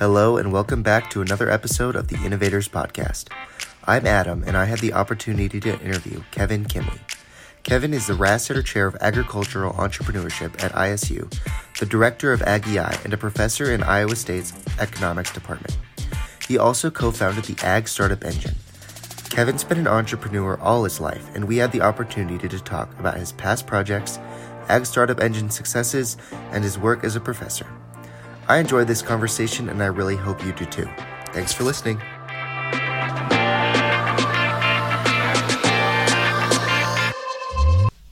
Hello, 0.00 0.38
and 0.38 0.50
welcome 0.50 0.82
back 0.82 1.10
to 1.10 1.20
another 1.20 1.50
episode 1.50 1.94
of 1.94 2.08
the 2.08 2.16
Innovators 2.24 2.70
Podcast. 2.70 3.28
I'm 3.84 4.06
Adam, 4.06 4.42
and 4.46 4.56
I 4.56 4.64
had 4.64 4.78
the 4.78 4.94
opportunity 4.94 5.60
to 5.60 5.78
interview 5.78 6.22
Kevin 6.30 6.64
Kimle. 6.64 6.98
Kevin 7.64 7.92
is 7.92 8.06
the 8.06 8.14
Rastetter 8.14 8.64
Chair 8.64 8.86
of 8.86 8.96
Agricultural 9.02 9.74
Entrepreneurship 9.74 10.64
at 10.64 10.72
ISU, 10.72 11.30
the 11.78 11.84
Director 11.84 12.32
of 12.32 12.40
AgEI, 12.40 13.04
and 13.04 13.12
a 13.12 13.18
professor 13.18 13.70
in 13.74 13.82
Iowa 13.82 14.16
State's 14.16 14.54
Economics 14.78 15.34
Department. 15.34 15.76
He 16.48 16.56
also 16.56 16.90
co 16.90 17.10
founded 17.10 17.44
the 17.44 17.62
Ag 17.62 17.86
Startup 17.86 18.24
Engine. 18.24 18.54
Kevin's 19.28 19.64
been 19.64 19.80
an 19.80 19.86
entrepreneur 19.86 20.58
all 20.60 20.84
his 20.84 20.98
life, 20.98 21.28
and 21.34 21.44
we 21.44 21.58
had 21.58 21.72
the 21.72 21.82
opportunity 21.82 22.48
to 22.48 22.58
talk 22.60 22.98
about 22.98 23.18
his 23.18 23.32
past 23.32 23.66
projects, 23.66 24.18
Ag 24.70 24.86
Startup 24.86 25.20
Engine 25.20 25.50
successes, 25.50 26.16
and 26.52 26.64
his 26.64 26.78
work 26.78 27.04
as 27.04 27.16
a 27.16 27.20
professor. 27.20 27.66
I 28.50 28.58
enjoyed 28.58 28.88
this 28.88 29.00
conversation, 29.00 29.68
and 29.68 29.80
I 29.80 29.86
really 29.86 30.16
hope 30.16 30.44
you 30.44 30.50
do 30.52 30.64
too. 30.64 30.88
Thanks 31.26 31.52
for 31.52 31.62
listening. 31.62 32.00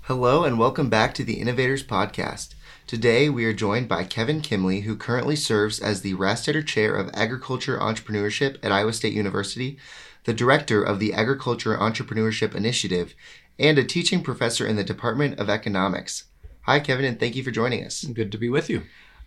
Hello, 0.04 0.44
and 0.44 0.56
welcome 0.56 0.88
back 0.88 1.12
to 1.14 1.24
the 1.24 1.40
Innovators 1.40 1.82
Podcast. 1.82 2.54
Today, 2.86 3.28
we 3.28 3.46
are 3.46 3.52
joined 3.52 3.88
by 3.88 4.04
Kevin 4.04 4.40
Kimle, 4.40 4.84
who 4.84 4.94
currently 4.94 5.34
serves 5.34 5.80
as 5.80 6.02
the 6.02 6.14
Rastetter 6.14 6.64
Chair 6.64 6.94
of 6.94 7.10
Agriculture 7.14 7.76
Entrepreneurship 7.76 8.58
at 8.62 8.70
Iowa 8.70 8.92
State 8.92 9.14
University, 9.14 9.76
the 10.22 10.32
Director 10.32 10.80
of 10.80 11.00
the 11.00 11.14
Agriculture 11.14 11.76
Entrepreneurship 11.76 12.54
Initiative, 12.54 13.16
and 13.58 13.76
a 13.76 13.82
teaching 13.82 14.22
professor 14.22 14.64
in 14.64 14.76
the 14.76 14.84
Department 14.84 15.40
of 15.40 15.50
Economics. 15.50 16.26
Hi, 16.62 16.78
Kevin, 16.78 17.06
and 17.06 17.18
thank 17.18 17.34
you 17.34 17.42
for 17.42 17.50
joining 17.50 17.84
us. 17.84 18.04
Good 18.04 18.30
to 18.30 18.38
be 18.38 18.48
with 18.48 18.70
you. 18.70 18.82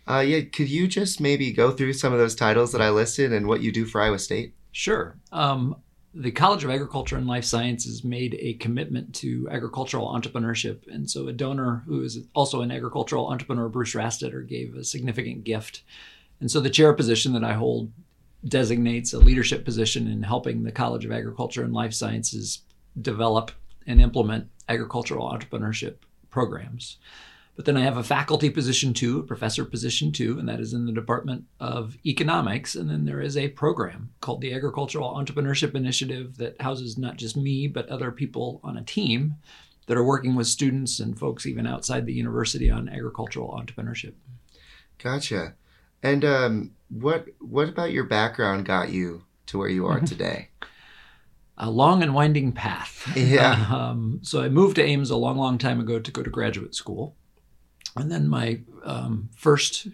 Uh, 0.07 0.19
yeah, 0.19 0.41
could 0.41 0.69
you 0.69 0.87
just 0.87 1.21
maybe 1.21 1.51
go 1.51 1.71
through 1.71 1.93
some 1.93 2.11
of 2.13 2.19
those 2.19 2.35
titles 2.35 2.71
that 2.71 2.81
I 2.81 2.89
listed 2.89 3.31
and 3.31 3.47
what 3.47 3.61
you 3.61 3.71
do 3.71 3.85
for 3.85 4.01
Iowa 4.01 4.19
State? 4.19 4.53
Sure. 4.71 5.17
Um, 5.31 5.75
the 6.13 6.31
College 6.31 6.63
of 6.63 6.69
Agriculture 6.69 7.17
and 7.17 7.27
Life 7.27 7.45
Sciences 7.45 8.03
made 8.03 8.35
a 8.39 8.55
commitment 8.55 9.15
to 9.15 9.47
agricultural 9.49 10.07
entrepreneurship. 10.07 10.85
And 10.87 11.09
so 11.09 11.27
a 11.27 11.33
donor 11.33 11.83
who 11.85 12.03
is 12.03 12.19
also 12.33 12.61
an 12.61 12.71
agricultural 12.71 13.27
entrepreneur, 13.27 13.69
Bruce 13.69 13.93
Rastetter, 13.93 14.45
gave 14.45 14.75
a 14.75 14.83
significant 14.83 15.45
gift. 15.45 15.83
And 16.41 16.51
so 16.51 16.59
the 16.59 16.69
chair 16.69 16.91
position 16.93 17.31
that 17.33 17.43
I 17.43 17.53
hold 17.53 17.91
designates 18.43 19.13
a 19.13 19.19
leadership 19.19 19.63
position 19.63 20.07
in 20.07 20.23
helping 20.23 20.63
the 20.63 20.71
College 20.71 21.05
of 21.05 21.11
Agriculture 21.11 21.63
and 21.63 21.73
Life 21.73 21.93
Sciences 21.93 22.63
develop 22.99 23.51
and 23.87 24.01
implement 24.01 24.49
agricultural 24.67 25.31
entrepreneurship 25.31 25.95
programs. 26.29 26.97
But 27.55 27.65
then 27.65 27.77
I 27.77 27.81
have 27.81 27.97
a 27.97 28.03
faculty 28.03 28.49
position 28.49 28.93
too, 28.93 29.19
a 29.19 29.23
professor 29.23 29.65
position 29.65 30.11
too, 30.11 30.39
and 30.39 30.47
that 30.47 30.59
is 30.59 30.73
in 30.73 30.85
the 30.85 30.91
Department 30.91 31.45
of 31.59 31.97
Economics. 32.05 32.75
And 32.75 32.89
then 32.89 33.05
there 33.05 33.21
is 33.21 33.35
a 33.35 33.49
program 33.49 34.11
called 34.21 34.41
the 34.41 34.53
Agricultural 34.53 35.13
Entrepreneurship 35.13 35.75
Initiative 35.75 36.37
that 36.37 36.61
houses 36.61 36.97
not 36.97 37.17
just 37.17 37.35
me, 37.35 37.67
but 37.67 37.89
other 37.89 38.11
people 38.11 38.61
on 38.63 38.77
a 38.77 38.83
team 38.83 39.35
that 39.87 39.97
are 39.97 40.03
working 40.03 40.35
with 40.35 40.47
students 40.47 40.99
and 40.99 41.19
folks 41.19 41.45
even 41.45 41.67
outside 41.67 42.05
the 42.05 42.13
university 42.13 42.69
on 42.69 42.87
agricultural 42.87 43.51
entrepreneurship. 43.51 44.13
Gotcha. 44.97 45.55
And 46.01 46.23
um, 46.23 46.71
what 46.89 47.25
what 47.39 47.69
about 47.69 47.91
your 47.91 48.05
background 48.05 48.65
got 48.65 48.89
you 48.89 49.23
to 49.47 49.57
where 49.57 49.69
you 49.69 49.85
are 49.85 49.99
today? 49.99 50.49
a 51.61 51.69
long 51.69 52.01
and 52.01 52.13
winding 52.13 52.51
path. 52.51 53.11
Yeah. 53.15 53.67
Um, 53.91 54.19
so 54.21 54.41
I 54.41 54.49
moved 54.49 54.75
to 54.77 54.83
Ames 54.83 55.09
a 55.09 55.15
long, 55.15 55.37
long 55.37 55.57
time 55.57 55.79
ago 55.79 55.99
to 55.99 56.11
go 56.11 56.23
to 56.23 56.29
graduate 56.29 56.75
school. 56.75 57.15
And 57.95 58.11
then 58.11 58.27
my 58.27 58.61
um, 58.83 59.29
first 59.35 59.87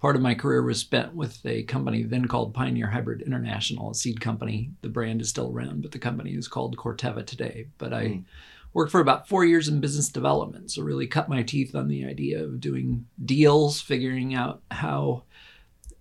part 0.00 0.16
of 0.16 0.22
my 0.22 0.34
career 0.34 0.62
was 0.62 0.78
spent 0.78 1.14
with 1.14 1.44
a 1.46 1.62
company 1.64 2.02
then 2.02 2.26
called 2.26 2.54
Pioneer 2.54 2.88
Hybrid 2.88 3.22
International, 3.22 3.90
a 3.90 3.94
seed 3.94 4.20
company. 4.20 4.70
The 4.82 4.88
brand 4.88 5.20
is 5.20 5.28
still 5.28 5.50
around, 5.52 5.82
but 5.82 5.92
the 5.92 5.98
company 5.98 6.32
is 6.32 6.48
called 6.48 6.76
Corteva 6.76 7.24
today. 7.24 7.68
But 7.78 7.92
I 7.92 8.04
mm. 8.04 8.24
worked 8.72 8.92
for 8.92 9.00
about 9.00 9.28
four 9.28 9.44
years 9.44 9.68
in 9.68 9.80
business 9.80 10.08
development. 10.08 10.70
So 10.70 10.82
really 10.82 11.06
cut 11.06 11.28
my 11.28 11.42
teeth 11.42 11.74
on 11.74 11.88
the 11.88 12.04
idea 12.04 12.42
of 12.42 12.60
doing 12.60 13.06
deals, 13.24 13.80
figuring 13.80 14.34
out 14.34 14.62
how 14.70 15.24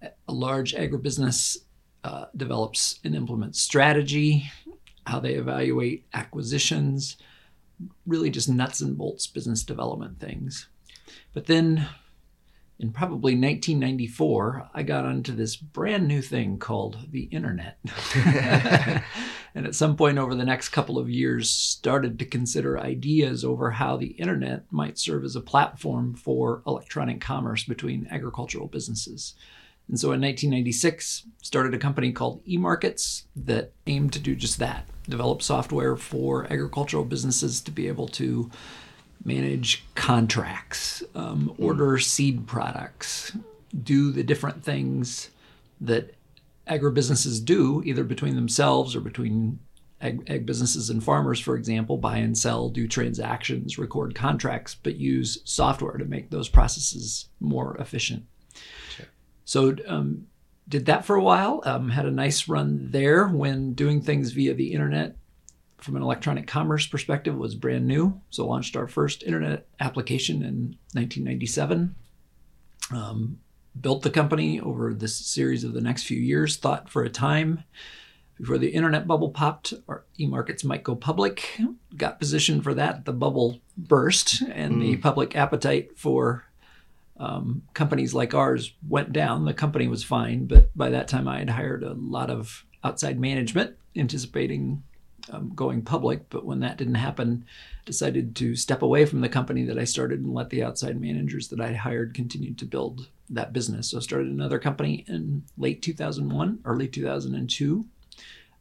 a 0.01 0.33
large 0.33 0.73
agribusiness 0.73 1.57
uh, 2.03 2.25
develops 2.35 3.00
and 3.03 3.16
implements 3.16 3.59
strategy, 3.62 4.51
how 5.07 5.19
they 5.19 5.33
evaluate 5.33 6.06
acquisitions, 6.13 7.17
really 8.06 8.29
just 8.29 8.50
nuts 8.50 8.81
and 8.81 8.97
bolts 8.97 9.27
business 9.27 9.63
development 9.63 10.19
things. 10.19 10.67
But 11.35 11.47
then 11.47 11.90
in 12.79 12.94
probably 12.94 13.34
1994, 13.34 14.69
I 14.73 14.84
got 14.84 15.06
onto 15.06 15.35
this 15.35 15.57
brand 15.57 16.07
new 16.07 16.22
thing 16.22 16.57
called 16.57 16.97
the 17.12 17.23
internet. 17.23 17.78
and 19.53 19.66
at 19.68 19.75
some 19.75 19.97
point 19.97 20.18
over 20.18 20.34
the 20.34 20.45
next 20.45 20.69
couple 20.69 20.97
of 20.97 21.09
years, 21.09 21.50
started 21.50 22.18
to 22.19 22.25
consider 22.25 22.79
ideas 22.79 23.44
over 23.44 23.72
how 23.72 23.97
the 23.97 24.12
internet 24.12 24.63
might 24.72 24.97
serve 24.97 25.25
as 25.25 25.35
a 25.35 25.41
platform 25.41 26.16
for 26.16 26.63
electronic 26.66 27.19
commerce 27.19 27.66
between 27.66 28.07
agricultural 28.09 28.68
businesses. 28.68 29.35
And 29.90 30.00
so 30.00 30.07
in 30.13 30.22
1996, 30.22 31.28
started 31.44 31.74
a 31.74 31.78
company 31.78 32.13
called 32.13 32.45
eMarkets 32.45 33.24
that 33.35 33.74
aimed 33.88 34.13
to 34.13 34.19
do 34.19 34.35
just 34.35 34.57
that 34.59 34.88
develop 35.07 35.41
software 35.41 35.97
for 35.97 36.45
agricultural 36.45 37.03
businesses 37.03 37.59
to 37.62 37.72
be 37.72 37.90
able 37.90 38.07
to 38.07 38.50
manage 39.23 39.85
contracts, 39.95 41.03
um, 41.15 41.53
order 41.57 41.97
seed 41.97 42.47
products, 42.47 43.35
do 43.83 44.11
the 44.11 44.23
different 44.23 44.63
things 44.63 45.29
that 45.81 46.15
agribusinesses 46.67 47.43
do, 47.43 47.81
either 47.85 48.03
between 48.03 48.35
themselves 48.35 48.95
or 48.95 49.01
between 49.01 49.59
ag, 50.01 50.23
ag, 50.29 50.45
businesses 50.45 50.89
and 50.89 51.03
farmers, 51.03 51.39
for 51.39 51.55
example, 51.55 51.97
buy 51.97 52.17
and 52.17 52.37
sell, 52.37 52.69
do 52.69 52.87
transactions, 52.87 53.77
record 53.77 54.15
contracts, 54.15 54.75
but 54.75 54.95
use 54.95 55.39
software 55.43 55.97
to 55.97 56.05
make 56.05 56.29
those 56.29 56.49
processes 56.49 57.29
more 57.39 57.75
efficient. 57.77 58.25
Sure. 58.95 59.07
So, 59.45 59.75
um, 59.87 60.27
did 60.67 60.87
that 60.87 61.05
for 61.05 61.15
a 61.15 61.23
while. 61.23 61.61
Um, 61.63 61.89
had 61.89 62.07
a 62.07 62.11
nice 62.11 62.47
run 62.47 62.89
there 62.89 63.27
when 63.27 63.73
doing 63.73 64.01
things 64.01 64.31
via 64.31 64.55
the 64.55 64.73
internet 64.73 65.15
from 65.85 65.96
an 65.96 66.01
electronic 66.01 66.47
commerce 66.47 66.88
perspective 66.88 67.38
was 67.38 67.53
brand 67.53 67.85
new. 67.85 68.19
So 68.31 68.47
launched 68.47 68.75
our 68.75 68.88
first 68.88 69.22
internet 69.22 69.68
application 69.79 70.38
in 70.38 70.78
1997. 70.94 71.96
Um, 72.91 73.38
built 73.79 74.01
the 74.01 74.09
company 74.09 74.59
over 74.59 74.95
this 74.95 75.16
series 75.16 75.63
of 75.63 75.74
the 75.74 75.81
next 75.81 76.03
few 76.03 76.19
years. 76.19 76.57
Thought 76.57 76.90
for 76.90 77.03
a 77.03 77.09
time 77.09 77.63
before 78.40 78.57
the 78.57 78.69
internet 78.69 79.06
bubble 79.06 79.29
popped, 79.29 79.75
our 79.88 80.06
e-markets 80.19 80.63
might 80.63 80.84
go 80.84 80.95
public. 80.95 81.62
Got 81.95 82.19
positioned 82.19 82.63
for 82.63 82.74
that. 82.74 83.06
The 83.06 83.13
bubble 83.13 83.59
burst, 83.78 84.41
and 84.41 84.78
mm. 84.78 84.79
the 84.81 84.97
public 84.97 85.35
appetite 85.35 86.00
for 86.00 86.45
um, 87.18 87.62
companies 87.75 88.16
like 88.16 88.34
ours 88.34 88.74
went 88.90 89.13
down. 89.13 89.45
The 89.45 89.53
company 89.53 89.88
was 89.88 90.03
fine, 90.03 90.47
but 90.47 90.75
by 90.75 90.90
that 90.90 91.07
time 91.07 91.28
I 91.28 91.40
had 91.40 91.51
hired 91.51 91.84
a 91.84 91.94
lot 91.94 92.31
of 92.31 92.66
outside 92.84 93.19
management, 93.19 93.75
anticipating 93.95 94.81
um, 95.31 95.52
going 95.56 95.81
public. 95.81 96.30
But 96.30 96.46
when 96.46 96.59
that 96.59 96.78
didn't 96.78 96.96
happen, 96.96 97.46
decided 97.86 98.36
to 98.38 98.56
step 98.56 98.81
away 98.81 99.06
from 99.06 99.22
the 99.22 99.30
company 99.30 99.63
that 99.66 99.78
I 99.78 99.84
started 99.84 100.19
and 100.19 100.34
let 100.34 100.50
the 100.50 100.63
outside 100.63 101.00
managers 101.00 101.47
that 101.50 101.62
I 101.62 101.74
hired 101.74 102.13
continue 102.13 102.53
to 102.56 102.66
build 102.66 103.08
that 103.30 103.53
business. 103.53 103.91
So 103.91 103.97
I 103.97 104.02
started 104.02 104.28
another 104.28 104.59
company 104.59 105.06
in 105.08 105.44
late 105.58 105.81
2001, 105.81 106.59
early 106.66 106.88
2002. 106.88 107.86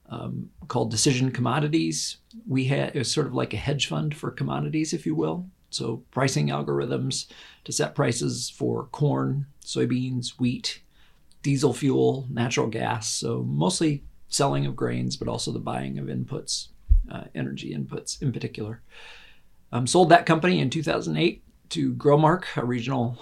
Um, 0.07 0.51
called 0.69 0.91
Decision 0.91 1.31
Commodities. 1.31 2.19
We 2.47 2.67
had 2.67 2.95
it 2.95 2.99
was 2.99 3.11
sort 3.11 3.27
of 3.27 3.35
like 3.35 3.55
a 3.55 3.59
hedge 3.59 3.89
fund 3.89 4.15
for 4.15 4.31
commodities, 4.31 4.93
if 4.93 5.07
you 5.07 5.15
will. 5.15 5.47
So 5.71 6.03
pricing 6.11 6.49
algorithms 6.49 7.27
to 7.65 7.73
set 7.73 7.95
prices 7.95 8.51
for 8.51 8.85
corn, 8.93 9.47
soybeans, 9.65 10.39
wheat, 10.39 10.83
diesel 11.43 11.73
fuel, 11.73 12.27
natural 12.31 12.69
gas. 12.69 13.09
So 13.09 13.43
mostly 13.43 14.05
selling 14.35 14.67
of 14.67 14.75
grains, 14.75 15.17
but 15.17 15.29
also 15.29 15.53
the 15.53 15.59
buying 15.61 15.99
of 15.99 16.07
inputs, 16.07 16.69
uh, 17.11 17.25
energy 17.35 17.73
inputs 17.73 18.21
in 18.21 18.33
particular. 18.33 18.83
Um, 19.71 19.87
sold 19.87 20.09
that 20.09 20.27
company 20.27 20.59
in 20.61 20.71
2008 20.71 21.43
to 21.71 21.95
Growmark, 21.95 22.45
a 22.57 22.65
regional 22.65 23.17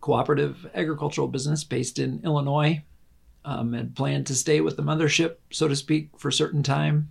cooperative 0.00 0.66
agricultural 0.74 1.28
business 1.28 1.64
based 1.64 1.98
in 1.98 2.20
Illinois. 2.24 2.82
Um, 3.46 3.74
had 3.74 3.94
planned 3.94 4.26
to 4.28 4.34
stay 4.34 4.62
with 4.62 4.78
the 4.78 4.82
mothership, 4.82 5.36
so 5.50 5.68
to 5.68 5.76
speak, 5.76 6.08
for 6.16 6.28
a 6.28 6.32
certain 6.32 6.62
time. 6.62 7.10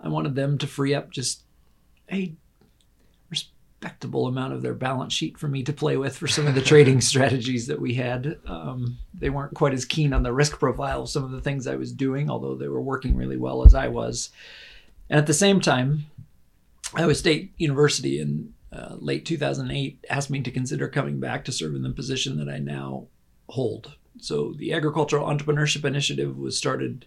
I 0.00 0.08
wanted 0.08 0.34
them 0.34 0.56
to 0.56 0.66
free 0.66 0.94
up 0.94 1.10
just 1.10 1.42
a 2.10 2.32
respectable 3.82 4.28
amount 4.28 4.52
of 4.52 4.62
their 4.62 4.74
balance 4.74 5.12
sheet 5.12 5.36
for 5.36 5.48
me 5.48 5.64
to 5.64 5.72
play 5.72 5.96
with 5.96 6.16
for 6.16 6.28
some 6.28 6.46
of 6.46 6.54
the 6.54 6.62
trading 6.62 7.00
strategies 7.00 7.66
that 7.66 7.80
we 7.80 7.94
had. 7.94 8.38
Um, 8.46 8.98
they 9.12 9.28
weren't 9.28 9.54
quite 9.54 9.74
as 9.74 9.84
keen 9.84 10.12
on 10.12 10.22
the 10.22 10.32
risk 10.32 10.60
profile 10.60 11.02
of 11.02 11.10
some 11.10 11.24
of 11.24 11.32
the 11.32 11.40
things 11.40 11.66
I 11.66 11.74
was 11.74 11.92
doing, 11.92 12.30
although 12.30 12.54
they 12.54 12.68
were 12.68 12.80
working 12.80 13.16
really 13.16 13.36
well 13.36 13.64
as 13.64 13.74
I 13.74 13.88
was. 13.88 14.30
And 15.10 15.18
at 15.18 15.26
the 15.26 15.34
same 15.34 15.60
time, 15.60 16.06
Iowa 16.94 17.16
State 17.16 17.54
University 17.56 18.20
in 18.20 18.54
uh, 18.72 18.94
late 19.00 19.26
2008 19.26 20.04
asked 20.08 20.30
me 20.30 20.42
to 20.42 20.50
consider 20.52 20.86
coming 20.86 21.18
back 21.18 21.44
to 21.46 21.52
serve 21.52 21.74
in 21.74 21.82
the 21.82 21.90
position 21.90 22.38
that 22.38 22.48
I 22.48 22.58
now 22.58 23.08
hold. 23.48 23.96
So 24.20 24.52
the 24.56 24.72
Agricultural 24.72 25.26
Entrepreneurship 25.26 25.84
Initiative 25.84 26.38
was 26.38 26.56
started 26.56 27.06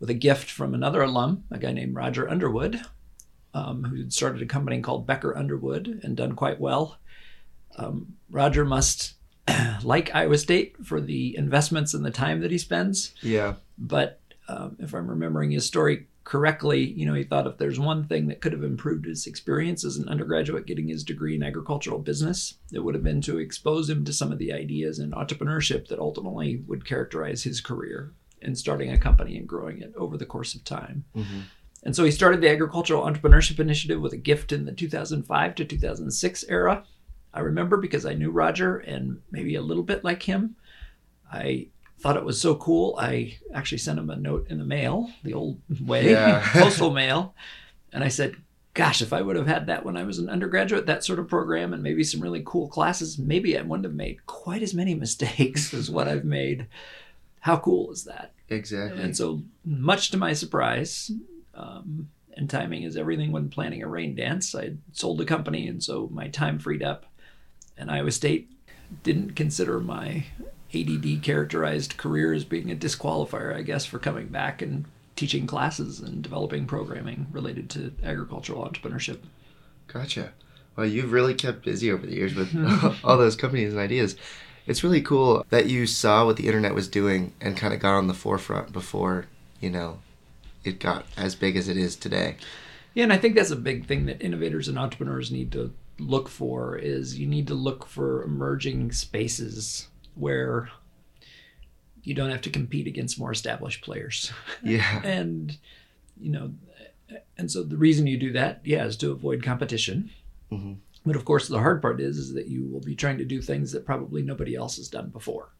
with 0.00 0.10
a 0.10 0.14
gift 0.14 0.50
from 0.50 0.74
another 0.74 1.02
alum, 1.02 1.44
a 1.52 1.58
guy 1.58 1.70
named 1.70 1.94
Roger 1.94 2.28
Underwood, 2.28 2.82
um, 3.56 3.84
who 3.84 3.96
had 3.96 4.12
started 4.12 4.42
a 4.42 4.46
company 4.46 4.82
called 4.82 5.06
Becker 5.06 5.36
Underwood 5.36 6.00
and 6.02 6.14
done 6.14 6.34
quite 6.34 6.60
well. 6.60 6.98
Um, 7.76 8.16
Roger 8.28 8.66
must 8.66 9.14
like 9.82 10.14
Iowa 10.14 10.36
State 10.36 10.76
for 10.84 11.00
the 11.00 11.34
investments 11.36 11.94
and 11.94 12.04
the 12.04 12.10
time 12.10 12.40
that 12.42 12.50
he 12.50 12.58
spends. 12.58 13.14
Yeah. 13.22 13.54
But 13.78 14.20
um, 14.48 14.76
if 14.78 14.92
I'm 14.92 15.08
remembering 15.08 15.52
his 15.52 15.64
story 15.64 16.06
correctly, 16.24 16.84
you 16.84 17.06
know, 17.06 17.14
he 17.14 17.24
thought 17.24 17.46
if 17.46 17.56
there's 17.56 17.80
one 17.80 18.04
thing 18.04 18.26
that 18.26 18.42
could 18.42 18.52
have 18.52 18.62
improved 18.62 19.06
his 19.06 19.26
experience 19.26 19.86
as 19.86 19.96
an 19.96 20.08
undergraduate 20.08 20.66
getting 20.66 20.88
his 20.88 21.02
degree 21.02 21.34
in 21.34 21.42
agricultural 21.42 22.00
business, 22.00 22.54
it 22.72 22.80
would 22.80 22.94
have 22.94 23.04
been 23.04 23.22
to 23.22 23.38
expose 23.38 23.88
him 23.88 24.04
to 24.04 24.12
some 24.12 24.32
of 24.32 24.38
the 24.38 24.52
ideas 24.52 24.98
in 24.98 25.12
entrepreneurship 25.12 25.88
that 25.88 25.98
ultimately 25.98 26.62
would 26.66 26.84
characterize 26.84 27.44
his 27.44 27.62
career 27.62 28.12
in 28.42 28.54
starting 28.54 28.92
a 28.92 28.98
company 28.98 29.38
and 29.38 29.48
growing 29.48 29.80
it 29.80 29.94
over 29.96 30.18
the 30.18 30.26
course 30.26 30.54
of 30.54 30.62
time. 30.62 31.04
Mm-hmm. 31.16 31.40
And 31.86 31.94
so 31.94 32.02
he 32.04 32.10
started 32.10 32.40
the 32.40 32.50
Agricultural 32.50 33.04
Entrepreneurship 33.04 33.60
Initiative 33.60 34.00
with 34.00 34.12
a 34.12 34.16
gift 34.16 34.50
in 34.50 34.64
the 34.64 34.72
2005 34.72 35.54
to 35.54 35.64
2006 35.64 36.44
era. 36.48 36.82
I 37.32 37.38
remember 37.40 37.76
because 37.76 38.04
I 38.04 38.12
knew 38.14 38.32
Roger 38.32 38.78
and 38.78 39.20
maybe 39.30 39.54
a 39.54 39.62
little 39.62 39.84
bit 39.84 40.02
like 40.02 40.24
him. 40.24 40.56
I 41.32 41.68
thought 42.00 42.16
it 42.16 42.24
was 42.24 42.40
so 42.40 42.56
cool. 42.56 42.96
I 42.98 43.38
actually 43.54 43.78
sent 43.78 44.00
him 44.00 44.10
a 44.10 44.16
note 44.16 44.48
in 44.50 44.58
the 44.58 44.64
mail, 44.64 45.12
the 45.22 45.34
old 45.34 45.60
way, 45.80 46.10
Yeah. 46.10 46.40
postal 46.52 46.90
mail. 46.90 47.36
And 47.92 48.02
I 48.02 48.08
said, 48.08 48.34
gosh, 48.74 49.00
if 49.00 49.12
I 49.12 49.22
would 49.22 49.36
have 49.36 49.46
had 49.46 49.66
that 49.68 49.84
when 49.84 49.96
I 49.96 50.02
was 50.02 50.18
an 50.18 50.28
undergraduate, 50.28 50.86
that 50.86 51.04
sort 51.04 51.20
of 51.20 51.28
program, 51.28 51.72
and 51.72 51.84
maybe 51.84 52.02
some 52.02 52.20
really 52.20 52.42
cool 52.44 52.66
classes, 52.66 53.16
maybe 53.16 53.56
I 53.56 53.62
wouldn't 53.62 53.84
have 53.86 53.94
made 53.94 54.26
quite 54.26 54.62
as 54.62 54.74
many 54.74 54.94
mistakes 54.96 55.72
as 55.72 55.88
what 55.88 56.08
I've 56.08 56.24
made. 56.24 56.66
How 57.42 57.58
cool 57.58 57.92
is 57.92 58.02
that? 58.06 58.32
Exactly. 58.48 59.00
And 59.00 59.16
so, 59.16 59.42
much 59.64 60.10
to 60.10 60.16
my 60.16 60.32
surprise, 60.32 61.12
um, 61.56 62.08
and 62.36 62.50
timing 62.50 62.82
is 62.82 62.96
everything 62.96 63.32
when 63.32 63.48
planning 63.48 63.82
a 63.82 63.88
rain 63.88 64.14
dance, 64.14 64.54
I 64.54 64.74
sold 64.92 65.18
the 65.18 65.24
company, 65.24 65.66
and 65.66 65.82
so 65.82 66.08
my 66.12 66.28
time 66.28 66.58
freed 66.58 66.82
up. 66.82 67.06
And 67.78 67.90
Iowa 67.90 68.10
State 68.10 68.50
didn't 69.02 69.34
consider 69.34 69.80
my 69.80 70.26
ADD 70.74 71.22
characterized 71.22 71.96
career 71.96 72.32
as 72.32 72.44
being 72.44 72.70
a 72.70 72.76
disqualifier, 72.76 73.54
I 73.54 73.62
guess, 73.62 73.84
for 73.84 73.98
coming 73.98 74.28
back 74.28 74.60
and 74.62 74.84
teaching 75.16 75.46
classes 75.46 76.00
and 76.00 76.22
developing 76.22 76.66
programming 76.66 77.26
related 77.32 77.70
to 77.70 77.92
agricultural 78.02 78.68
entrepreneurship. 78.68 79.20
Gotcha. 79.86 80.32
Well, 80.76 80.86
you've 80.86 81.12
really 81.12 81.34
kept 81.34 81.64
busy 81.64 81.90
over 81.90 82.06
the 82.06 82.14
years 82.14 82.34
with 82.34 82.54
all 83.04 83.16
those 83.16 83.36
companies 83.36 83.72
and 83.72 83.80
ideas. 83.80 84.16
It's 84.66 84.84
really 84.84 85.00
cool 85.00 85.46
that 85.50 85.66
you 85.66 85.86
saw 85.86 86.26
what 86.26 86.36
the 86.36 86.46
internet 86.46 86.74
was 86.74 86.88
doing 86.88 87.32
and 87.40 87.56
kind 87.56 87.72
of 87.72 87.80
got 87.80 87.96
on 87.96 88.08
the 88.08 88.14
forefront 88.14 88.72
before, 88.72 89.26
you 89.60 89.70
know, 89.70 90.00
it 90.66 90.80
got 90.80 91.06
as 91.16 91.34
big 91.34 91.56
as 91.56 91.68
it 91.68 91.76
is 91.76 91.96
today. 91.96 92.36
Yeah, 92.94 93.04
and 93.04 93.12
I 93.12 93.18
think 93.18 93.34
that's 93.34 93.50
a 93.50 93.56
big 93.56 93.86
thing 93.86 94.06
that 94.06 94.22
innovators 94.22 94.68
and 94.68 94.78
entrepreneurs 94.78 95.30
need 95.30 95.52
to 95.52 95.72
look 95.98 96.28
for 96.28 96.76
is 96.76 97.18
you 97.18 97.26
need 97.26 97.46
to 97.48 97.54
look 97.54 97.86
for 97.86 98.22
emerging 98.22 98.92
spaces 98.92 99.88
where 100.14 100.68
you 102.02 102.14
don't 102.14 102.30
have 102.30 102.40
to 102.42 102.50
compete 102.50 102.86
against 102.86 103.18
more 103.18 103.32
established 103.32 103.82
players. 103.84 104.32
Yeah. 104.62 105.02
and 105.02 105.56
you 106.18 106.30
know 106.30 106.52
and 107.38 107.50
so 107.50 107.62
the 107.62 107.76
reason 107.76 108.06
you 108.06 108.16
do 108.18 108.32
that 108.32 108.60
yeah 108.64 108.84
is 108.84 108.96
to 108.98 109.12
avoid 109.12 109.42
competition 109.42 110.10
hmm 110.50 110.74
but 111.04 111.14
of 111.14 111.24
course 111.24 111.46
the 111.46 111.58
hard 111.58 111.80
part 111.82 112.00
is 112.00 112.16
is 112.16 112.32
that 112.34 112.48
you 112.48 112.66
will 112.66 112.80
be 112.80 112.96
trying 112.96 113.18
to 113.18 113.24
do 113.24 113.40
things 113.40 113.70
that 113.72 113.84
probably 113.86 114.22
nobody 114.22 114.56
else 114.56 114.76
has 114.76 114.88
done 114.88 115.08
before 115.10 115.50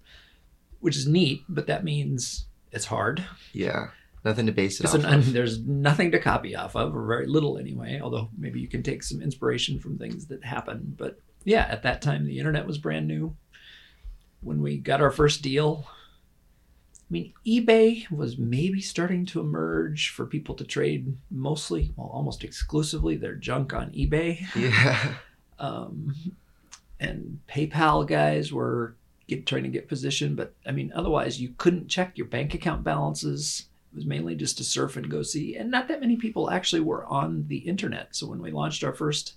which 0.80 0.96
is 0.96 1.06
neat 1.06 1.42
but 1.48 1.66
that 1.66 1.84
means 1.84 2.46
it's 2.72 2.86
hard 2.86 3.22
Yeah. 3.52 3.88
Nothing 4.26 4.46
to 4.46 4.52
base 4.52 4.80
it 4.80 4.86
off 4.86 4.94
an, 4.94 5.04
of. 5.06 5.32
there's 5.32 5.60
nothing 5.60 6.10
to 6.10 6.18
copy 6.18 6.56
off 6.56 6.74
of 6.74 6.96
or 6.96 7.06
very 7.06 7.26
little 7.26 7.58
anyway 7.58 8.00
although 8.02 8.28
maybe 8.36 8.60
you 8.60 8.66
can 8.66 8.82
take 8.82 9.04
some 9.04 9.22
inspiration 9.22 9.78
from 9.78 9.96
things 9.96 10.26
that 10.26 10.44
happen 10.44 10.94
but 10.98 11.20
yeah 11.44 11.66
at 11.70 11.84
that 11.84 12.02
time 12.02 12.26
the 12.26 12.38
internet 12.38 12.66
was 12.66 12.76
brand 12.76 13.06
new 13.06 13.36
when 14.40 14.60
we 14.60 14.78
got 14.78 15.00
our 15.00 15.12
first 15.12 15.42
deal 15.42 15.86
I 17.08 17.12
mean, 17.12 17.34
eBay 17.46 18.10
was 18.10 18.36
maybe 18.36 18.80
starting 18.80 19.26
to 19.26 19.38
emerge 19.38 20.10
for 20.10 20.26
people 20.26 20.56
to 20.56 20.64
trade 20.64 21.16
mostly, 21.30 21.92
well, 21.94 22.10
almost 22.12 22.42
exclusively 22.42 23.14
their 23.14 23.36
junk 23.36 23.72
on 23.72 23.90
eBay. 23.92 24.44
Yeah. 24.54 25.14
Um, 25.58 26.14
and 27.00 27.40
PayPal 27.48 28.06
guys 28.06 28.52
were 28.52 28.94
get, 29.26 29.46
trying 29.46 29.62
to 29.62 29.70
get 29.70 29.88
position, 29.88 30.34
but 30.34 30.54
I 30.66 30.72
mean, 30.72 30.92
otherwise, 30.94 31.40
you 31.40 31.54
couldn't 31.56 31.88
check 31.88 32.18
your 32.18 32.26
bank 32.26 32.52
account 32.52 32.84
balances. 32.84 33.64
It 33.96 34.00
was 34.00 34.06
mainly 34.06 34.34
just 34.34 34.58
to 34.58 34.64
surf 34.64 34.98
and 34.98 35.08
go 35.08 35.22
see. 35.22 35.56
And 35.56 35.70
not 35.70 35.88
that 35.88 36.02
many 36.02 36.16
people 36.16 36.50
actually 36.50 36.82
were 36.82 37.06
on 37.06 37.46
the 37.48 37.56
internet. 37.56 38.14
So 38.14 38.26
when 38.26 38.42
we 38.42 38.50
launched 38.50 38.84
our 38.84 38.92
first 38.92 39.36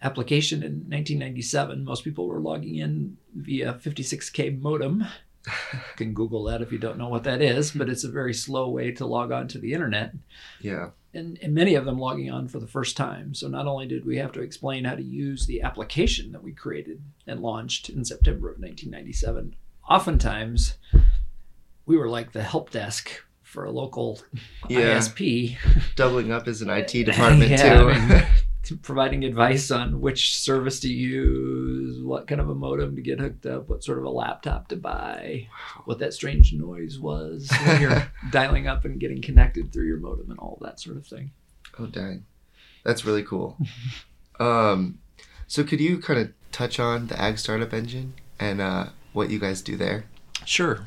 application 0.00 0.62
in 0.62 0.86
1997, 0.88 1.84
most 1.84 2.02
people 2.02 2.26
were 2.26 2.40
logging 2.40 2.76
in 2.76 3.18
via 3.34 3.74
56K 3.74 4.62
modem. 4.62 5.04
You 5.72 5.78
can 5.96 6.14
Google 6.14 6.42
that 6.44 6.62
if 6.62 6.72
you 6.72 6.78
don't 6.78 6.98
know 6.98 7.08
what 7.08 7.22
that 7.24 7.40
is, 7.40 7.70
but 7.70 7.88
it's 7.88 8.02
a 8.02 8.10
very 8.10 8.34
slow 8.34 8.68
way 8.68 8.90
to 8.92 9.06
log 9.06 9.30
on 9.30 9.46
to 9.48 9.58
the 9.58 9.74
internet. 9.74 10.12
Yeah. 10.60 10.88
And, 11.14 11.38
and 11.40 11.54
many 11.54 11.76
of 11.76 11.84
them 11.84 12.00
logging 12.00 12.32
on 12.32 12.48
for 12.48 12.58
the 12.58 12.66
first 12.66 12.96
time. 12.96 13.32
So 13.32 13.46
not 13.46 13.68
only 13.68 13.86
did 13.86 14.04
we 14.04 14.16
have 14.16 14.32
to 14.32 14.40
explain 14.40 14.84
how 14.84 14.96
to 14.96 15.02
use 15.02 15.46
the 15.46 15.62
application 15.62 16.32
that 16.32 16.42
we 16.42 16.50
created 16.50 17.00
and 17.28 17.42
launched 17.42 17.90
in 17.90 18.04
September 18.04 18.48
of 18.48 18.58
1997, 18.58 19.54
oftentimes 19.88 20.78
we 21.86 21.96
were 21.96 22.08
like 22.08 22.32
the 22.32 22.42
help 22.42 22.70
desk 22.70 23.22
for 23.56 23.64
a 23.64 23.70
local 23.70 24.20
Yeah. 24.68 24.98
ISP. 24.98 25.56
Doubling 25.94 26.30
up 26.30 26.46
as 26.46 26.60
an 26.60 26.68
IT 26.68 26.92
department 27.06 27.50
Yeah, 27.52 27.80
too. 27.80 27.88
I 27.88 28.06
mean, 28.06 28.26
providing 28.82 29.24
advice 29.24 29.70
on 29.70 29.98
which 30.02 30.36
service 30.36 30.78
to 30.80 30.88
use, 30.92 32.02
what 32.02 32.26
kind 32.26 32.38
of 32.38 32.50
a 32.50 32.54
modem 32.54 32.94
to 32.96 33.00
get 33.00 33.18
hooked 33.18 33.46
up, 33.46 33.70
what 33.70 33.82
sort 33.82 33.96
of 33.96 34.04
a 34.04 34.10
laptop 34.10 34.68
to 34.68 34.76
buy, 34.76 35.48
what 35.86 35.98
that 36.00 36.12
strange 36.12 36.52
noise 36.52 36.98
was 36.98 37.48
when 37.64 37.80
you're 37.80 38.12
dialing 38.30 38.66
up 38.66 38.84
and 38.84 39.00
getting 39.00 39.22
connected 39.22 39.72
through 39.72 39.86
your 39.86 40.00
modem 40.00 40.30
and 40.30 40.38
all 40.38 40.58
that 40.60 40.78
sort 40.78 40.98
of 40.98 41.06
thing. 41.06 41.30
oh 41.78 41.86
dang. 41.86 42.26
That's 42.84 43.06
really 43.06 43.22
cool. 43.22 43.56
um 44.38 44.98
so 45.46 45.64
could 45.64 45.80
you 45.80 45.98
kind 45.98 46.20
of 46.20 46.32
touch 46.52 46.78
on 46.78 47.06
the 47.06 47.18
ag 47.18 47.38
startup 47.38 47.72
engine 47.72 48.12
and 48.38 48.60
uh 48.60 48.86
what 49.14 49.30
you 49.30 49.38
guys 49.38 49.62
do 49.62 49.76
there? 49.78 50.04
Sure. 50.44 50.86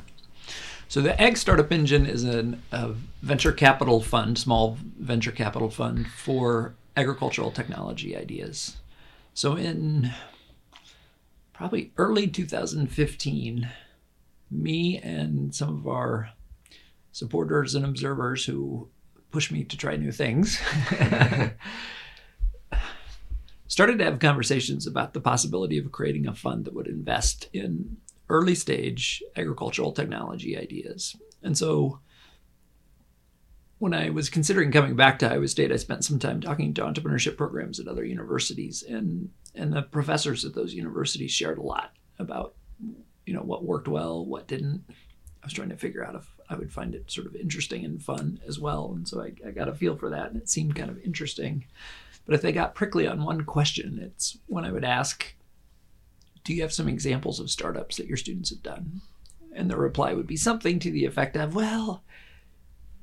So 0.90 1.00
the 1.00 1.18
Ag 1.22 1.36
Startup 1.36 1.70
Engine 1.70 2.04
is 2.04 2.24
an, 2.24 2.60
a 2.72 2.94
venture 3.22 3.52
capital 3.52 4.00
fund, 4.00 4.36
small 4.36 4.76
venture 4.98 5.30
capital 5.30 5.70
fund 5.70 6.08
for 6.08 6.74
agricultural 6.96 7.52
technology 7.52 8.16
ideas. 8.16 8.76
So 9.32 9.54
in 9.54 10.10
probably 11.52 11.92
early 11.96 12.26
2015, 12.26 13.70
me 14.50 14.98
and 14.98 15.54
some 15.54 15.78
of 15.78 15.86
our 15.86 16.30
supporters 17.12 17.76
and 17.76 17.84
observers 17.84 18.46
who 18.46 18.88
push 19.30 19.52
me 19.52 19.62
to 19.62 19.76
try 19.76 19.94
new 19.94 20.10
things 20.10 20.60
started 23.68 23.98
to 23.98 24.04
have 24.04 24.18
conversations 24.18 24.88
about 24.88 25.14
the 25.14 25.20
possibility 25.20 25.78
of 25.78 25.92
creating 25.92 26.26
a 26.26 26.34
fund 26.34 26.64
that 26.64 26.74
would 26.74 26.88
invest 26.88 27.48
in 27.52 27.98
early 28.30 28.54
stage 28.54 29.22
agricultural 29.36 29.92
technology 29.92 30.56
ideas. 30.56 31.16
And 31.42 31.56
so 31.56 32.00
when 33.78 33.94
I 33.94 34.10
was 34.10 34.28
considering 34.28 34.70
coming 34.70 34.94
back 34.94 35.18
to 35.18 35.30
Iowa 35.30 35.48
State, 35.48 35.72
I 35.72 35.76
spent 35.76 36.04
some 36.04 36.18
time 36.18 36.40
talking 36.40 36.74
to 36.74 36.82
entrepreneurship 36.82 37.36
programs 37.36 37.80
at 37.80 37.88
other 37.88 38.04
universities 38.04 38.82
and 38.82 39.30
and 39.54 39.72
the 39.72 39.82
professors 39.82 40.44
at 40.44 40.54
those 40.54 40.74
universities 40.74 41.32
shared 41.32 41.58
a 41.58 41.62
lot 41.62 41.92
about 42.18 42.54
you 43.26 43.34
know 43.34 43.40
what 43.40 43.64
worked 43.64 43.88
well, 43.88 44.24
what 44.24 44.46
didn't. 44.46 44.84
I 44.88 45.46
was 45.46 45.52
trying 45.52 45.70
to 45.70 45.76
figure 45.76 46.04
out 46.04 46.14
if 46.14 46.26
I 46.50 46.56
would 46.56 46.72
find 46.72 46.94
it 46.94 47.10
sort 47.10 47.26
of 47.26 47.34
interesting 47.34 47.84
and 47.84 48.02
fun 48.02 48.40
as 48.46 48.58
well. 48.58 48.92
And 48.94 49.08
so 49.08 49.22
I, 49.22 49.32
I 49.46 49.50
got 49.50 49.68
a 49.68 49.74
feel 49.74 49.96
for 49.96 50.10
that 50.10 50.30
and 50.30 50.36
it 50.36 50.48
seemed 50.48 50.76
kind 50.76 50.90
of 50.90 51.00
interesting. 51.02 51.64
But 52.26 52.34
if 52.34 52.42
they 52.42 52.52
got 52.52 52.74
prickly 52.74 53.06
on 53.06 53.24
one 53.24 53.44
question, 53.44 53.98
it's 53.98 54.36
when 54.46 54.64
I 54.64 54.72
would 54.72 54.84
ask, 54.84 55.34
do 56.44 56.54
you 56.54 56.62
have 56.62 56.72
some 56.72 56.88
examples 56.88 57.40
of 57.40 57.50
startups 57.50 57.96
that 57.96 58.06
your 58.06 58.16
students 58.16 58.50
have 58.50 58.62
done? 58.62 59.00
And 59.54 59.70
the 59.70 59.76
reply 59.76 60.14
would 60.14 60.26
be 60.26 60.36
something 60.36 60.78
to 60.78 60.90
the 60.90 61.04
effect 61.04 61.36
of, 61.36 61.54
well, 61.54 62.02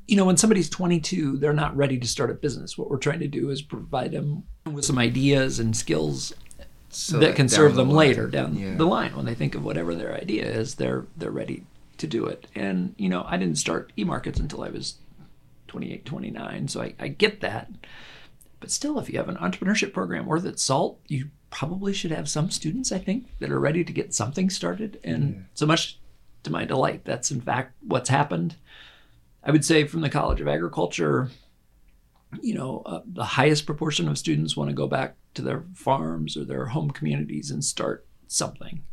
you 0.07 0.15
know, 0.15 0.25
when 0.25 0.37
somebody's 0.37 0.69
22, 0.69 1.37
they're 1.37 1.53
not 1.53 1.75
ready 1.75 1.99
to 1.99 2.07
start 2.07 2.31
a 2.31 2.33
business. 2.33 2.77
What 2.77 2.89
we're 2.89 2.97
trying 2.97 3.19
to 3.19 3.27
do 3.27 3.49
is 3.49 3.61
provide 3.61 4.11
them 4.13 4.43
with 4.65 4.85
some 4.85 4.97
ideas 4.97 5.59
and 5.59 5.75
skills 5.75 6.33
So 6.89 7.19
that 7.19 7.35
can 7.35 7.49
serve 7.49 7.75
the 7.75 7.81
them 7.81 7.89
line- 7.89 8.07
later 8.07 8.27
down 8.27 8.55
yeah. 8.55 8.75
the 8.75 8.85
line 8.85 9.15
when 9.15 9.25
they 9.25 9.35
think 9.35 9.55
of 9.55 9.65
whatever 9.65 9.93
their 9.93 10.15
idea 10.15 10.45
is. 10.45 10.75
They're 10.75 11.05
they're 11.17 11.31
ready 11.31 11.63
to 11.97 12.07
do 12.07 12.25
it. 12.25 12.47
And 12.55 12.95
you 12.97 13.09
know, 13.09 13.25
I 13.27 13.35
didn't 13.37 13.57
start 13.57 13.91
e-markets 13.97 14.39
until 14.39 14.63
I 14.63 14.69
was 14.69 14.95
28, 15.67 16.05
29, 16.05 16.67
so 16.69 16.81
I, 16.81 16.93
I 16.99 17.09
get 17.09 17.41
that. 17.41 17.69
But 18.59 18.71
still, 18.71 18.97
if 18.99 19.09
you 19.09 19.17
have 19.17 19.29
an 19.29 19.35
entrepreneurship 19.35 19.93
program 19.93 20.25
worth 20.25 20.45
its 20.45 20.63
salt, 20.63 20.99
you 21.07 21.29
probably 21.49 21.93
should 21.93 22.11
have 22.11 22.29
some 22.29 22.51
students, 22.51 22.91
I 22.91 22.99
think, 22.99 23.27
that 23.39 23.51
are 23.51 23.59
ready 23.59 23.83
to 23.83 23.93
get 23.93 24.13
something 24.13 24.49
started. 24.49 24.99
And 25.03 25.45
so 25.53 25.65
much 25.65 25.99
to 26.43 26.51
my 26.51 26.65
delight. 26.65 27.05
That's 27.05 27.31
in 27.31 27.41
fact 27.41 27.75
what's 27.81 28.09
happened. 28.09 28.55
I 29.43 29.51
would 29.51 29.65
say 29.65 29.85
from 29.85 30.01
the 30.01 30.09
College 30.09 30.41
of 30.41 30.47
Agriculture, 30.47 31.29
you 32.41 32.53
know, 32.53 32.81
uh, 32.85 33.01
the 33.05 33.23
highest 33.23 33.65
proportion 33.65 34.07
of 34.07 34.17
students 34.17 34.57
want 34.57 34.69
to 34.69 34.75
go 34.75 34.87
back 34.87 35.15
to 35.35 35.41
their 35.41 35.63
farms 35.73 36.35
or 36.35 36.43
their 36.43 36.65
home 36.65 36.91
communities 36.91 37.51
and 37.51 37.63
start 37.63 38.05
something. 38.27 38.83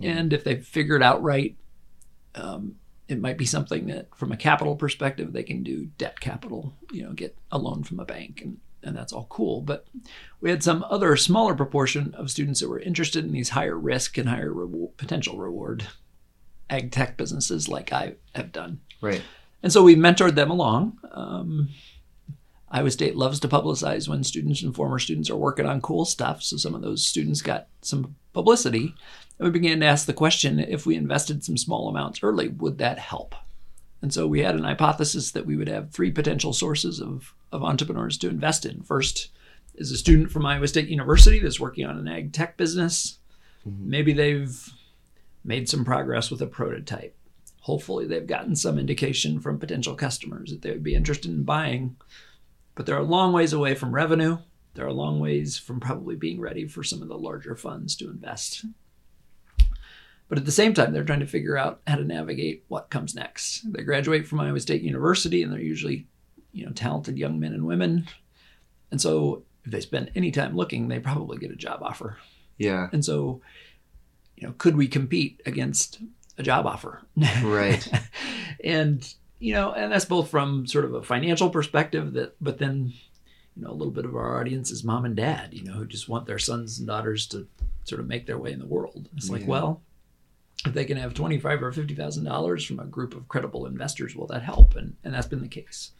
And 0.00 0.32
if 0.32 0.42
they 0.42 0.56
figure 0.56 0.96
it 0.96 1.02
out 1.02 1.22
right, 1.22 1.56
um, 2.34 2.76
it 3.06 3.20
might 3.20 3.38
be 3.38 3.44
something 3.44 3.86
that, 3.86 4.08
from 4.16 4.32
a 4.32 4.36
capital 4.36 4.74
perspective, 4.74 5.32
they 5.32 5.44
can 5.44 5.62
do 5.62 5.86
debt 5.98 6.18
capital, 6.18 6.74
you 6.90 7.04
know, 7.04 7.12
get 7.12 7.36
a 7.52 7.58
loan 7.58 7.84
from 7.84 8.00
a 8.00 8.04
bank, 8.04 8.40
and, 8.42 8.58
and 8.84 8.96
that's 8.96 9.12
all 9.12 9.26
cool. 9.30 9.60
But 9.60 9.86
we 10.40 10.50
had 10.50 10.62
some 10.62 10.84
other 10.88 11.16
smaller 11.16 11.54
proportion 11.54 12.14
of 12.16 12.30
students 12.30 12.60
that 12.60 12.68
were 12.68 12.80
interested 12.80 13.24
in 13.24 13.32
these 13.32 13.50
higher 13.50 13.78
risk 13.78 14.18
and 14.18 14.28
higher 14.28 14.52
reward, 14.52 14.96
potential 14.96 15.38
reward 15.38 15.86
ag 16.70 16.90
tech 16.90 17.16
businesses 17.16 17.68
like 17.68 17.92
I 17.92 18.14
have 18.34 18.52
done. 18.52 18.80
Right. 19.00 19.22
And 19.62 19.72
so 19.72 19.82
we 19.82 19.96
mentored 19.96 20.34
them 20.34 20.50
along. 20.50 20.98
Um, 21.12 21.70
Iowa 22.70 22.90
State 22.90 23.16
loves 23.16 23.38
to 23.40 23.48
publicize 23.48 24.08
when 24.08 24.24
students 24.24 24.62
and 24.62 24.74
former 24.74 24.98
students 24.98 25.30
are 25.30 25.36
working 25.36 25.66
on 25.66 25.80
cool 25.80 26.04
stuff. 26.04 26.42
So 26.42 26.56
some 26.56 26.74
of 26.74 26.82
those 26.82 27.06
students 27.06 27.40
got 27.40 27.68
some 27.82 28.16
publicity. 28.32 28.94
And 29.38 29.46
we 29.46 29.50
began 29.50 29.80
to 29.80 29.86
ask 29.86 30.06
the 30.06 30.12
question 30.12 30.58
if 30.58 30.84
we 30.84 30.96
invested 30.96 31.44
some 31.44 31.56
small 31.56 31.88
amounts 31.88 32.20
early, 32.22 32.48
would 32.48 32.78
that 32.78 32.98
help? 32.98 33.34
And 34.02 34.12
so 34.12 34.26
we 34.26 34.40
had 34.40 34.54
an 34.54 34.64
hypothesis 34.64 35.30
that 35.30 35.46
we 35.46 35.56
would 35.56 35.68
have 35.68 35.90
three 35.90 36.10
potential 36.10 36.52
sources 36.52 37.00
of, 37.00 37.32
of 37.54 37.62
entrepreneurs 37.62 38.18
to 38.18 38.28
invest 38.28 38.66
in. 38.66 38.82
First 38.82 39.30
is 39.74 39.90
a 39.90 39.96
student 39.96 40.30
from 40.30 40.46
Iowa 40.46 40.68
State 40.68 40.88
University 40.88 41.38
that's 41.38 41.60
working 41.60 41.86
on 41.86 41.98
an 41.98 42.08
ag 42.08 42.32
tech 42.32 42.56
business. 42.56 43.18
Mm-hmm. 43.66 43.90
Maybe 43.90 44.12
they've 44.12 44.70
made 45.44 45.68
some 45.68 45.84
progress 45.84 46.30
with 46.30 46.42
a 46.42 46.46
prototype. 46.46 47.16
Hopefully, 47.60 48.06
they've 48.06 48.26
gotten 48.26 48.54
some 48.56 48.78
indication 48.78 49.40
from 49.40 49.58
potential 49.58 49.94
customers 49.94 50.50
that 50.50 50.62
they 50.62 50.70
would 50.70 50.82
be 50.82 50.94
interested 50.94 51.30
in 51.30 51.44
buying 51.44 51.96
but 52.74 52.86
they're 52.86 52.98
a 52.98 53.02
long 53.02 53.32
ways 53.32 53.52
away 53.52 53.74
from 53.74 53.94
revenue. 53.94 54.38
They're 54.74 54.86
a 54.86 54.92
long 54.92 55.20
ways 55.20 55.56
from 55.56 55.80
probably 55.80 56.16
being 56.16 56.40
ready 56.40 56.66
for 56.66 56.82
some 56.82 57.02
of 57.02 57.08
the 57.08 57.18
larger 57.18 57.54
funds 57.54 57.94
to 57.96 58.10
invest. 58.10 58.64
But 60.28 60.38
at 60.38 60.46
the 60.46 60.52
same 60.52 60.74
time, 60.74 60.92
they're 60.92 61.04
trying 61.04 61.20
to 61.20 61.26
figure 61.26 61.56
out 61.56 61.80
how 61.86 61.96
to 61.96 62.04
navigate 62.04 62.64
what 62.68 62.90
comes 62.90 63.14
next. 63.14 63.72
They 63.72 63.82
graduate 63.82 64.26
from 64.26 64.40
Iowa 64.40 64.58
State 64.58 64.82
University, 64.82 65.42
and 65.42 65.52
they're 65.52 65.60
usually, 65.60 66.08
you 66.54 66.64
know, 66.64 66.72
talented 66.72 67.18
young 67.18 67.38
men 67.38 67.52
and 67.52 67.66
women. 67.66 68.06
And 68.90 69.00
so, 69.00 69.42
if 69.64 69.72
they 69.72 69.80
spend 69.80 70.10
any 70.14 70.30
time 70.30 70.56
looking, 70.56 70.88
they 70.88 71.00
probably 71.00 71.38
get 71.38 71.50
a 71.50 71.56
job 71.56 71.82
offer. 71.82 72.18
Yeah. 72.58 72.88
And 72.92 73.04
so, 73.04 73.40
you 74.36 74.46
know, 74.46 74.54
could 74.56 74.76
we 74.76 74.88
compete 74.88 75.42
against 75.46 76.00
a 76.38 76.42
job 76.42 76.66
offer? 76.66 77.02
Right. 77.42 77.86
and 78.64 79.14
you 79.38 79.52
know, 79.52 79.72
and 79.72 79.92
that's 79.92 80.04
both 80.04 80.30
from 80.30 80.66
sort 80.66 80.84
of 80.84 80.94
a 80.94 81.02
financial 81.02 81.50
perspective 81.50 82.14
that, 82.14 82.34
but 82.40 82.58
then, 82.58 82.94
you 83.56 83.62
know, 83.62 83.70
a 83.70 83.74
little 83.74 83.92
bit 83.92 84.06
of 84.06 84.14
our 84.16 84.40
audience 84.40 84.70
is 84.70 84.84
mom 84.84 85.04
and 85.04 85.16
dad, 85.16 85.52
you 85.52 85.64
know, 85.64 85.72
who 85.74 85.86
just 85.86 86.08
want 86.08 86.26
their 86.26 86.38
sons 86.38 86.78
and 86.78 86.88
daughters 86.88 87.26
to 87.26 87.46
sort 87.84 88.00
of 88.00 88.06
make 88.06 88.26
their 88.26 88.38
way 88.38 88.52
in 88.52 88.58
the 88.58 88.66
world. 88.66 89.08
It's 89.16 89.28
like, 89.28 89.42
yeah. 89.42 89.48
well, 89.48 89.82
if 90.64 90.72
they 90.72 90.84
can 90.84 90.96
have 90.96 91.12
twenty-five 91.14 91.62
or 91.62 91.72
fifty 91.72 91.94
thousand 91.94 92.24
dollars 92.24 92.64
from 92.64 92.80
a 92.80 92.86
group 92.86 93.14
of 93.14 93.28
credible 93.28 93.66
investors, 93.66 94.16
will 94.16 94.26
that 94.28 94.42
help? 94.42 94.76
And 94.76 94.96
and 95.04 95.12
that's 95.12 95.26
been 95.26 95.42
the 95.42 95.48
case. 95.48 95.90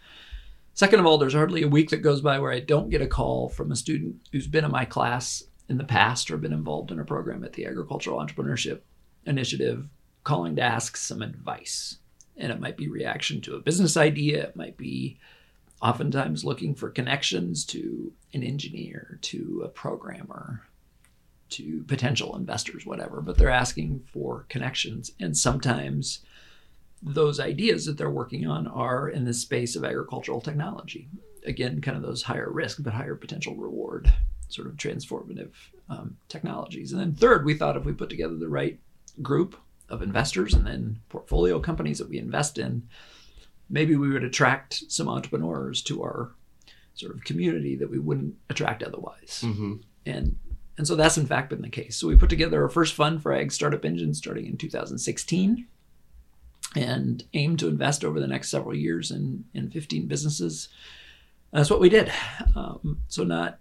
Second 0.75 0.99
of 0.99 1.07
all, 1.07 1.19
there's 1.19 1.35
hardly 1.35 1.63
a 1.63 1.69
week 1.69 1.91
that 1.91 1.99
goes 1.99 2.21
by 2.21 2.41
where 2.41 2.53
I 2.53 2.59
don't 2.59 2.91
get 2.91 3.01
a 3.01 3.07
call 3.07 3.49
from 3.49 3.71
a 3.71 3.77
student 3.77 4.17
who's 4.33 4.49
been 4.49 4.65
in 4.65 4.73
my 4.73 4.85
class 4.85 5.45
in 5.69 5.79
the 5.79 5.85
past 5.85 6.31
or 6.31 6.37
been 6.37 6.53
involved 6.53 6.91
in 6.91 6.99
a 6.99 7.05
program 7.05 7.45
at 7.45 7.53
the 7.53 7.65
Agricultural 7.65 8.19
Entrepreneurship 8.19 8.81
Initiative, 9.25 9.89
calling 10.25 10.57
to 10.57 10.63
ask 10.63 10.97
some 10.97 11.23
advice. 11.23 11.99
And 12.37 12.51
it 12.51 12.59
might 12.59 12.77
be 12.77 12.89
reaction 12.89 13.41
to 13.43 13.55
a 13.55 13.61
business 13.61 13.97
idea. 13.97 14.49
It 14.49 14.57
might 14.57 14.77
be 14.77 15.19
oftentimes 15.81 16.45
looking 16.45 16.75
for 16.75 16.91
connections 16.91 17.65
to 17.67 18.13
an 18.33 18.43
engineer, 18.43 19.21
to 19.23 19.63
a 19.65 19.69
programmer, 19.69 20.67
to 21.51 21.85
potential 21.87 22.35
investors, 22.37 22.85
whatever. 22.85 23.21
But 23.21 23.39
they're 23.39 23.49
asking 23.49 24.03
for 24.13 24.45
connections. 24.49 25.13
And 25.21 25.37
sometimes 25.37 26.21
those 27.05 27.39
ideas 27.39 27.85
that 27.85 27.99
they're 27.99 28.11
working 28.11 28.47
on 28.47 28.67
are 28.67 29.09
in 29.09 29.25
the 29.25 29.35
space 29.35 29.77
of 29.77 29.85
agricultural 29.85 30.41
technology. 30.41 31.09
Again, 31.45 31.83
kind 31.83 31.97
of 31.97 32.03
those 32.03 32.23
higher 32.23 32.51
risk 32.51 32.83
but 32.83 32.95
higher 32.95 33.15
potential 33.15 33.55
reward 33.55 34.11
sort 34.49 34.69
of 34.69 34.75
transformative 34.75 35.51
um, 35.91 36.17
technologies. 36.29 36.93
And 36.93 37.01
then 37.01 37.15
third, 37.15 37.45
we 37.45 37.55
thought 37.55 37.77
if 37.77 37.85
we 37.85 37.93
put 37.93 38.09
together 38.09 38.37
the 38.37 38.49
right 38.49 38.79
group 39.21 39.57
of 39.91 40.01
investors 40.01 40.55
and 40.55 40.67
then 40.67 41.01
portfolio 41.11 41.61
companies 41.61 41.99
that 41.99 42.09
we 42.09 42.19
invest 42.19 42.57
in, 42.59 42.89
maybe 43.69 43.97
we 43.97 44.09
would 44.09 44.25
attract 44.25 44.85
some 44.89 45.09
entrepreneurs 45.09 45.83
to 45.83 46.03
our 46.03 46.33
sort 46.95 47.15
of 47.15 47.25
community 47.25 47.77
that 47.77 47.91
we 47.91 47.99
wouldn't 47.99 48.35
attract 48.49 48.83
otherwise. 48.83 49.43
Mm-hmm. 49.45 49.75
And 50.07 50.37
and 50.77 50.87
so 50.89 50.97
that's 50.97 51.19
in 51.19 51.27
fact 51.27 51.51
been 51.51 51.63
the 51.63 51.69
case. 51.69 51.97
So 51.97 52.09
we 52.09 52.17
put 52.17 52.31
together 52.31 52.63
our 52.63 52.69
first 52.69 52.95
fund 52.95 53.23
for 53.23 53.33
Ag 53.33 53.53
Startup 53.53 53.85
Engine 53.85 54.13
starting 54.13 54.47
in 54.47 54.57
2016 54.57 55.69
and 56.75 57.25
aim 57.35 57.57
to 57.59 57.69
invest 57.69 58.05
over 58.05 58.21
the 58.21 58.27
next 58.27 58.51
several 58.51 58.75
years 58.75 59.11
in, 59.11 59.45
in 59.55 59.71
15 59.71 60.07
businesses. 60.07 60.69
And 61.53 61.61
that's 61.61 61.71
what 61.71 61.81
we 61.81 61.89
did. 61.89 62.13
Um, 62.57 63.03
so 63.09 63.25
not 63.25 63.59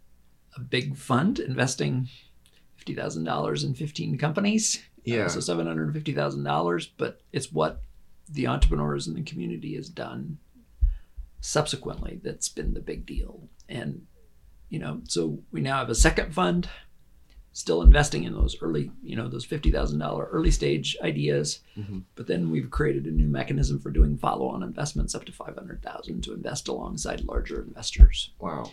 a 0.55 0.59
big 0.59 0.95
fund 0.95 1.39
investing 1.39 2.09
$50,000 2.85 3.63
in 3.63 3.73
15 3.73 4.17
companies. 4.17 4.83
Yeah. 5.03 5.25
Uh, 5.25 5.29
so 5.29 5.39
seven 5.39 5.67
hundred 5.67 5.85
and 5.85 5.93
fifty 5.93 6.13
thousand 6.13 6.43
dollars, 6.43 6.87
but 6.97 7.21
it's 7.31 7.51
what 7.51 7.81
the 8.29 8.47
entrepreneurs 8.47 9.07
in 9.07 9.15
the 9.15 9.23
community 9.23 9.75
has 9.75 9.89
done 9.89 10.37
subsequently 11.41 12.21
that's 12.23 12.49
been 12.49 12.73
the 12.73 12.79
big 12.79 13.05
deal. 13.05 13.49
And 13.67 14.05
you 14.69 14.79
know, 14.79 15.01
so 15.07 15.39
we 15.51 15.61
now 15.61 15.77
have 15.79 15.89
a 15.89 15.95
second 15.95 16.33
fund, 16.33 16.69
still 17.53 17.83
investing 17.83 18.23
in 18.23 18.33
those 18.33 18.61
early, 18.61 18.91
you 19.03 19.15
know, 19.15 19.29
those 19.29 19.45
fifty 19.45 19.71
thousand 19.71 19.99
dollar 19.99 20.25
early 20.31 20.51
stage 20.51 20.97
ideas. 21.01 21.59
Mm-hmm. 21.77 21.99
But 22.15 22.27
then 22.27 22.49
we've 22.49 22.69
created 22.69 23.05
a 23.05 23.11
new 23.11 23.27
mechanism 23.27 23.79
for 23.79 23.91
doing 23.91 24.17
follow 24.17 24.47
on 24.47 24.63
investments 24.63 25.15
up 25.15 25.25
to 25.25 25.31
five 25.31 25.55
hundred 25.55 25.81
thousand 25.81 26.23
to 26.23 26.33
invest 26.33 26.67
alongside 26.67 27.23
larger 27.23 27.61
investors. 27.61 28.31
Wow. 28.39 28.71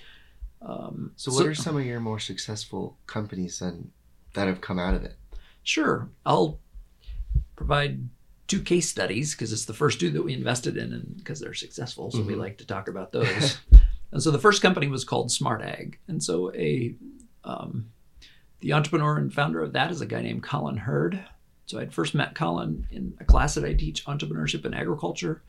Um, 0.62 1.12
so, 1.16 1.30
what 1.30 1.44
so, 1.44 1.46
are 1.46 1.54
some 1.54 1.76
of 1.76 1.84
your 1.84 2.00
more 2.00 2.18
successful 2.18 2.98
companies 3.06 3.60
then 3.60 3.92
that 4.34 4.48
have 4.48 4.60
come 4.60 4.78
out 4.78 4.94
of 4.94 5.04
it? 5.04 5.16
Sure, 5.62 6.08
I'll 6.24 6.58
provide 7.56 8.08
two 8.46 8.60
case 8.60 8.88
studies 8.88 9.32
because 9.32 9.52
it's 9.52 9.66
the 9.66 9.72
first 9.72 10.00
two 10.00 10.10
that 10.10 10.22
we 10.22 10.32
invested 10.32 10.76
in 10.76 10.92
and 10.92 11.16
because 11.16 11.38
they're 11.38 11.54
successful. 11.54 12.10
So 12.10 12.18
mm-hmm. 12.18 12.26
we 12.26 12.34
like 12.34 12.58
to 12.58 12.66
talk 12.66 12.88
about 12.88 13.12
those. 13.12 13.58
and 14.10 14.22
so 14.22 14.30
the 14.30 14.38
first 14.38 14.60
company 14.60 14.88
was 14.88 15.04
called 15.04 15.30
Smart 15.30 15.62
Ag. 15.62 15.98
And 16.08 16.22
so 16.22 16.52
a 16.54 16.94
um, 17.44 17.79
the 18.60 18.72
entrepreneur 18.72 19.16
and 19.16 19.32
founder 19.32 19.62
of 19.62 19.72
that 19.72 19.90
is 19.90 20.00
a 20.00 20.06
guy 20.06 20.22
named 20.22 20.42
Colin 20.42 20.76
Hurd. 20.76 21.24
So 21.66 21.78
I'd 21.78 21.94
first 21.94 22.14
met 22.14 22.34
Colin 22.34 22.86
in 22.90 23.14
a 23.20 23.24
class 23.24 23.54
that 23.54 23.64
I 23.64 23.72
teach 23.74 24.04
entrepreneurship 24.04 24.64
and 24.64 24.74
agriculture. 24.74 25.42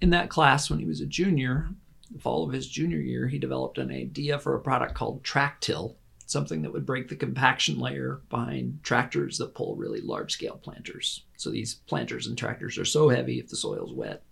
In 0.00 0.10
that 0.10 0.28
class, 0.28 0.68
when 0.68 0.78
he 0.78 0.84
was 0.84 1.00
a 1.00 1.06
junior, 1.06 1.68
the 2.10 2.18
fall 2.18 2.44
of 2.44 2.52
his 2.52 2.66
junior 2.66 2.98
year, 2.98 3.28
he 3.28 3.38
developed 3.38 3.78
an 3.78 3.90
idea 3.90 4.38
for 4.38 4.54
a 4.54 4.60
product 4.60 4.94
called 4.94 5.22
Tractil, 5.22 5.94
something 6.26 6.62
that 6.62 6.72
would 6.72 6.86
break 6.86 7.08
the 7.08 7.16
compaction 7.16 7.78
layer 7.78 8.20
behind 8.28 8.80
tractors 8.82 9.38
that 9.38 9.54
pull 9.54 9.76
really 9.76 10.00
large 10.00 10.32
scale 10.32 10.58
planters. 10.62 11.22
So 11.36 11.50
these 11.50 11.74
planters 11.86 12.26
and 12.26 12.36
tractors 12.36 12.76
are 12.78 12.84
so 12.84 13.08
heavy 13.08 13.38
if 13.38 13.48
the 13.48 13.56
soil's 13.56 13.92
wet, 13.92 14.24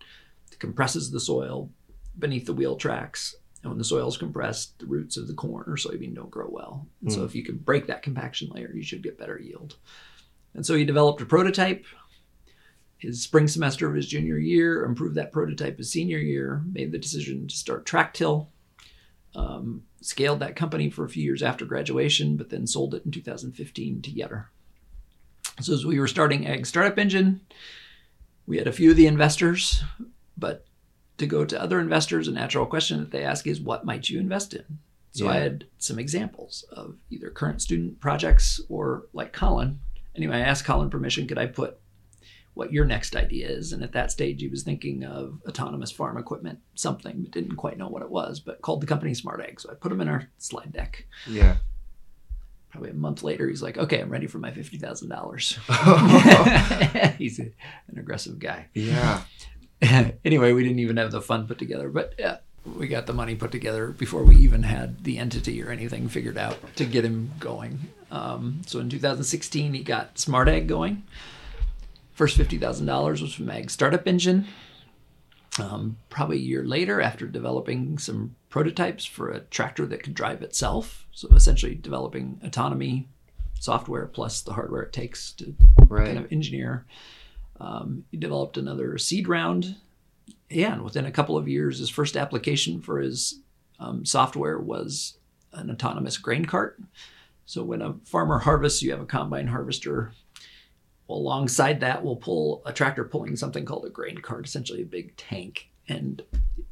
it 0.51 0.59
compresses 0.59 1.11
the 1.11 1.21
soil 1.21 1.71
beneath 2.19 2.47
the 2.47 2.53
wheel 2.53 2.77
tracks. 2.77 3.37
And 3.63 3.71
when 3.71 3.79
the 3.79 3.85
soil 3.85 4.09
is 4.09 4.17
compressed, 4.17 4.79
the 4.79 4.87
roots 4.87 5.17
of 5.17 5.27
the 5.27 5.35
corn 5.35 5.65
or 5.67 5.77
soybean 5.77 6.15
don't 6.15 6.31
grow 6.31 6.49
well. 6.49 6.87
And 7.03 7.11
mm. 7.11 7.15
so 7.15 7.21
hmm. 7.21 7.27
if 7.27 7.35
you 7.35 7.45
can 7.45 7.59
break 7.59 7.87
that 7.87 8.03
compaction 8.03 8.49
layer, 8.55 8.73
you 8.75 8.83
should 8.83 9.03
get 9.03 9.19
better 9.19 9.39
yield. 9.39 9.77
And 10.55 10.65
so 10.65 10.75
he 10.75 10.85
developed 10.85 11.21
a 11.21 11.27
prototype 11.27 11.85
his 13.01 13.23
spring 13.23 13.49
semester 13.49 13.89
of 13.89 13.95
his 13.95 14.07
junior 14.07 14.37
year, 14.37 14.85
improved 14.85 15.15
that 15.15 15.33
prototype 15.33 15.79
his 15.79 15.91
senior 15.91 16.19
year, 16.19 16.63
made 16.71 16.93
the 16.93 16.99
decision 16.99 17.49
to 17.49 17.57
start 17.57 17.87
Tractil, 17.87 18.49
um, 19.35 19.85
scaled 20.03 20.41
that 20.41 20.55
company 20.55 20.91
for 20.91 21.05
a 21.05 21.09
few 21.09 21.25
years 21.25 21.43
after 21.43 21.65
graduation, 21.65 22.37
but 22.37 22.51
then 22.51 22.67
sold 22.67 22.95
it 22.95 23.05
in 23.07 23.11
2015 23.11 24.03
to 24.03 24.11
Yetter. 24.11 24.45
So 25.63 25.73
as 25.73 25.87
we 25.87 25.99
were 25.99 26.07
starting 26.07 26.47
Ag 26.47 26.67
Startup 26.67 26.99
Engine, 26.99 27.41
we 28.47 28.59
had 28.59 28.67
a 28.67 28.73
few 28.73 28.91
of 28.91 28.97
the 28.97 29.07
investors, 29.07 29.83
but 30.37 30.67
to 31.21 31.27
go 31.27 31.45
to 31.45 31.61
other 31.61 31.79
investors, 31.79 32.29
a 32.29 32.33
natural 32.33 32.67
question 32.67 32.99
that 32.99 33.11
they 33.11 33.25
ask 33.25 33.47
is, 33.47 33.61
what 33.61 33.85
might 33.85 34.09
you 34.09 34.19
invest 34.19 34.55
in? 34.55 34.79
So 35.13 35.25
yeah. 35.25 35.31
I 35.31 35.37
had 35.37 35.65
some 35.79 35.99
examples 35.99 36.65
of 36.73 36.97
either 37.11 37.31
current 37.31 37.63
student 37.63 38.01
projects 38.01 38.61
or 38.69 39.07
like 39.13 39.33
Colin. 39.33 39.81
Anyway, 40.17 40.37
I 40.37 40.41
asked 40.41 40.65
Colin 40.65 40.91
permission, 40.91 41.27
could 41.27 41.39
I 41.39 41.47
put 41.47 41.79
what 42.55 42.73
your 42.73 42.85
next 42.85 43.17
idea 43.17 43.49
is. 43.49 43.73
And 43.73 43.83
at 43.83 43.93
that 43.93 44.11
stage, 44.11 44.41
he 44.41 44.49
was 44.49 44.63
thinking 44.63 45.05
of 45.05 45.41
autonomous 45.49 45.93
farm 45.93 46.19
equipment, 46.19 46.59
something, 46.75 47.23
but 47.23 47.31
didn't 47.31 47.57
quite 47.57 47.79
know 47.79 47.89
what 47.89 48.03
it 48.03 48.11
was, 48.11 48.41
but 48.41 48.61
called 48.61 48.81
the 48.81 48.87
company 48.87 49.15
Smart 49.15 49.41
Ag. 49.41 49.61
So 49.61 49.71
I 49.71 49.75
put 49.75 49.91
them 49.91 50.01
in 50.01 50.09
our 50.09 50.29
slide 50.39 50.73
deck. 50.73 51.07
Yeah. 51.29 51.57
probably 52.71 52.91
a 52.91 52.95
month 52.95 53.23
later, 53.23 53.49
he's 53.49 53.63
like, 53.63 53.79
"Okay, 53.79 54.01
I'm 54.01 54.11
ready 54.11 54.27
for 54.27 54.39
my 54.39 54.53
fifty 54.53 54.79
thousand 54.79 55.09
dollars." 55.09 55.59
he's 57.19 57.39
an 57.39 57.53
aggressive 57.97 58.39
guy. 58.39 58.67
yeah. 58.75 59.23
anyway, 60.25 60.53
we 60.53 60.63
didn't 60.63 60.79
even 60.81 60.97
have 60.97 61.11
the 61.13 61.23
fund 61.23 61.49
put 61.49 61.59
together, 61.59 61.89
but 61.89 62.15
yeah, 62.19 62.39
we 62.77 62.89
got 62.89 63.07
the 63.07 63.13
money 63.13 63.35
put 63.35 63.51
together 63.51 63.89
before 63.89 64.23
we 64.23 64.37
even 64.37 64.63
had 64.63 65.05
the 65.05 65.19
entity 65.19 65.63
or 65.63 65.71
anything 65.71 66.09
figured 66.09 66.37
out 66.39 66.59
to 66.77 66.85
get 66.85 67.05
him 67.05 67.31
going. 67.39 67.79
Um, 68.11 68.61
so 68.67 68.79
in 68.81 68.91
2016, 68.91 69.75
he 69.75 69.83
got 69.83 70.19
Smart 70.19 70.49
Ag 70.49 70.67
going. 70.67 71.03
First 72.13 72.37
$50,000 72.39 73.23
was 73.23 73.33
from 73.33 73.49
Ag 73.51 73.71
Startup 73.71 74.07
Engine. 74.07 74.47
Um, 75.59 75.97
probably 76.11 76.37
a 76.37 76.41
year 76.41 76.65
later, 76.65 77.01
after 77.01 77.27
developing 77.27 77.99
some 77.99 78.37
prototypes 78.51 79.05
for 79.05 79.31
a 79.31 79.41
tractor 79.41 79.87
that 79.87 80.03
could 80.03 80.15
drive 80.15 80.43
itself, 80.43 81.07
so 81.13 81.29
essentially 81.29 81.75
developing 81.75 82.41
autonomy 82.45 83.09
software 83.59 84.07
plus 84.07 84.41
the 84.43 84.53
hardware 84.53 84.83
it 84.83 84.93
takes 84.93 85.33
to 85.33 85.55
Right. 85.89 86.07
kind 86.07 86.19
of 86.19 86.33
engineer. 86.33 86.85
Um, 87.61 88.05
he 88.11 88.17
developed 88.17 88.57
another 88.57 88.97
seed 88.99 89.29
round. 89.29 89.77
Yeah, 90.49 90.73
and 90.73 90.83
within 90.83 91.07
a 91.07 91.13
couple 91.13 91.37
of 91.37 91.49
years, 91.49 91.79
his 91.79 91.91
first 91.91 92.17
application 92.17 92.81
for 92.81 92.99
his 92.99 93.41
um, 93.79 94.05
software 94.05 94.59
was 94.59 95.19
an 95.53 95.71
autonomous 95.71 96.17
grain 96.17 96.45
cart. 96.45 96.81
So 97.45 97.63
when 97.63 97.83
a 97.83 97.95
farmer 98.05 98.39
harvests, 98.39 98.83
you 98.83 98.91
have 98.93 99.01
a 99.01 99.07
combine 99.07 99.49
harvester. 99.49 100.13
Alongside 101.09 101.81
that, 101.81 102.05
we'll 102.05 102.17
pull 102.17 102.63
a 102.65 102.73
tractor 102.73 103.05
pulling 103.05 103.37
something 103.37 103.65
called 103.65 103.85
a 103.85 103.91
grain 103.91 104.19
cart, 104.19 104.47
essentially 104.47 104.83
a 104.83 104.87
big 104.87 105.17
tank. 105.17 105.69
And 105.89 106.23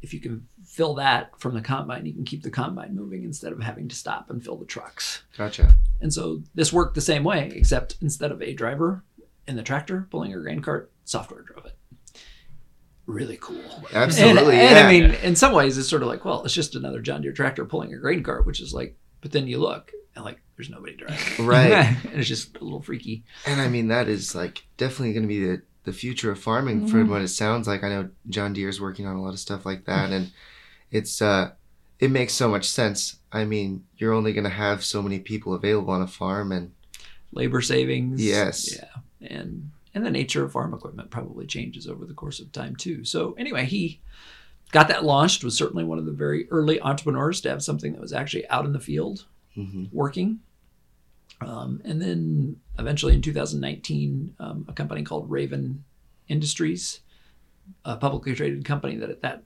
if 0.01 0.15
you 0.15 0.21
can 0.21 0.47
fill 0.65 0.95
that 0.95 1.33
from 1.39 1.55
the 1.55 1.61
combine, 1.61 2.07
you 2.07 2.13
can 2.13 2.25
keep 2.25 2.45
the 2.45 2.51
combine 2.51 2.95
moving 2.95 3.25
instead 3.25 3.53
of 3.53 3.61
having 3.61 3.89
to 3.89 3.97
stop 3.97 4.31
and 4.31 4.43
fill 4.43 4.57
the 4.57 4.65
trucks. 4.65 5.25
Gotcha. 5.37 5.75
And 6.01 6.13
so 6.13 6.43
this 6.55 6.73
worked 6.73 6.95
the 6.95 7.01
same 7.01 7.25
way, 7.25 7.51
except 7.55 7.97
instead 8.01 8.31
of 8.31 8.41
a 8.41 8.55
driver 8.55 9.03
in 9.49 9.57
the 9.57 9.63
tractor 9.65 10.07
pulling 10.11 10.33
a 10.33 10.39
grain 10.39 10.61
cart, 10.63 10.93
software 11.05 11.43
drove 11.43 11.67
it. 11.67 11.77
Really 13.07 13.39
cool. 13.41 13.63
Absolutely. 13.95 14.57
And, 14.57 14.77
and 14.77 14.77
yeah. 14.77 14.87
I 14.87 14.91
mean, 14.91 15.19
in 15.23 15.35
some 15.35 15.55
ways, 15.55 15.79
it's 15.79 15.89
sort 15.89 16.03
of 16.03 16.09
like, 16.09 16.25
well, 16.27 16.45
it's 16.45 16.53
just 16.55 16.75
another 16.75 17.01
John 17.01 17.23
Deere 17.23 17.33
tractor 17.33 17.65
pulling 17.65 17.95
a 17.95 17.99
grain 17.99 18.23
cart, 18.23 18.47
which 18.47 18.61
is 18.61 18.75
like, 18.75 18.97
but 19.23 19.33
then 19.33 19.49
you 19.49 19.59
look 19.59 19.91
and 20.15 20.25
like, 20.27 20.41
there's 20.57 20.69
nobody 20.69 20.95
driving. 20.95 21.47
Right. 21.47 21.73
and 22.05 22.13
it's 22.21 22.29
just 22.29 22.57
a 22.59 22.63
little 22.63 22.83
freaky. 22.83 23.25
And 23.47 23.61
I 23.63 23.69
mean, 23.69 23.89
that 23.89 24.09
is 24.09 24.35
like 24.35 24.63
definitely 24.77 25.15
going 25.15 25.23
to 25.23 25.29
be 25.29 25.45
the, 25.45 25.63
the 25.85 25.93
future 25.95 26.31
of 26.31 26.39
farming 26.39 26.83
Mm-hmm. 26.83 26.91
from 26.91 27.09
what 27.09 27.23
it 27.23 27.29
sounds 27.29 27.67
like. 27.67 27.83
I 27.83 27.89
know 27.89 28.11
John 28.29 28.53
Deere's 28.53 28.81
working 28.81 29.07
on 29.07 29.17
a 29.17 29.23
lot 29.23 29.33
of 29.33 29.39
stuff 29.41 29.65
like 29.65 29.85
that. 29.87 30.11
And 30.13 30.31
it's, 30.91 31.23
uh, 31.23 31.53
it 31.99 32.11
makes 32.11 32.35
so 32.35 32.47
much 32.49 32.69
sense. 32.69 33.17
I 33.33 33.47
mean, 33.47 33.85
you're 33.97 34.13
only 34.13 34.35
going 34.35 34.45
to 34.45 34.51
have 34.51 34.85
so 34.85 35.01
many 35.01 35.19
people 35.19 35.55
available 35.55 35.95
on 35.95 36.03
a 36.03 36.07
farm. 36.07 36.53
And 36.53 36.73
Labor 37.33 37.63
savings. 37.63 38.23
Yes. 38.23 38.77
Yeah. 38.77 38.85
And 39.21 39.71
and 39.95 40.05
the 40.05 40.11
nature 40.11 40.45
of 40.45 40.53
farm 40.53 40.75
equipment 40.75 41.11
probably 41.11 41.47
changes 41.47 41.89
over 41.89 42.05
the 42.05 42.15
course 42.15 42.41
of 42.41 42.53
time 42.53 42.77
too. 42.77 43.05
So 43.05 43.33
anyway, 43.39 43.65
he 43.65 44.01
got 44.71 44.89
that 44.89 45.05
launched, 45.05 45.43
was 45.43 45.57
certainly 45.57 45.83
one 45.83 45.99
of 45.99 46.05
the 46.07 46.13
very 46.13 46.49
early 46.51 46.81
entrepreneurs 46.81 47.41
to 47.41 47.49
have 47.49 47.63
something 47.63 47.93
that 47.93 48.01
was 48.01 48.13
actually 48.13 48.47
out 48.49 48.67
in 48.67 48.73
the 48.73 48.81
field 48.81 49.25
Mhm. 49.57 49.93
working. 49.93 50.41
Um, 51.41 51.81
and 51.85 52.01
then 52.03 52.61
eventually 52.79 53.15
in 53.15 53.23
2019, 53.23 54.35
um, 54.39 54.65
a 54.69 54.73
company 54.73 55.03
called 55.03 55.31
Raven 55.31 55.85
Industries, 56.29 57.01
a 57.85 57.97
publicly 57.97 58.35
traded 58.35 58.65
company 58.65 58.97
that 58.97 59.11
at 59.11 59.23
that 59.23 59.45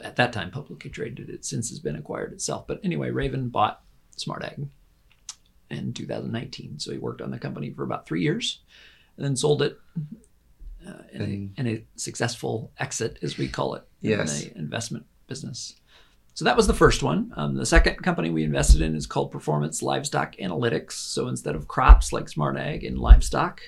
at 0.00 0.14
that 0.16 0.32
time 0.32 0.50
publicly 0.50 0.90
traded, 0.90 1.28
it 1.28 1.44
since 1.44 1.68
has 1.68 1.80
been 1.80 1.96
acquired 1.96 2.32
itself. 2.32 2.66
But 2.66 2.80
anyway, 2.84 3.10
Raven 3.10 3.48
bought 3.48 3.82
Smart 4.16 4.44
Ag 4.44 4.68
in 5.70 5.92
2019. 5.92 6.78
So 6.78 6.92
he 6.92 6.98
worked 6.98 7.20
on 7.20 7.30
the 7.32 7.38
company 7.38 7.70
for 7.70 7.82
about 7.82 8.06
three 8.06 8.22
years, 8.22 8.60
and 9.16 9.24
then 9.24 9.36
sold 9.36 9.62
it 9.62 9.78
uh, 10.86 10.92
in, 11.12 11.22
And- 11.22 11.52
a, 11.58 11.60
in 11.60 11.76
a 11.76 11.84
successful 11.96 12.72
exit, 12.78 13.18
as 13.22 13.38
we 13.38 13.48
call 13.48 13.74
it, 13.74 13.84
Yes. 14.00 14.42
in 14.42 14.48
the 14.52 14.58
investment 14.58 15.06
business. 15.26 15.76
So 16.34 16.44
that 16.46 16.56
was 16.56 16.66
the 16.66 16.74
first 16.74 17.02
one. 17.02 17.30
Um, 17.36 17.54
the 17.56 17.66
second 17.66 17.96
company 17.96 18.30
we 18.30 18.42
invested 18.42 18.80
in 18.80 18.96
is 18.96 19.06
called 19.06 19.30
Performance 19.30 19.82
Livestock 19.82 20.34
Analytics. 20.36 20.92
So 20.92 21.28
instead 21.28 21.54
of 21.54 21.68
crops 21.68 22.10
like 22.12 22.28
Smart 22.28 22.56
Ag 22.56 22.84
and 22.84 22.98
livestock, 22.98 23.60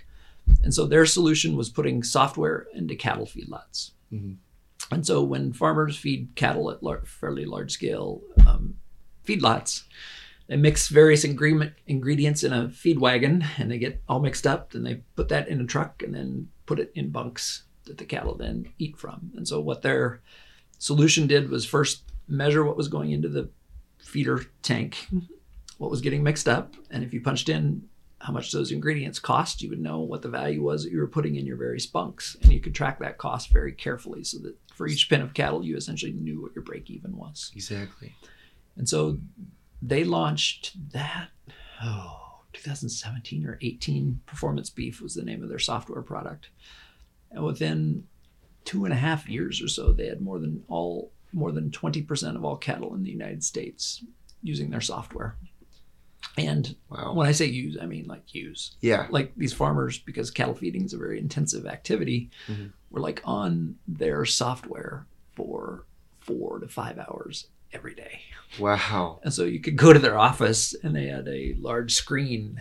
and 0.62 0.72
so 0.74 0.86
their 0.86 1.04
solution 1.06 1.56
was 1.56 1.68
putting 1.68 2.02
software 2.02 2.66
into 2.74 2.96
cattle 2.96 3.26
feedlots. 3.26 3.90
Mhm. 4.12 4.36
And 4.90 5.06
so 5.06 5.22
when 5.22 5.52
farmers 5.52 5.96
feed 5.96 6.28
cattle 6.36 6.70
at 6.70 6.82
lar- 6.82 7.04
fairly 7.04 7.44
large 7.44 7.70
scale 7.72 8.22
um, 8.46 8.76
feedlots, 9.26 9.84
they 10.46 10.56
mix 10.56 10.88
various 10.88 11.24
ingredient 11.24 11.72
ingredients 11.86 12.44
in 12.44 12.52
a 12.52 12.68
feed 12.68 12.98
wagon 12.98 13.44
and 13.58 13.70
they 13.70 13.78
get 13.78 14.02
all 14.08 14.20
mixed 14.20 14.46
up 14.46 14.74
and 14.74 14.84
they 14.84 15.02
put 15.16 15.28
that 15.28 15.48
in 15.48 15.60
a 15.60 15.66
truck 15.66 16.02
and 16.02 16.14
then 16.14 16.48
put 16.66 16.78
it 16.78 16.92
in 16.94 17.10
bunks 17.10 17.64
that 17.84 17.98
the 17.98 18.04
cattle 18.04 18.34
then 18.34 18.66
eat 18.78 18.96
from. 18.96 19.30
And 19.36 19.46
so 19.46 19.60
what 19.60 19.82
their 19.82 20.22
solution 20.78 21.26
did 21.26 21.50
was 21.50 21.64
first 21.64 22.02
measure 22.28 22.64
what 22.64 22.76
was 22.76 22.88
going 22.88 23.12
into 23.12 23.28
the 23.28 23.48
feeder 23.98 24.44
tank, 24.62 25.08
what 25.78 25.90
was 25.90 26.00
getting 26.00 26.22
mixed 26.22 26.48
up, 26.48 26.74
and 26.90 27.02
if 27.02 27.12
you 27.12 27.20
punched 27.20 27.48
in 27.48 27.88
how 28.20 28.32
much 28.32 28.52
those 28.52 28.72
ingredients 28.72 29.18
cost, 29.18 29.60
you 29.60 29.68
would 29.68 29.80
know 29.80 30.00
what 30.00 30.22
the 30.22 30.28
value 30.28 30.62
was 30.62 30.84
that 30.84 30.90
you 30.90 30.98
were 30.98 31.06
putting 31.06 31.36
in 31.36 31.44
your 31.44 31.58
various 31.58 31.84
bunks, 31.84 32.36
and 32.42 32.52
you 32.52 32.60
could 32.60 32.74
track 32.74 32.98
that 32.98 33.18
cost 33.18 33.50
very 33.50 33.72
carefully, 33.72 34.24
so 34.24 34.38
that 34.38 34.54
for 34.74 34.86
each 34.86 35.10
pen 35.10 35.20
of 35.20 35.34
cattle, 35.34 35.64
you 35.64 35.76
essentially 35.76 36.12
knew 36.12 36.40
what 36.40 36.54
your 36.54 36.64
break 36.64 36.90
even 36.90 37.16
was. 37.16 37.52
Exactly. 37.54 38.14
And 38.76 38.88
so 38.88 39.18
they 39.86 40.04
launched 40.04 40.92
that, 40.92 41.28
oh, 41.82 42.40
2017 42.52 43.46
or 43.46 43.58
18. 43.60 44.20
Performance 44.26 44.70
Beef 44.70 45.00
was 45.02 45.14
the 45.14 45.22
name 45.24 45.42
of 45.42 45.48
their 45.48 45.58
software 45.58 46.02
product. 46.02 46.48
And 47.30 47.44
within 47.44 48.06
two 48.64 48.84
and 48.84 48.94
a 48.94 48.96
half 48.96 49.28
years 49.28 49.60
or 49.60 49.68
so, 49.68 49.92
they 49.92 50.06
had 50.06 50.20
more 50.22 50.38
than 50.38 50.64
all 50.68 51.10
more 51.32 51.50
than 51.50 51.68
20% 51.70 52.36
of 52.36 52.44
all 52.44 52.56
cattle 52.56 52.94
in 52.94 53.02
the 53.02 53.10
United 53.10 53.42
States 53.42 54.04
using 54.40 54.70
their 54.70 54.80
software. 54.80 55.36
And 56.38 56.76
Wow. 56.88 57.12
when 57.14 57.26
I 57.26 57.32
say 57.32 57.46
use, 57.46 57.76
I 57.80 57.86
mean 57.86 58.06
like 58.06 58.32
use 58.32 58.76
Yeah. 58.80 59.08
like 59.10 59.34
these 59.36 59.52
farmers 59.52 59.98
because 59.98 60.30
cattle 60.30 60.54
feeding 60.54 60.84
is 60.84 60.92
a 60.94 60.98
very 60.98 61.18
intensive 61.18 61.66
activity 61.66 62.30
Mhm. 62.46 62.72
were 62.90 63.00
like 63.00 63.20
on 63.24 63.76
their 63.88 64.24
software 64.24 65.06
for 65.34 65.84
four 66.20 66.60
to 66.60 66.68
five 66.68 66.98
hours 67.00 67.48
every 67.74 67.94
day 67.94 68.20
Wow. 68.58 69.18
and 69.24 69.32
so 69.34 69.44
you 69.44 69.60
could 69.60 69.76
go 69.76 69.92
to 69.92 69.98
their 69.98 70.16
office 70.18 70.74
and 70.82 70.94
they 70.94 71.06
had 71.08 71.26
a 71.28 71.54
large 71.58 71.94
screen 71.94 72.60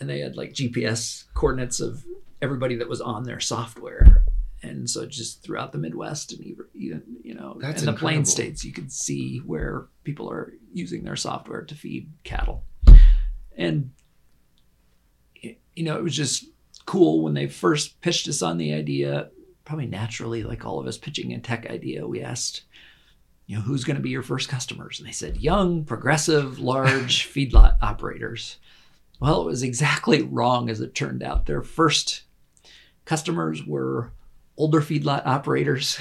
and 0.00 0.08
they 0.08 0.20
had 0.20 0.36
like 0.36 0.52
gps 0.54 1.24
coordinates 1.34 1.80
of 1.80 2.04
everybody 2.40 2.76
that 2.76 2.88
was 2.88 3.00
on 3.00 3.24
their 3.24 3.40
software 3.40 4.24
and 4.62 4.88
so 4.88 5.04
just 5.06 5.42
throughout 5.42 5.72
the 5.72 5.78
midwest 5.78 6.32
and 6.32 6.40
even, 6.74 7.02
you 7.22 7.34
know 7.34 7.58
That's 7.60 7.82
in 7.82 7.86
the 7.86 7.92
incredible. 7.92 7.98
plain 7.98 8.24
states 8.24 8.64
you 8.64 8.72
could 8.72 8.92
see 8.92 9.38
where 9.38 9.86
people 10.04 10.30
are 10.30 10.52
using 10.72 11.02
their 11.04 11.16
software 11.16 11.62
to 11.62 11.74
feed 11.74 12.10
cattle 12.22 12.64
and 13.56 13.90
you 15.42 15.82
know 15.84 15.96
it 15.96 16.02
was 16.02 16.16
just 16.16 16.46
cool 16.86 17.22
when 17.22 17.34
they 17.34 17.46
first 17.48 18.00
pitched 18.00 18.28
us 18.28 18.42
on 18.42 18.58
the 18.58 18.72
idea 18.72 19.30
probably 19.64 19.86
naturally 19.86 20.42
like 20.42 20.64
all 20.64 20.78
of 20.78 20.86
us 20.86 20.98
pitching 20.98 21.32
a 21.32 21.40
tech 21.40 21.68
idea 21.70 22.06
we 22.06 22.20
asked 22.22 22.62
you 23.46 23.56
know 23.56 23.62
who's 23.62 23.84
going 23.84 23.96
to 23.96 24.02
be 24.02 24.10
your 24.10 24.22
first 24.22 24.48
customers? 24.48 24.98
And 24.98 25.08
they 25.08 25.12
said 25.12 25.36
young 25.38 25.84
progressive 25.84 26.58
large 26.58 27.28
feedlot 27.32 27.76
operators. 27.82 28.58
Well 29.20 29.42
it 29.42 29.46
was 29.46 29.62
exactly 29.62 30.22
wrong 30.22 30.68
as 30.70 30.80
it 30.80 30.94
turned 30.94 31.22
out. 31.22 31.46
Their 31.46 31.62
first 31.62 32.22
customers 33.04 33.64
were 33.64 34.10
older 34.56 34.80
feedlot 34.80 35.26
operators 35.26 35.98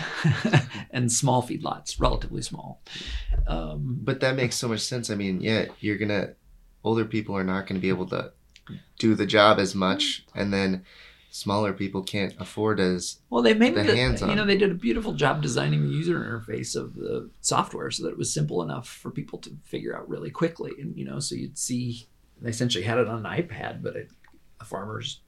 and 0.91 1.11
small 1.11 1.41
feedlots 1.41 1.99
relatively 1.99 2.41
small. 2.41 2.81
Um, 3.47 3.99
But 4.03 4.19
that 4.19 4.35
makes 4.35 4.55
so 4.55 4.67
much 4.67 4.81
sense. 4.81 5.09
I 5.09 5.15
mean, 5.15 5.41
yeah, 5.41 5.65
you're 5.79 5.97
gonna 5.97 6.33
older 6.83 7.05
people 7.05 7.35
are 7.35 7.43
not 7.43 7.67
gonna 7.67 7.79
be 7.79 7.89
able 7.89 8.07
to 8.07 8.31
do 8.99 9.15
the 9.15 9.25
job 9.25 9.59
as 9.59 9.75
much, 9.75 10.25
and 10.35 10.53
then 10.53 10.85
smaller 11.33 11.73
people 11.73 12.03
can't 12.03 12.35
afford 12.39 12.79
as 12.79 13.17
Well, 13.31 13.41
they 13.41 13.55
made 13.55 13.73
the 13.73 13.81
the, 13.81 13.95
hands-on. 13.95 14.29
you 14.29 14.35
know 14.35 14.45
they 14.45 14.55
did 14.55 14.69
a 14.69 14.75
beautiful 14.75 15.13
job 15.13 15.41
designing 15.41 15.83
the 15.83 15.89
user 15.89 16.19
interface 16.19 16.75
of 16.75 16.93
the 16.93 17.27
software 17.41 17.89
so 17.89 18.03
that 18.03 18.09
it 18.09 18.17
was 18.19 18.31
simple 18.31 18.61
enough 18.61 18.87
for 18.87 19.09
people 19.09 19.39
to 19.39 19.51
figure 19.63 19.97
out 19.97 20.07
really 20.07 20.29
quickly. 20.29 20.73
And 20.79 20.95
you 20.95 21.05
know, 21.05 21.19
so 21.19 21.33
you'd 21.33 21.57
see 21.57 22.07
they 22.39 22.51
essentially 22.51 22.83
had 22.83 22.99
it 22.99 23.07
on 23.07 23.25
an 23.25 23.31
iPad, 23.41 23.81
but 23.81 23.95
a, 23.95 24.05
a 24.61 24.63
farmer's 24.65 25.21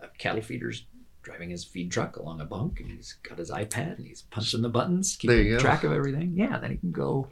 a 0.00 0.08
cattle 0.18 0.42
feeder's 0.42 0.86
driving 1.22 1.50
his 1.50 1.62
feed 1.64 1.92
truck 1.92 2.16
along 2.16 2.40
a 2.40 2.44
bunk, 2.44 2.80
and 2.80 2.90
he's 2.90 3.14
got 3.22 3.38
his 3.38 3.50
iPad 3.52 3.96
and 3.96 4.06
he's 4.08 4.22
punching 4.22 4.60
the 4.60 4.68
buttons, 4.68 5.14
keeping 5.16 5.38
you 5.46 5.52
go. 5.54 5.58
track 5.60 5.84
of 5.84 5.92
everything. 5.92 6.32
Yeah, 6.34 6.58
then 6.58 6.72
he 6.72 6.76
can 6.78 6.90
go 6.90 7.28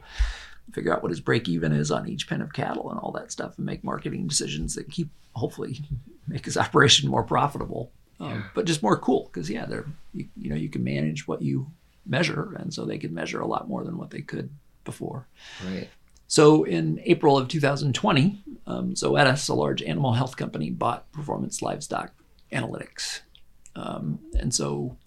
figure 0.71 0.93
out 0.93 1.03
what 1.03 1.11
his 1.11 1.19
break 1.19 1.49
even 1.49 1.73
is 1.73 1.91
on 1.91 2.07
each 2.07 2.29
pen 2.29 2.41
of 2.41 2.53
cattle 2.53 2.89
and 2.89 2.97
all 3.01 3.11
that 3.11 3.33
stuff, 3.33 3.57
and 3.57 3.65
make 3.65 3.83
marketing 3.83 4.27
decisions 4.27 4.75
that 4.75 4.89
keep 4.89 5.09
hopefully 5.33 5.81
make 6.27 6.45
his 6.45 6.55
operation 6.55 7.09
more 7.09 7.23
profitable, 7.23 7.91
um, 8.23 8.29
Yeah. 8.29 8.43
but 8.55 8.65
just 8.65 8.81
more 8.83 8.97
cool 8.97 9.29
because 9.31 9.49
yeah, 9.49 9.65
they're 9.65 9.85
you, 10.13 10.27
you 10.37 10.49
know 10.49 10.55
you 10.55 10.69
can 10.69 10.83
manage 10.83 11.27
what 11.27 11.41
you 11.41 11.67
measure, 12.05 12.53
and 12.59 12.73
so 12.73 12.85
they 12.85 12.97
could 12.97 13.11
measure 13.13 13.39
a 13.41 13.47
lot 13.47 13.67
more 13.67 13.83
than 13.83 13.97
what 13.97 14.09
they 14.11 14.21
could 14.21 14.49
before. 14.85 15.27
right. 15.65 15.89
So 16.27 16.63
in 16.63 16.99
April 17.05 17.37
of 17.37 17.47
2020, 17.47 18.41
um, 18.65 18.93
Zoetis, 18.95 19.49
a 19.49 19.53
large 19.53 19.83
animal 19.83 20.13
health 20.13 20.35
company, 20.35 20.69
bought 20.71 21.11
Performance 21.11 21.61
Livestock 21.61 22.11
Analytics. 22.51 23.21
Um, 23.75 24.19
and 24.39 24.53
so, 24.53 24.97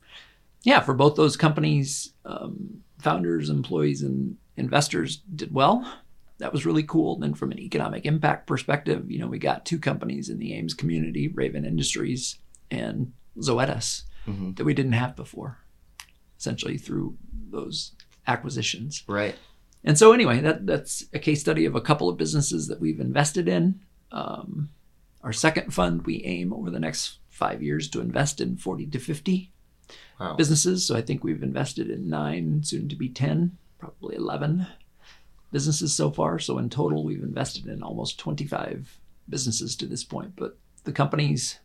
yeah, 0.63 0.81
for 0.81 0.95
both 0.95 1.17
those 1.17 1.37
companies, 1.37 2.13
um, 2.25 2.83
founders, 3.01 3.51
employees, 3.51 4.03
and 4.03 4.37
investors 4.57 5.17
did 5.35 5.53
well. 5.53 5.91
That 6.39 6.53
was 6.53 6.65
really 6.67 6.83
cool. 6.85 7.15
And 7.15 7.23
then, 7.23 7.35
from 7.35 7.51
an 7.51 7.59
economic 7.59 8.05
impact 8.07 8.47
perspective, 8.47 9.11
you 9.11 9.19
know, 9.19 9.27
we 9.27 9.39
got 9.39 9.65
two 9.67 9.79
companies 9.79 10.29
in 10.29 10.39
the 10.39 10.53
Ames 10.55 10.75
community, 10.75 11.29
Raven 11.29 11.65
Industries 11.65 12.39
and 12.71 13.13
Zoetis, 13.39 14.03
Mm-hmm. 14.27 14.55
that 14.55 14.65
we 14.65 14.75
didn't 14.75 14.93
have 14.95 15.15
before, 15.15 15.59
essentially 16.37 16.79
through 16.79 17.17
those 17.53 17.93
acquisitions. 18.27 19.05
Right. 19.07 19.37
And 19.85 19.97
so, 19.97 20.13
anyway, 20.13 20.41
that 20.41 20.67
that's 20.67 21.05
a 21.13 21.21
case 21.21 21.41
study 21.43 21.65
of 21.65 21.77
a 21.77 21.81
couple 21.81 22.09
of 22.09 22.17
businesses 22.17 22.67
that 22.67 22.81
we've 22.81 22.99
invested 22.99 23.47
in. 23.47 23.81
Um, 24.11 24.71
our 25.23 25.33
second 25.33 25.73
fund, 25.73 26.07
we 26.07 26.25
aim 26.25 26.53
over 26.53 26.71
the 26.73 26.81
next 26.81 27.19
five 27.31 27.63
years 27.63 27.89
to 27.91 28.01
invest 28.01 28.41
in 28.41 28.57
40 28.57 28.87
to 28.89 28.99
50 28.99 29.53
Wow. 30.19 30.35
businesses. 30.35 30.85
So 30.85 30.97
I 30.97 31.03
think 31.03 31.23
we've 31.23 31.43
invested 31.45 31.89
in 31.89 32.09
nine, 32.09 32.65
soon 32.65 32.89
to 32.89 32.97
be 32.97 33.09
10, 33.09 33.57
probably 33.79 34.17
11 34.17 34.67
businesses 35.53 35.95
so 35.95 36.11
far. 36.11 36.41
So 36.41 36.59
in 36.59 36.69
total, 36.69 37.05
we've 37.05 37.23
invested 37.23 37.67
in 37.67 37.83
almost 37.83 38.19
25 38.19 38.99
businesses 39.29 39.77
to 39.77 39.87
this 39.87 40.03
point. 40.03 40.33
But 40.35 40.59
the 40.83 40.91
companies 40.93 41.61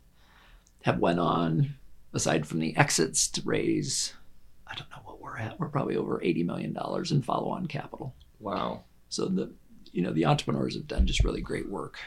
have 0.84 1.00
went 1.00 1.20
on, 1.20 1.76
aside 2.14 2.48
from 2.48 2.60
the 2.60 2.76
exits, 2.78 3.28
to 3.30 3.42
raise, 3.44 4.14
I 4.68 4.76
don't 4.76 4.90
know 4.90 5.02
what 5.04 5.22
we're 5.22 5.38
at. 5.38 5.60
We're 5.60 5.70
probably 5.70 5.96
over 5.96 6.20
$80 6.20 6.46
million 6.46 6.78
in 7.12 7.22
follow-on 7.22 7.68
capital. 7.68 8.14
Wow. 8.40 8.84
So 9.10 9.26
the, 9.26 9.52
you 9.92 10.02
know, 10.02 10.12
the 10.12 10.26
entrepreneurs 10.26 10.76
have 10.76 10.88
done 10.88 11.06
just 11.06 11.24
really 11.24 11.42
great 11.42 11.70
work. 11.70 11.98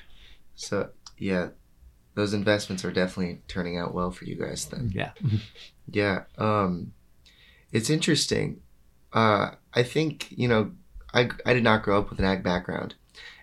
So 0.57 0.91
yeah, 1.19 1.49
those 2.15 2.35
investments 2.35 2.85
are 2.85 2.93
definitely 2.93 3.43
turning 3.49 3.77
out 3.79 3.95
well 3.95 4.11
for 4.11 4.25
you 4.25 4.37
guys 4.37 4.65
then. 4.67 4.93
Yeah. 4.95 5.13
Yeah. 5.87 6.23
Um, 6.39 6.95
it's 7.71 7.91
interesting. 7.91 8.63
Uh, 9.13 9.51
I 9.75 9.83
think 9.83 10.29
you 10.31 10.49
know, 10.49 10.73
I 11.13 11.29
I 11.45 11.53
did 11.53 11.63
not 11.63 11.83
grow 11.83 11.99
up 11.99 12.09
with 12.09 12.19
an 12.19 12.25
ag 12.25 12.43
background, 12.43 12.95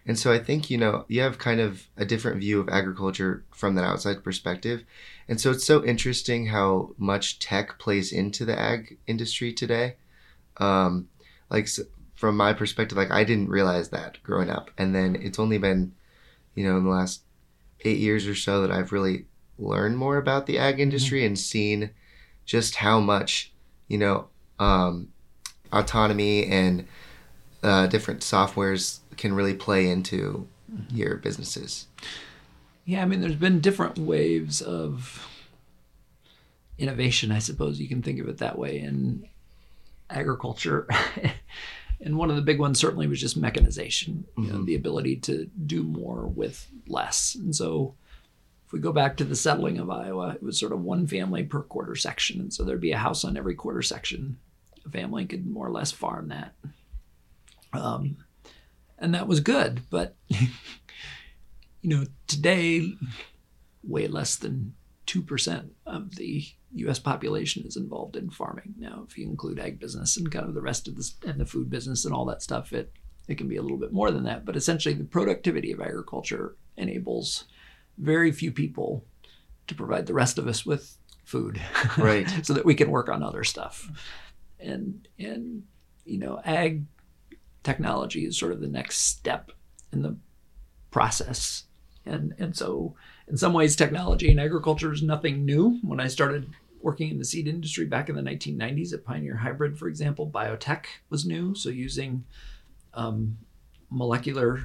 and 0.05 0.17
so 0.17 0.31
I 0.31 0.39
think 0.39 0.69
you 0.69 0.77
know 0.77 1.05
you 1.07 1.21
have 1.21 1.37
kind 1.37 1.59
of 1.59 1.87
a 1.97 2.05
different 2.05 2.39
view 2.39 2.59
of 2.59 2.69
agriculture 2.69 3.43
from 3.51 3.75
that 3.75 3.85
outside 3.85 4.23
perspective, 4.23 4.83
and 5.27 5.39
so 5.39 5.51
it's 5.51 5.65
so 5.65 5.83
interesting 5.83 6.47
how 6.47 6.91
much 6.97 7.39
tech 7.39 7.77
plays 7.79 8.11
into 8.11 8.45
the 8.45 8.59
ag 8.59 8.97
industry 9.07 9.53
today. 9.53 9.95
Um, 10.57 11.09
like 11.49 11.67
from 12.15 12.37
my 12.37 12.53
perspective, 12.53 12.97
like 12.97 13.11
I 13.11 13.23
didn't 13.23 13.49
realize 13.49 13.89
that 13.89 14.17
growing 14.23 14.49
up, 14.49 14.71
and 14.77 14.95
then 14.95 15.15
it's 15.15 15.39
only 15.39 15.57
been, 15.57 15.93
you 16.55 16.63
know, 16.63 16.77
in 16.77 16.83
the 16.83 16.89
last 16.89 17.21
eight 17.81 17.99
years 17.99 18.27
or 18.27 18.35
so 18.35 18.61
that 18.61 18.71
I've 18.71 18.91
really 18.91 19.25
learned 19.57 19.97
more 19.97 20.17
about 20.17 20.45
the 20.45 20.57
ag 20.57 20.79
industry 20.79 21.25
and 21.25 21.37
seen 21.37 21.91
just 22.45 22.75
how 22.75 22.99
much 22.99 23.51
you 23.87 23.97
know 23.97 24.27
um, 24.59 25.09
autonomy 25.71 26.45
and 26.47 26.87
uh, 27.63 27.87
different 27.87 28.21
softwares 28.21 28.99
can 29.17 29.33
really 29.33 29.53
play 29.53 29.89
into 29.89 30.47
your 30.89 31.17
businesses. 31.17 31.87
Yeah, 32.85 33.01
I 33.01 33.05
mean, 33.05 33.21
there's 33.21 33.35
been 33.35 33.59
different 33.59 33.97
waves 33.99 34.61
of 34.61 35.27
innovation, 36.77 37.31
I 37.31 37.39
suppose 37.39 37.79
you 37.79 37.87
can 37.87 38.01
think 38.01 38.19
of 38.19 38.27
it 38.27 38.37
that 38.39 38.57
way, 38.57 38.79
in 38.79 39.27
agriculture. 40.09 40.87
and 42.01 42.17
one 42.17 42.29
of 42.29 42.35
the 42.35 42.41
big 42.41 42.59
ones 42.59 42.79
certainly 42.79 43.07
was 43.07 43.19
just 43.21 43.37
mechanization, 43.37 44.25
you 44.37 44.47
know, 44.47 44.59
Mhm. 44.59 44.65
the 44.65 44.75
ability 44.75 45.17
to 45.17 45.45
do 45.65 45.83
more 45.83 46.25
with 46.27 46.67
less. 46.87 47.35
And 47.35 47.55
so 47.55 47.93
if 48.65 48.73
we 48.73 48.79
go 48.79 48.91
back 48.91 49.15
to 49.17 49.23
the 49.23 49.35
settling 49.35 49.77
of 49.77 49.89
Iowa, 49.91 50.29
it 50.35 50.41
was 50.43 50.57
sort 50.57 50.71
of 50.71 50.81
one 50.81 51.05
family 51.05 51.43
per 51.43 51.61
quarter 51.61 51.95
section. 51.95 52.39
And 52.39 52.53
so 52.53 52.63
there'd 52.63 52.81
be 52.81 52.93
a 52.93 52.97
house 52.97 53.23
on 53.23 53.37
every 53.37 53.53
quarter 53.55 53.81
section. 53.83 54.37
A 54.85 54.89
family 54.89 55.25
could 55.25 55.45
more 55.45 55.67
or 55.67 55.71
less 55.71 55.91
farm 55.91 56.29
that. 56.29 56.55
Um, 57.73 58.17
and 59.01 59.13
that 59.13 59.27
was 59.27 59.39
good, 59.39 59.81
but 59.89 60.15
you 60.29 60.47
know, 61.83 62.05
today, 62.27 62.93
way 63.83 64.07
less 64.07 64.35
than 64.35 64.75
2% 65.07 65.69
of 65.85 66.15
the 66.15 66.45
US 66.75 66.99
population 66.99 67.65
is 67.65 67.75
involved 67.75 68.15
in 68.15 68.29
farming. 68.29 68.75
Now, 68.77 69.03
if 69.07 69.17
you 69.17 69.25
include 69.25 69.59
ag 69.59 69.79
business 69.79 70.15
and 70.15 70.31
kind 70.31 70.47
of 70.47 70.53
the 70.53 70.61
rest 70.61 70.87
of 70.87 70.95
this 70.95 71.15
and 71.25 71.39
the 71.39 71.45
food 71.45 71.69
business 71.69 72.05
and 72.05 72.13
all 72.13 72.25
that 72.25 72.43
stuff, 72.43 72.71
it, 72.71 72.93
it 73.27 73.37
can 73.37 73.47
be 73.47 73.57
a 73.57 73.61
little 73.61 73.77
bit 73.77 73.91
more 73.91 74.11
than 74.11 74.23
that. 74.23 74.45
But 74.45 74.55
essentially, 74.55 74.95
the 74.95 75.03
productivity 75.03 75.71
of 75.71 75.81
agriculture 75.81 76.55
enables 76.77 77.45
very 77.97 78.31
few 78.31 78.51
people 78.51 79.03
to 79.67 79.75
provide 79.75 80.05
the 80.05 80.13
rest 80.13 80.37
of 80.37 80.47
us 80.47 80.65
with 80.65 80.95
food. 81.25 81.59
Right. 81.97 82.29
so 82.45 82.53
that 82.53 82.65
we 82.65 82.75
can 82.75 82.91
work 82.91 83.09
on 83.09 83.23
other 83.23 83.43
stuff. 83.43 83.89
And, 84.59 85.07
and, 85.17 85.63
you 86.05 86.19
know, 86.19 86.39
ag 86.45 86.83
technology 87.63 88.25
is 88.25 88.37
sort 88.37 88.51
of 88.51 88.61
the 88.61 88.67
next 88.67 88.99
step 88.99 89.51
in 89.91 90.01
the 90.01 90.15
process. 90.89 91.63
And, 92.05 92.33
and 92.39 92.55
so, 92.55 92.95
in 93.27 93.37
some 93.37 93.53
ways, 93.53 93.75
technology 93.75 94.31
in 94.31 94.39
agriculture 94.39 94.91
is 94.91 95.03
nothing 95.03 95.45
new. 95.45 95.79
When 95.83 95.99
I 95.99 96.07
started 96.07 96.49
working 96.81 97.11
in 97.11 97.19
the 97.19 97.25
seed 97.25 97.47
industry 97.47 97.85
back 97.85 98.09
in 98.09 98.15
the 98.15 98.21
1990s 98.21 98.93
at 98.93 99.05
Pioneer 99.05 99.35
Hybrid, 99.35 99.77
for 99.77 99.87
example, 99.87 100.29
biotech 100.29 100.85
was 101.09 101.25
new. 101.25 101.53
So, 101.53 101.69
using 101.69 102.25
um, 102.93 103.37
molecular 103.89 104.61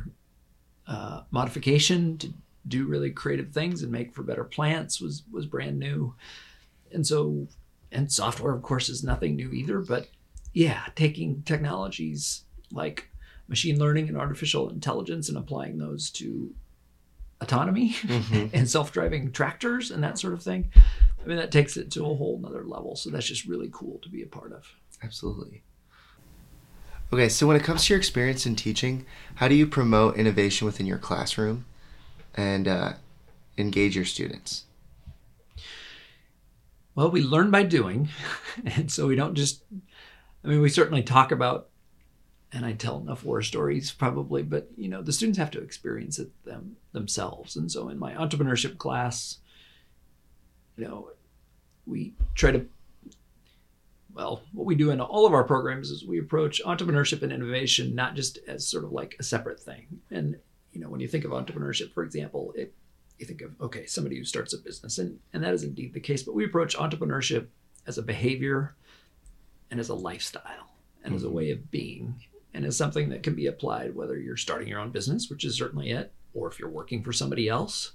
uh, 0.87 1.23
modification 1.31 2.17
to 2.19 2.33
do 2.67 2.87
really 2.87 3.11
creative 3.11 3.53
things 3.53 3.83
and 3.83 3.93
make 3.93 4.15
for 4.15 4.23
better 4.23 4.45
plants 4.45 5.01
was 5.01 5.23
was 5.31 5.47
brand 5.47 5.79
new. 5.79 6.15
And 6.93 7.07
so, 7.07 7.47
and 7.93 8.11
software, 8.11 8.55
of 8.55 8.63
course, 8.63 8.89
is 8.89 9.05
nothing 9.05 9.37
new 9.37 9.53
either. 9.53 9.81
But 9.81 10.09
yeah, 10.53 10.85
taking 10.95 11.43
technologies 11.43 12.46
like 12.73 13.09
machine 13.49 13.79
learning 13.79 14.09
and 14.09 14.17
artificial 14.17 14.69
intelligence 14.71 15.29
and 15.29 15.39
applying 15.39 15.79
those 15.79 16.11
to 16.11 16.55
autonomy 17.41 17.91
Mhm. 17.93 18.51
and 18.55 18.69
self-driving 18.69 19.33
tractors 19.33 19.91
and 19.91 20.03
that 20.03 20.19
sort 20.19 20.33
of 20.33 20.43
thing. 20.43 20.71
I 21.23 21.29
mean, 21.29 21.37
that 21.37 21.53
takes 21.53 21.77
it 21.77 21.91
to 21.93 22.03
a 22.05 22.15
whole 22.15 22.39
nother 22.39 22.65
level. 22.65 22.97
So 22.97 23.11
that's 23.11 23.27
just 23.27 23.45
really 23.47 23.69
cool 23.73 23.99
to 24.03 24.09
be 24.09 24.23
a 24.23 24.27
part 24.27 24.53
of. 24.53 24.65
Absolutely. 25.03 25.63
Okay, 27.13 27.29
so 27.29 27.47
when 27.47 27.57
it 27.57 27.63
comes 27.63 27.85
to 27.85 27.93
your 27.93 27.99
experience 27.99 28.47
in 28.47 28.57
teaching, 28.57 29.07
how 29.37 29.47
do 29.49 29.55
you 29.55 29.67
promote 29.67 30.17
innovation 30.17 30.65
within 30.67 30.87
your 30.87 30.99
classroom 30.99 31.65
and 32.35 32.67
uh, 32.67 32.95
engage 33.59 33.95
your 33.95 34.05
students? 34.05 34.65
Well, 36.95 37.11
we 37.11 37.23
learn 37.23 37.51
by 37.51 37.63
doing. 37.63 38.09
And 38.65 38.91
so 38.91 39.07
we 39.07 39.17
don't 39.17 39.35
just, 39.35 39.63
I 40.43 40.49
mean, 40.49 40.63
we 40.63 40.71
certainly 40.71 41.03
talk 41.03 41.31
about, 41.31 41.69
and 42.57 42.65
I 42.65 42.73
tell 42.73 42.99
enough 42.99 43.23
war 43.23 43.43
stories 43.43 43.91
probably, 43.91 44.43
but, 44.43 44.71
you 44.79 44.89
know, 44.89 45.03
the 45.03 45.13
students 45.13 45.39
have 45.39 45.51
to 45.51 45.61
experience 45.61 46.19
it 46.19 46.31
them, 46.47 46.77
themselves. 46.93 47.55
And 47.55 47.71
so 47.71 47.91
in 47.91 47.99
my 47.99 48.15
entrepreneurship 48.15 48.79
class, 48.79 49.41
you 50.79 50.87
know, 50.87 51.11
we 51.85 52.15
try 52.35 52.53
to, 52.53 52.65
well, 54.15 54.41
what 54.53 54.65
we 54.65 54.75
do 54.75 54.91
in 54.91 55.03
all 55.03 55.27
of 55.27 55.35
our 55.35 55.45
programs 55.45 55.91
is 55.91 56.07
we 56.07 56.19
approach 56.19 56.63
entrepreneurship 56.65 57.23
and 57.23 57.31
innovation 57.31 57.95
not 57.95 58.15
just 58.15 58.39
as 58.49 58.67
sort 58.67 58.85
of 58.85 58.93
like 58.93 59.17
a 59.21 59.23
separate 59.23 59.61
thing. 59.61 60.01
And, 60.11 60.39
you 60.73 60.81
know, 60.81 60.89
when 60.89 61.01
you 61.01 61.09
think 61.09 61.27
of 61.27 61.33
entrepreneurship, 61.33 61.93
for 61.93 62.05
example, 62.05 62.55
it, 62.57 62.73
you 63.19 63.27
think 63.27 63.43
of 63.43 63.59
okay 63.63 63.87
somebody 63.87 64.19
who 64.19 64.25
starts 64.25 64.53
a 64.53 64.59
business 64.59 64.99
and 64.99 65.19
and 65.33 65.43
that 65.43 65.55
is 65.55 65.63
indeed 65.63 65.95
the 65.95 66.01
case 66.01 66.23
but 66.23 66.35
we 66.35 66.45
approach 66.45 66.77
entrepreneurship 66.77 67.47
as 67.87 67.97
a 67.97 68.03
behavior 68.03 68.75
and 69.71 69.81
as 69.81 69.89
a 69.89 69.95
lifestyle 69.95 70.77
and 71.03 71.15
as 71.15 71.23
a 71.23 71.27
mm-hmm. 71.27 71.37
way 71.37 71.51
of 71.51 71.71
being 71.71 72.15
and 72.57 72.65
as 72.65 72.77
something 72.77 73.09
that 73.11 73.23
can 73.23 73.35
be 73.35 73.47
applied 73.47 73.95
whether 73.95 74.19
you're 74.19 74.37
starting 74.37 74.69
your 74.69 74.81
own 74.81 74.91
business 74.91 75.29
which 75.31 75.45
is 75.45 75.57
certainly 75.57 75.91
it 75.91 76.13
or 76.35 76.49
if 76.49 76.59
you're 76.59 76.69
working 76.69 77.03
for 77.03 77.13
somebody 77.13 77.49
else 77.49 77.93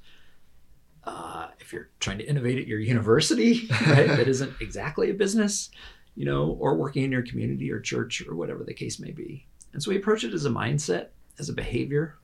uh, 1.04 1.48
if 1.60 1.74
you're 1.74 1.90
trying 2.00 2.20
to 2.20 2.28
innovate 2.28 2.60
at 2.60 2.68
your 2.68 2.80
university 2.80 3.68
right 3.88 4.08
that 4.08 4.28
isn't 4.28 4.54
exactly 4.62 5.10
a 5.10 5.14
business 5.14 5.70
you 6.16 6.26
know 6.26 6.58
or 6.60 6.76
working 6.76 7.04
in 7.04 7.12
your 7.12 7.24
community 7.24 7.72
or 7.72 7.80
church 7.80 8.24
or 8.28 8.36
whatever 8.36 8.64
the 8.64 8.74
case 8.74 9.00
may 9.00 9.12
be 9.12 9.48
and 9.74 9.82
so 9.82 9.90
we 9.90 9.98
approach 9.98 10.24
it 10.24 10.34
as 10.34 10.46
a 10.46 10.50
mindset 10.50 11.08
as 11.40 11.50
a 11.50 11.54
behavior 11.54 12.16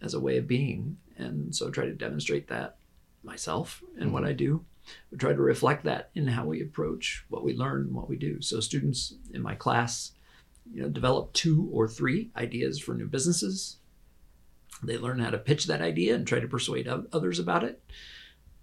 as 0.00 0.14
a 0.14 0.20
way 0.20 0.36
of 0.36 0.46
being 0.46 0.96
and 1.18 1.54
so 1.54 1.70
try 1.70 1.84
to 1.84 1.92
demonstrate 1.92 2.48
that 2.48 2.76
myself 3.22 3.82
and 3.98 4.12
what 4.12 4.24
I 4.24 4.32
do. 4.32 4.64
We 5.10 5.18
try 5.18 5.32
to 5.32 5.40
reflect 5.40 5.84
that 5.84 6.10
in 6.14 6.26
how 6.26 6.44
we 6.44 6.60
approach 6.60 7.24
what 7.28 7.44
we 7.44 7.56
learn 7.56 7.82
and 7.82 7.94
what 7.94 8.08
we 8.08 8.16
do. 8.16 8.40
So 8.40 8.60
students 8.60 9.14
in 9.32 9.42
my 9.42 9.54
class, 9.54 10.12
you 10.70 10.82
know, 10.82 10.88
develop 10.88 11.32
two 11.32 11.68
or 11.72 11.88
three 11.88 12.30
ideas 12.36 12.78
for 12.78 12.94
new 12.94 13.06
businesses. 13.06 13.78
They 14.82 14.98
learn 14.98 15.20
how 15.20 15.30
to 15.30 15.38
pitch 15.38 15.66
that 15.66 15.82
idea 15.82 16.14
and 16.14 16.26
try 16.26 16.40
to 16.40 16.48
persuade 16.48 16.88
others 16.88 17.38
about 17.38 17.64
it. 17.64 17.82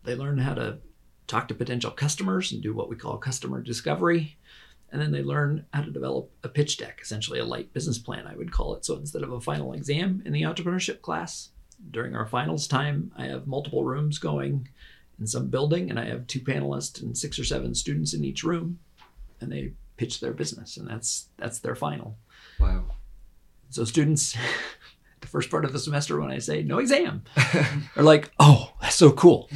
They 0.04 0.16
learn 0.16 0.38
how 0.38 0.54
to 0.56 0.80
talk 1.28 1.48
to 1.48 1.54
potential 1.54 1.92
customers 1.92 2.52
and 2.52 2.62
do 2.62 2.74
what 2.74 2.90
we 2.90 2.96
call 2.96 3.18
customer 3.18 3.62
discovery. 3.62 4.38
And 4.92 5.02
then 5.02 5.12
they 5.12 5.22
learn 5.22 5.66
how 5.72 5.84
to 5.84 5.92
develop 5.92 6.32
a 6.44 6.50
pitch 6.50 6.78
deck, 6.78 7.00
essentially 7.02 7.40
a 7.40 7.46
light 7.46 7.74
business 7.74 8.00
plan, 8.00 8.26
I 8.26 8.36
would 8.36 8.52
call 8.52 8.76
it. 8.76 8.84
So 8.84 8.96
instead 8.96 9.22
of 9.22 9.32
a 9.32 9.40
final 9.40 9.74
exam 9.74 10.24
in 10.26 10.34
the 10.34 10.42
entrepreneurship 10.42 11.02
class, 11.02 11.50
during 11.92 12.16
our 12.16 12.26
finals 12.26 12.68
time, 12.68 13.12
I 13.16 13.26
have 13.26 13.48
multiple 13.48 13.84
rooms 13.84 14.18
going 14.18 14.68
in 15.20 15.28
some 15.28 15.48
building, 15.48 15.90
and 15.90 16.00
I 16.00 16.06
have 16.06 16.28
two 16.28 16.40
panelists 16.40 17.02
and 17.02 17.18
six 17.18 17.38
or 17.38 17.46
seven 17.46 17.76
students 17.76 18.14
in 18.14 18.26
each 18.26 18.44
room, 18.44 18.80
and 19.40 19.52
they 19.52 19.74
pitch 20.00 20.22
their 20.22 20.32
business, 20.32 20.78
and 20.78 20.88
that's 20.88 21.28
that's 21.38 21.60
their 21.60 21.76
final. 21.76 22.18
Wow. 22.58 22.86
So 23.70 23.84
students, 23.84 24.36
the 25.20 25.28
first 25.28 25.52
part 25.52 25.66
of 25.66 25.74
the 25.74 25.80
semester, 25.80 26.20
when 26.20 26.32
I 26.32 26.40
say 26.40 26.64
no 26.64 26.80
exam, 26.80 27.24
are 27.98 28.04
like, 28.04 28.32
"Oh, 28.40 28.72
that's 28.82 28.96
so 28.96 29.12
cool." 29.12 29.50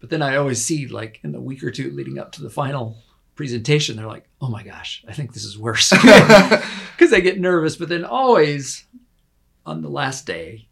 But 0.00 0.08
then 0.08 0.22
I 0.22 0.36
always 0.36 0.64
see, 0.64 0.86
like 0.86 1.20
in 1.22 1.32
the 1.32 1.40
week 1.40 1.62
or 1.62 1.70
two 1.70 1.90
leading 1.90 2.18
up 2.18 2.32
to 2.32 2.42
the 2.42 2.48
final 2.48 2.96
presentation, 3.34 3.96
they're 3.96 4.06
like, 4.06 4.26
"Oh 4.40 4.48
my 4.48 4.62
gosh, 4.62 5.04
I 5.06 5.12
think 5.12 5.34
this 5.34 5.44
is 5.44 5.58
worse," 5.58 5.90
because 5.90 7.10
they 7.10 7.20
get 7.20 7.38
nervous. 7.38 7.76
But 7.76 7.90
then 7.90 8.06
always 8.06 8.86
on 9.66 9.82
the 9.82 9.90
last 9.90 10.24
day, 10.24 10.66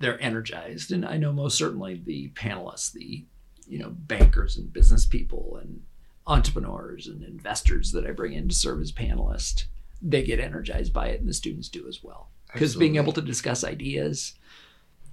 they're 0.00 0.20
energized, 0.20 0.92
and 0.92 1.06
I 1.06 1.16
know 1.16 1.32
most 1.32 1.56
certainly 1.56 2.02
the 2.04 2.28
panelists, 2.34 2.92
the 2.92 3.24
you 3.66 3.78
know 3.78 3.88
bankers 3.88 4.58
and 4.58 4.70
business 4.70 5.06
people 5.06 5.58
and 5.62 5.80
entrepreneurs 6.26 7.06
and 7.06 7.22
investors 7.22 7.92
that 7.92 8.06
I 8.06 8.12
bring 8.12 8.32
in 8.32 8.48
to 8.48 8.54
serve 8.54 8.80
as 8.80 8.92
panelists, 8.92 9.64
they 10.00 10.22
get 10.22 10.40
energized 10.40 10.92
by 10.92 11.08
it, 11.08 11.20
and 11.20 11.28
the 11.28 11.34
students 11.34 11.68
do 11.68 11.86
as 11.88 12.02
well. 12.02 12.30
Because 12.52 12.76
being 12.76 12.96
able 12.96 13.12
to 13.12 13.20
discuss 13.20 13.64
ideas 13.64 14.34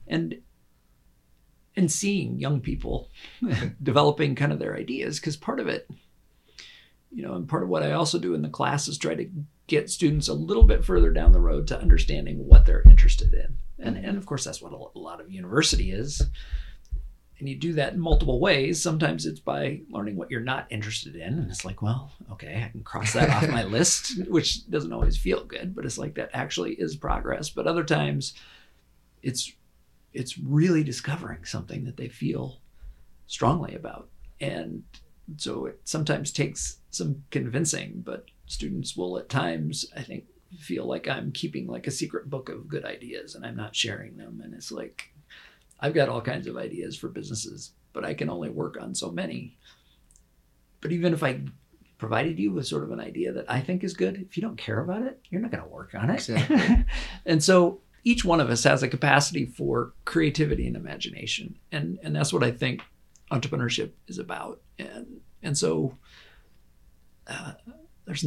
and 0.07 0.41
and 1.75 1.91
seeing 1.91 2.37
young 2.37 2.59
people 2.59 3.09
developing 3.83 4.35
kind 4.35 4.51
of 4.51 4.59
their 4.59 4.75
ideas, 4.75 5.19
because 5.19 5.37
part 5.37 5.59
of 5.59 5.67
it, 5.67 5.89
you 7.09 7.23
know, 7.23 7.33
and 7.33 7.47
part 7.47 7.63
of 7.63 7.69
what 7.69 7.81
I 7.81 7.93
also 7.93 8.19
do 8.19 8.33
in 8.33 8.41
the 8.41 8.49
class 8.49 8.87
is 8.87 8.97
try 8.97 9.15
to 9.15 9.29
get 9.67 9.89
students 9.89 10.27
a 10.27 10.33
little 10.33 10.63
bit 10.63 10.83
further 10.83 11.11
down 11.11 11.31
the 11.31 11.39
road 11.39 11.67
to 11.67 11.79
understanding 11.79 12.45
what 12.45 12.65
they're 12.65 12.83
interested 12.83 13.33
in. 13.33 13.57
And, 13.79 13.97
and 13.97 14.17
of 14.17 14.25
course, 14.25 14.43
that's 14.43 14.61
what 14.61 14.73
a 14.73 14.99
lot 14.99 15.21
of 15.21 15.31
university 15.31 15.91
is 15.91 16.21
and 17.41 17.49
you 17.49 17.55
do 17.55 17.73
that 17.73 17.93
in 17.93 17.99
multiple 17.99 18.39
ways. 18.39 18.79
Sometimes 18.81 19.25
it's 19.25 19.39
by 19.39 19.81
learning 19.89 20.15
what 20.15 20.29
you're 20.29 20.41
not 20.41 20.67
interested 20.69 21.15
in, 21.15 21.39
and 21.39 21.49
it's 21.49 21.65
like, 21.65 21.81
well, 21.81 22.11
okay, 22.31 22.63
I 22.63 22.69
can 22.69 22.83
cross 22.83 23.13
that 23.13 23.31
off 23.31 23.49
my 23.49 23.63
list, 23.77 24.27
which 24.27 24.69
doesn't 24.69 24.93
always 24.93 25.17
feel 25.17 25.43
good, 25.43 25.75
but 25.75 25.83
it's 25.83 25.97
like 25.97 26.13
that 26.15 26.29
actually 26.33 26.73
is 26.73 26.95
progress. 26.95 27.49
But 27.49 27.65
other 27.65 27.83
times, 27.83 28.33
it's 29.23 29.51
it's 30.13 30.37
really 30.37 30.83
discovering 30.83 31.43
something 31.43 31.83
that 31.85 31.97
they 31.97 32.09
feel 32.09 32.59
strongly 33.25 33.73
about, 33.73 34.07
and 34.39 34.83
so 35.37 35.65
it 35.65 35.79
sometimes 35.83 36.31
takes 36.31 36.77
some 36.91 37.23
convincing, 37.31 38.03
but 38.05 38.25
students 38.45 38.95
will 38.95 39.17
at 39.17 39.29
times, 39.29 39.85
I 39.97 40.03
think, 40.03 40.25
feel 40.59 40.85
like 40.85 41.07
I'm 41.07 41.31
keeping 41.31 41.65
like 41.65 41.87
a 41.87 41.91
secret 41.91 42.29
book 42.29 42.49
of 42.49 42.67
good 42.67 42.85
ideas 42.85 43.33
and 43.33 43.43
I'm 43.43 43.55
not 43.55 43.75
sharing 43.75 44.17
them, 44.17 44.41
and 44.43 44.53
it's 44.53 44.71
like 44.71 45.11
I've 45.81 45.93
got 45.93 46.09
all 46.09 46.21
kinds 46.21 46.47
of 46.47 46.57
ideas 46.57 46.95
for 46.95 47.09
businesses, 47.09 47.71
but 47.91 48.05
I 48.05 48.13
can 48.13 48.29
only 48.29 48.49
work 48.49 48.77
on 48.79 48.93
so 48.93 49.11
many. 49.11 49.57
But 50.79 50.91
even 50.91 51.13
if 51.13 51.23
I 51.23 51.41
provided 51.97 52.39
you 52.39 52.51
with 52.51 52.67
sort 52.67 52.83
of 52.83 52.91
an 52.91 52.99
idea 52.99 53.33
that 53.33 53.45
I 53.49 53.61
think 53.61 53.83
is 53.83 53.93
good, 53.93 54.15
if 54.17 54.37
you 54.37 54.41
don't 54.41 54.57
care 54.57 54.79
about 54.79 55.01
it, 55.03 55.19
you're 55.29 55.41
not 55.41 55.51
going 55.51 55.63
to 55.63 55.69
work 55.69 55.93
on 55.95 56.09
it. 56.09 56.29
Exactly. 56.29 56.85
and 57.25 57.43
so 57.43 57.81
each 58.03 58.23
one 58.23 58.39
of 58.39 58.49
us 58.49 58.63
has 58.63 58.83
a 58.83 58.87
capacity 58.87 59.45
for 59.45 59.93
creativity 60.05 60.67
and 60.67 60.75
imagination. 60.75 61.57
And 61.71 61.99
and 62.03 62.15
that's 62.15 62.33
what 62.33 62.43
I 62.43 62.51
think 62.51 62.81
entrepreneurship 63.31 63.91
is 64.07 64.19
about. 64.19 64.61
And 64.77 65.21
and 65.41 65.57
so 65.57 65.97
uh, 67.27 67.53
there's 68.05 68.25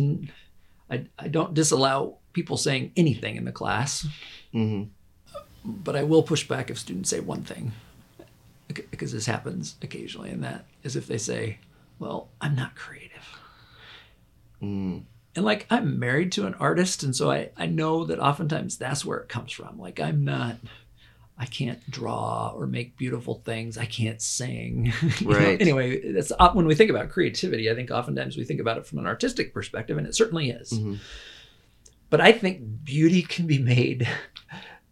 I, 0.91 1.07
I 1.19 1.29
don't 1.29 1.55
disallow 1.55 2.19
people 2.33 2.57
saying 2.57 2.93
anything 2.97 3.37
in 3.37 3.45
the 3.45 3.53
class. 3.53 4.07
Mm-hmm 4.53 4.91
but 5.65 5.97
I 5.97 6.03
will 6.03 6.23
push 6.23 6.47
back 6.47 6.71
if 6.71 6.79
students 6.79 7.11
say 7.11 7.21
one 7.21 7.43
thing, 7.43 7.73
because 8.91 9.13
this 9.13 9.27
happens 9.27 9.77
occasionally, 9.83 10.31
and 10.31 10.45
that 10.45 10.67
is 10.83 10.97
if 10.97 11.07
they 11.07 11.19
say, 11.19 11.59
"Well, 11.99 12.29
I'm 12.41 12.55
not 12.55 12.75
creative." 12.75 13.39
Mm. 14.63 15.03
And 15.37 15.45
like 15.45 15.67
I'm 15.71 15.99
married 15.99 16.33
to 16.33 16.47
an 16.47 16.55
artist, 16.55 17.03
and 17.03 17.17
so 17.17 17.31
I 17.31 17.51
I 17.57 17.67
know 17.67 18.05
that 18.05 18.19
oftentimes 18.19 18.77
that's 18.77 19.05
where 19.05 19.19
it 19.19 19.29
comes 19.29 19.53
from. 19.53 19.79
Like 19.79 20.01
I'm 20.01 20.25
not. 20.25 20.57
I 21.37 21.47
can't 21.47 21.91
draw 21.91 22.53
or 22.55 22.69
make 22.69 22.97
beautiful 22.97 23.43
things. 23.45 23.77
I 23.77 23.87
can't 23.87 24.23
sing. 24.23 24.93
right. 25.25 25.61
anyway, 25.61 26.13
that's 26.13 26.31
uh, 26.39 26.53
when 26.53 26.65
we 26.65 26.77
think 26.77 26.91
about 26.91 27.09
creativity. 27.09 27.69
I 27.69 27.75
think 27.75 27.91
oftentimes 27.91 28.37
we 28.37 28.45
think 28.45 28.61
about 28.61 28.79
it 28.79 28.87
from 28.87 29.01
an 29.01 29.07
artistic 29.07 29.53
perspective, 29.53 29.99
and 29.99 30.07
it 30.07 30.15
certainly 30.15 30.51
is. 30.51 30.71
Mm-hmm. 30.71 30.95
But 32.09 32.21
I 32.21 32.31
think 32.31 32.85
beauty 32.85 33.23
can 33.23 33.49
be 33.49 33.59
made 33.59 34.07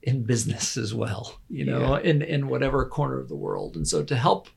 in 0.03 0.25
business 0.25 0.77
as 0.77 0.93
well, 0.93 1.39
you 1.49 1.65
know, 1.65 1.97
yeah. 1.97 2.11
in, 2.11 2.23
in 2.23 2.49
whatever 2.49 2.85
corner 2.85 3.19
of 3.19 3.29
the 3.29 3.37
world. 3.37 3.77
And 3.77 3.87
so 3.87 4.03
to 4.05 4.17
help 4.17 4.49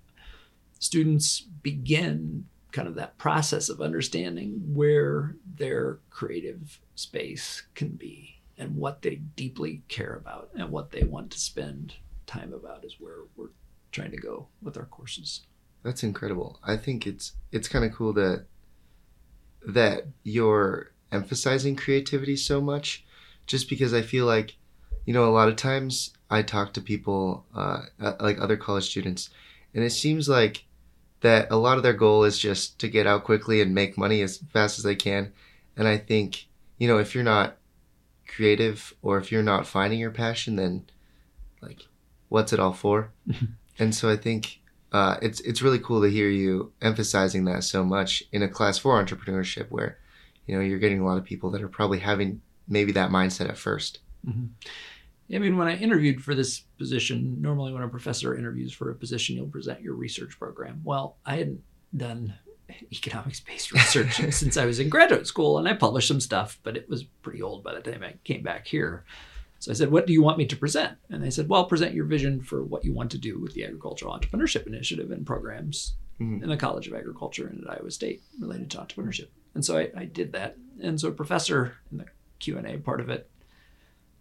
students 0.80 1.42
begin 1.42 2.46
kind 2.72 2.88
of 2.88 2.96
that 2.96 3.18
process 3.18 3.70
of 3.70 3.80
understanding 3.80 4.62
where 4.74 5.36
their 5.56 6.00
creative 6.10 6.80
space 6.96 7.64
can 7.74 7.90
be 7.90 8.42
and 8.58 8.76
what 8.76 9.02
they 9.02 9.16
deeply 9.16 9.82
care 9.88 10.14
about 10.14 10.50
and 10.56 10.70
what 10.70 10.92
they 10.92 11.04
want 11.04 11.32
to 11.32 11.40
spend 11.40 11.94
time 12.26 12.54
about 12.54 12.84
is 12.84 13.00
where 13.00 13.20
we're 13.36 13.50
trying 13.92 14.12
to 14.12 14.18
go 14.18 14.48
with 14.62 14.78
our 14.78 14.86
courses. 14.86 15.42
That's 15.84 16.04
incredible. 16.04 16.60
I 16.64 16.78
think 16.78 17.06
it's 17.06 17.34
it's 17.52 17.68
kind 17.68 17.86
of 17.86 17.94
cool 17.94 18.12
that 18.14 18.46
that 19.68 20.08
you're 20.24 20.92
emphasizing 21.12 21.76
creativity 21.76 22.36
so 22.36 22.60
much 22.60 23.06
just 23.46 23.70
because 23.70 23.94
I 23.94 24.02
feel 24.02 24.26
like 24.26 24.58
you 25.06 25.13
know, 25.13 25.26
a 25.26 25.32
lot 25.32 25.50
of 25.50 25.56
times 25.56 26.12
I 26.30 26.41
talk 26.41 26.74
to 26.74 26.82
people, 26.82 27.46
uh, 27.56 27.84
like 28.20 28.39
other 28.39 28.58
college 28.58 28.89
students, 28.89 29.30
and 29.74 29.84
it 29.84 29.91
seems 29.91 30.28
like 30.28 30.65
that 31.22 31.48
a 31.50 31.56
lot 31.56 31.78
of 31.78 31.84
their 31.84 31.94
goal 31.94 32.24
is 32.24 32.38
just 32.38 32.80
to 32.80 32.88
get 32.88 33.08
out 33.08 33.24
quickly 33.24 33.62
and 33.62 33.74
make 33.74 33.98
money 33.98 34.22
as 34.22 34.38
fast 34.54 34.78
as 34.78 34.84
they 34.84 34.96
can. 34.96 35.32
And 35.78 35.88
I 35.88 35.98
think, 35.98 36.48
you 36.78 36.88
know, 36.88 36.98
if 36.98 37.15
you're 37.15 37.24
not 37.24 37.58
creative 38.28 38.94
or 39.02 39.18
if 39.18 39.32
you're 39.32 39.44
not 39.44 39.68
finding 39.68 40.00
your 40.00 40.12
passion, 40.12 40.56
then 40.56 40.86
like, 41.62 41.88
what's 42.30 42.54
it 42.54 42.60
all 42.60 42.74
for? 42.74 43.12
and 43.80 43.94
so 43.94 44.10
I 44.10 44.18
think 44.18 44.60
uh, 44.91 45.18
it's 45.22 45.41
it's 45.41 45.62
really 45.62 45.80
cool 45.80 46.02
to 46.02 46.10
hear 46.10 46.30
you 46.30 46.72
emphasizing 46.82 47.46
that 47.46 47.63
so 47.63 47.84
much 47.84 48.24
in 48.32 48.44
a 48.44 48.48
class 48.48 48.78
for 48.78 49.04
entrepreneurship, 49.04 49.70
where 49.70 49.98
you 50.46 50.56
know 50.56 50.62
you're 50.62 50.80
getting 50.80 51.02
a 51.02 51.06
lot 51.06 51.18
of 51.18 51.26
people 51.26 51.50
that 51.52 51.62
are 51.62 51.68
probably 51.68 52.00
having 52.00 52.41
maybe 52.68 52.91
that 52.94 53.10
mindset 53.10 53.50
at 53.50 53.56
1st 53.56 53.98
mm-hmm. 54.28 54.46
I 55.34 55.40
mean, 55.40 55.58
when 55.58 55.68
I 55.68 55.76
interviewed 55.76 56.24
for 56.24 56.36
this 56.36 56.60
position, 56.78 57.42
normally 57.42 57.74
when 57.74 57.82
a 57.82 57.88
professor 57.88 58.38
interviews 58.38 58.72
for 58.72 58.92
a 58.92 58.96
position, 58.96 59.36
you'll 59.36 59.48
present 59.48 59.82
your 59.82 59.96
research 59.96 60.38
program. 60.38 60.82
Well, 60.84 61.18
I 61.26 61.38
hadn't 61.38 61.62
done 61.96 62.36
economics 62.92 63.40
based 63.40 63.72
research 63.74 64.16
since 64.34 64.58
I 64.58 64.66
was 64.66 64.80
in 64.80 64.90
graduate 64.90 65.28
school 65.28 65.58
and 65.58 65.68
I 65.68 65.74
published 65.74 66.08
some 66.08 66.20
stuff, 66.20 66.60
but 66.64 66.78
it 66.78 66.88
was 66.90 67.04
pretty 67.04 67.42
old 67.42 67.64
by 67.64 67.74
the 67.74 67.82
time 67.82 68.04
I 68.04 68.14
came 68.24 68.44
back 68.44 68.68
here. 68.68 69.06
So 69.60 69.72
I 69.72 69.74
said, 69.74 69.92
What 69.92 70.06
do 70.06 70.14
you 70.14 70.22
want 70.22 70.38
me 70.38 70.46
to 70.46 70.56
present? 70.56 70.98
And 71.10 71.24
they 71.24 71.30
said, 71.30 71.50
Well, 71.50 71.66
present 71.66 71.96
your 71.96 72.06
vision 72.06 72.42
for 72.42 72.64
what 72.64 72.86
you 72.86 72.94
want 72.94 73.12
to 73.12 73.18
do 73.18 73.40
with 73.40 73.54
the 73.54 73.64
Agricultural 73.64 74.18
Entrepreneurship 74.18 74.68
Initiative 74.68 75.12
and 75.12 75.26
programs 75.26 75.96
mm-hmm. 76.20 76.44
in 76.44 76.50
the 76.50 76.58
College 76.58 76.88
of 76.88 76.94
Agriculture 76.94 77.48
and 77.48 77.64
at 77.64 77.80
Iowa 77.80 77.90
State 77.90 78.22
related 78.40 78.70
to 78.72 78.78
entrepreneurship. 78.78 79.30
And 79.56 79.64
so 79.66 79.78
I, 79.78 79.90
I 79.96 80.06
did 80.06 80.34
that. 80.34 80.58
And 80.84 81.00
so 81.00 81.08
a 81.08 81.14
professor 81.14 81.78
in 81.92 81.98
the 82.00 82.06
Q&A 82.40 82.78
part 82.78 83.00
of 83.00 83.10
it 83.10 83.30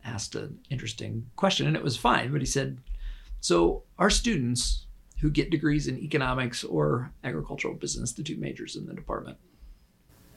asked 0.05 0.35
an 0.35 0.59
interesting 0.71 1.27
question, 1.37 1.67
and 1.67 1.77
it 1.77 1.83
was 1.83 1.97
fine. 1.97 2.33
But 2.33 2.40
he 2.40 2.47
said, 2.47 2.79
"So 3.40 3.85
our 3.99 4.11
students 4.11 4.87
who 5.21 5.31
get 5.31 5.51
degrees 5.51 5.87
in 5.88 5.99
economics 5.99 6.64
or 6.64 7.12
agricultural 7.23 7.75
business, 7.75 8.12
the 8.12 8.23
two 8.23 8.37
majors 8.37 8.77
in 8.77 8.87
the 8.87 8.95
department, 8.95 9.38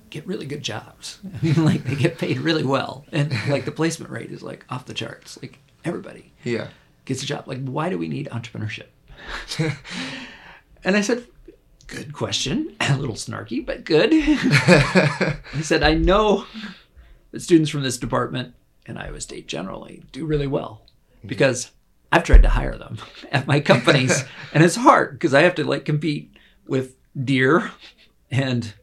get 0.09 0.25
really 0.25 0.45
good 0.45 0.63
jobs. 0.63 1.19
I 1.41 1.45
mean, 1.45 1.65
like 1.65 1.83
they 1.83 1.95
get 1.95 2.17
paid 2.17 2.39
really 2.39 2.63
well, 2.63 3.05
and 3.11 3.31
like 3.49 3.65
the 3.65 3.71
placement 3.71 4.11
rate 4.11 4.31
is 4.31 4.41
like 4.43 4.65
off 4.69 4.85
the 4.85 4.93
charts. 4.93 5.37
Like 5.41 5.59
everybody, 5.83 6.33
yeah, 6.43 6.69
gets 7.05 7.23
a 7.23 7.25
job. 7.25 7.47
Like 7.47 7.65
why 7.65 7.89
do 7.89 7.97
we 7.97 8.07
need 8.07 8.29
entrepreneurship?" 8.31 8.87
and 10.83 10.95
I 10.95 11.01
said, 11.01 11.25
"Good 11.87 12.13
question. 12.13 12.75
A 12.81 12.97
little 12.97 13.15
snarky, 13.15 13.65
but 13.65 13.83
good." 13.83 14.13
he 14.13 15.63
said, 15.63 15.83
"I 15.83 15.93
know." 15.93 16.45
that 17.31 17.41
students 17.41 17.69
from 17.69 17.83
this 17.83 17.97
department 17.97 18.53
and 18.87 18.97
Iowa 18.97 19.21
State 19.21 19.47
generally 19.47 20.03
do 20.11 20.25
really 20.25 20.47
well 20.47 20.81
because 21.25 21.71
I've 22.11 22.23
tried 22.23 22.43
to 22.43 22.49
hire 22.49 22.77
them 22.77 22.97
at 23.31 23.47
my 23.47 23.59
companies 23.59 24.23
and 24.53 24.63
it's 24.63 24.75
hard 24.75 25.13
because 25.13 25.33
I 25.33 25.41
have 25.41 25.55
to 25.55 25.63
like 25.63 25.85
compete 25.85 26.35
with 26.67 26.95
Deere 27.23 27.71
and 28.31 28.73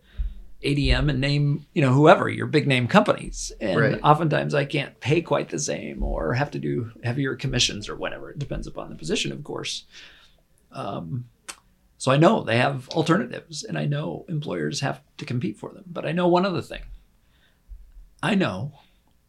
ADM 0.64 1.10
and 1.10 1.20
name, 1.20 1.66
you 1.74 1.82
know, 1.82 1.92
whoever 1.92 2.28
your 2.28 2.46
big 2.46 2.66
name 2.66 2.88
companies. 2.88 3.52
And 3.60 3.80
right. 3.80 4.00
oftentimes 4.02 4.54
I 4.54 4.64
can't 4.64 4.98
pay 5.00 5.20
quite 5.20 5.50
the 5.50 5.58
same 5.58 6.02
or 6.02 6.32
have 6.32 6.50
to 6.52 6.58
do 6.58 6.90
heavier 7.02 7.36
commissions 7.36 7.88
or 7.88 7.96
whatever. 7.96 8.30
It 8.30 8.38
depends 8.38 8.66
upon 8.66 8.88
the 8.88 8.96
position, 8.96 9.30
of 9.30 9.44
course. 9.44 9.84
Um, 10.72 11.26
so 11.98 12.10
I 12.10 12.16
know 12.16 12.42
they 12.42 12.56
have 12.56 12.88
alternatives 12.90 13.62
and 13.62 13.78
I 13.78 13.84
know 13.84 14.24
employers 14.28 14.80
have 14.80 15.02
to 15.18 15.24
compete 15.24 15.58
for 15.58 15.70
them. 15.72 15.84
But 15.86 16.06
I 16.06 16.12
know 16.12 16.28
one 16.28 16.46
other 16.46 16.62
thing. 16.62 16.82
I 18.22 18.34
know 18.34 18.72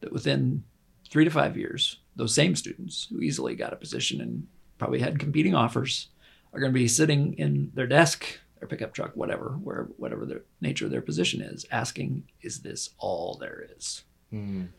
that 0.05 0.13
within 0.13 0.63
three 1.09 1.25
to 1.25 1.31
five 1.31 1.57
years, 1.57 1.99
those 2.15 2.33
same 2.33 2.55
students 2.55 3.07
who 3.09 3.19
easily 3.19 3.55
got 3.55 3.73
a 3.73 3.77
position 3.77 4.21
and 4.21 4.47
probably 4.77 4.99
had 4.99 5.19
competing 5.19 5.55
offers 5.55 6.09
are 6.53 6.59
going 6.59 6.71
to 6.71 6.79
be 6.79 6.87
sitting 6.87 7.33
in 7.33 7.71
their 7.73 7.87
desk, 7.87 8.39
their 8.59 8.67
pickup 8.67 8.93
truck, 8.93 9.11
whatever, 9.15 9.57
where 9.61 9.89
whatever 9.97 10.25
the 10.25 10.41
nature 10.61 10.85
of 10.85 10.91
their 10.91 11.01
position 11.01 11.41
is, 11.41 11.65
asking, 11.71 12.23
"Is 12.41 12.61
this 12.61 12.91
all 12.97 13.37
there 13.39 13.67
is?" 13.75 14.03
Mm. 14.31 14.69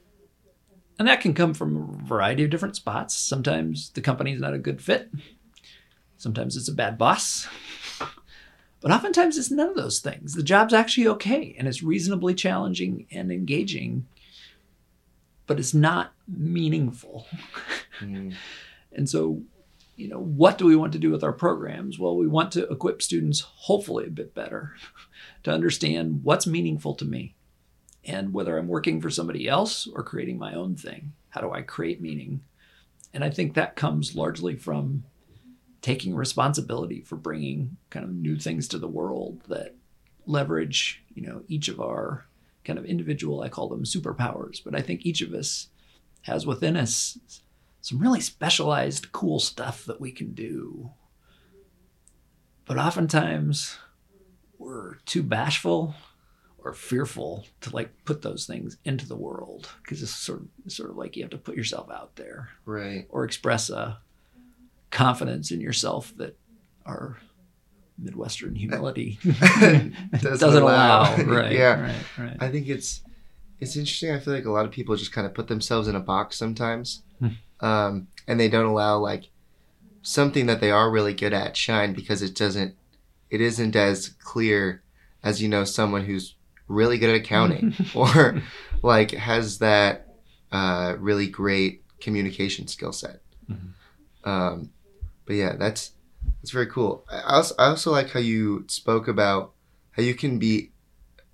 And 0.98 1.08
that 1.08 1.20
can 1.20 1.34
come 1.34 1.52
from 1.52 1.76
a 1.76 2.06
variety 2.06 2.44
of 2.44 2.50
different 2.50 2.76
spots. 2.76 3.14
Sometimes 3.14 3.90
the 3.90 4.00
company's 4.00 4.40
not 4.40 4.54
a 4.54 4.58
good 4.58 4.80
fit. 4.80 5.10
Sometimes 6.16 6.56
it's 6.56 6.68
a 6.68 6.74
bad 6.74 6.96
boss. 6.96 7.48
But 8.80 8.92
oftentimes 8.92 9.36
it's 9.36 9.50
none 9.50 9.68
of 9.68 9.76
those 9.76 10.00
things. 10.00 10.34
The 10.34 10.42
job's 10.42 10.72
actually 10.72 11.08
okay 11.08 11.54
and 11.58 11.66
it's 11.66 11.82
reasonably 11.82 12.34
challenging 12.34 13.06
and 13.10 13.32
engaging, 13.32 14.06
but 15.46 15.58
it's 15.58 15.74
not 15.74 16.12
meaningful. 16.28 17.26
Mm. 18.00 18.34
And 18.92 19.06
so, 19.06 19.42
you 19.96 20.08
know, 20.08 20.18
what 20.18 20.56
do 20.56 20.64
we 20.64 20.74
want 20.74 20.94
to 20.94 20.98
do 20.98 21.10
with 21.10 21.22
our 21.22 21.32
programs? 21.32 21.98
Well, 21.98 22.16
we 22.16 22.26
want 22.26 22.50
to 22.52 22.66
equip 22.68 23.02
students, 23.02 23.40
hopefully, 23.40 24.06
a 24.06 24.10
bit 24.10 24.34
better 24.34 24.74
to 25.42 25.52
understand 25.52 26.20
what's 26.24 26.46
meaningful 26.46 26.94
to 26.94 27.04
me 27.04 27.34
and 28.06 28.32
whether 28.32 28.56
I'm 28.56 28.68
working 28.68 29.02
for 29.02 29.10
somebody 29.10 29.46
else 29.46 29.86
or 29.86 30.02
creating 30.02 30.38
my 30.38 30.54
own 30.54 30.76
thing. 30.76 31.12
How 31.28 31.42
do 31.42 31.52
I 31.52 31.60
create 31.60 32.00
meaning? 32.00 32.40
And 33.12 33.22
I 33.22 33.28
think 33.28 33.52
that 33.54 33.76
comes 33.76 34.14
largely 34.14 34.56
from 34.56 35.04
taking 35.82 36.14
responsibility 36.14 37.02
for 37.02 37.16
bringing 37.16 37.76
kind 37.90 38.04
of 38.04 38.12
new 38.12 38.38
things 38.38 38.66
to 38.68 38.78
the 38.78 38.88
world 38.88 39.42
that 39.48 39.74
leverage, 40.26 41.02
you 41.14 41.26
know, 41.26 41.42
each 41.48 41.68
of 41.68 41.80
our 41.80 42.26
kind 42.66 42.78
of 42.78 42.84
individual, 42.84 43.40
I 43.42 43.48
call 43.48 43.68
them 43.68 43.84
superpowers, 43.84 44.62
but 44.62 44.74
I 44.74 44.82
think 44.82 45.06
each 45.06 45.22
of 45.22 45.32
us 45.32 45.68
has 46.22 46.44
within 46.46 46.76
us 46.76 47.18
some 47.80 47.98
really 48.00 48.20
specialized, 48.20 49.12
cool 49.12 49.38
stuff 49.38 49.84
that 49.86 50.00
we 50.00 50.10
can 50.12 50.34
do. 50.34 50.90
But 52.66 52.78
oftentimes 52.78 53.78
we're 54.58 54.94
too 55.06 55.22
bashful 55.22 55.94
or 56.58 56.72
fearful 56.74 57.46
to 57.60 57.70
like 57.70 58.04
put 58.04 58.22
those 58.22 58.44
things 58.46 58.76
into 58.84 59.06
the 59.06 59.14
world 59.16 59.68
because 59.82 60.02
it's 60.02 60.10
sort 60.10 60.40
of 60.40 60.48
it's 60.64 60.76
sort 60.76 60.90
of 60.90 60.96
like 60.96 61.16
you 61.16 61.22
have 61.22 61.30
to 61.30 61.38
put 61.38 61.54
yourself 61.56 61.88
out 61.90 62.16
there 62.16 62.48
Right. 62.64 63.06
or 63.08 63.24
express 63.24 63.70
a 63.70 63.98
confidence 64.90 65.52
in 65.52 65.60
yourself 65.60 66.12
that 66.16 66.36
our 66.84 67.18
Midwestern 67.98 68.54
humility 68.54 69.18
doesn't, 70.20 70.62
allow. 70.62 71.16
Right. 71.16 71.52
yeah. 71.58 71.80
Right. 71.80 71.94
Right. 72.18 72.36
I 72.40 72.48
think 72.50 72.68
it's 72.68 73.00
it's 73.60 73.76
interesting. 73.76 74.10
I 74.12 74.18
feel 74.18 74.34
like 74.34 74.44
a 74.44 74.50
lot 74.50 74.66
of 74.66 74.70
people 74.70 74.96
just 74.96 75.12
kind 75.12 75.26
of 75.26 75.32
put 75.34 75.48
themselves 75.48 75.88
in 75.88 75.94
a 75.96 76.00
box 76.00 76.36
sometimes, 76.36 77.02
Hmm. 77.18 77.28
um, 77.60 78.08
and 78.28 78.38
they 78.38 78.48
don't 78.50 78.66
allow 78.66 78.98
like 78.98 79.30
something 80.02 80.44
that 80.46 80.60
they 80.60 80.70
are 80.70 80.90
really 80.90 81.14
good 81.14 81.32
at 81.32 81.56
shine 81.56 81.94
because 81.94 82.20
it 82.22 82.34
doesn't. 82.34 82.74
It 83.30 83.40
isn't 83.40 83.74
as 83.74 84.10
clear 84.22 84.82
as 85.24 85.40
you 85.42 85.48
know 85.48 85.64
someone 85.64 86.04
who's 86.04 86.34
really 86.68 86.98
good 86.98 87.10
at 87.10 87.16
accounting 87.16 87.74
or 87.94 88.42
like 88.82 89.12
has 89.12 89.58
that 89.58 90.14
uh, 90.52 90.94
really 90.98 91.26
great 91.28 91.82
communication 92.00 92.66
skill 92.68 92.92
set. 92.92 93.20
Mhm. 93.50 93.70
Um, 94.28 94.70
but 95.24 95.34
yeah, 95.36 95.56
that's 95.56 95.92
that's 96.46 96.52
very 96.52 96.68
cool. 96.68 97.04
I 97.10 97.22
also, 97.22 97.56
I 97.58 97.66
also 97.66 97.90
like 97.90 98.10
how 98.10 98.20
you 98.20 98.66
spoke 98.68 99.08
about 99.08 99.52
how 99.90 100.04
you 100.04 100.14
can 100.14 100.38
be 100.38 100.70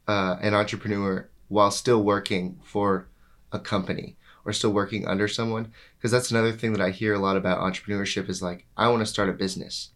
uh, 0.08 0.38
an 0.40 0.54
entrepreneur 0.54 1.28
while 1.48 1.70
still 1.70 2.02
working 2.02 2.58
for 2.64 3.10
a 3.52 3.58
company 3.58 4.16
or 4.46 4.54
still 4.54 4.72
working 4.72 5.06
under 5.06 5.28
someone 5.28 5.70
because 5.98 6.10
that's 6.10 6.30
another 6.30 6.50
thing 6.50 6.72
that 6.72 6.80
I 6.80 6.88
hear 6.88 7.12
a 7.12 7.18
lot 7.18 7.36
about 7.36 7.60
entrepreneurship 7.60 8.30
is 8.30 8.40
like 8.40 8.64
I 8.74 8.88
want 8.88 9.00
to 9.00 9.06
start 9.06 9.28
a 9.28 9.34
business, 9.34 9.90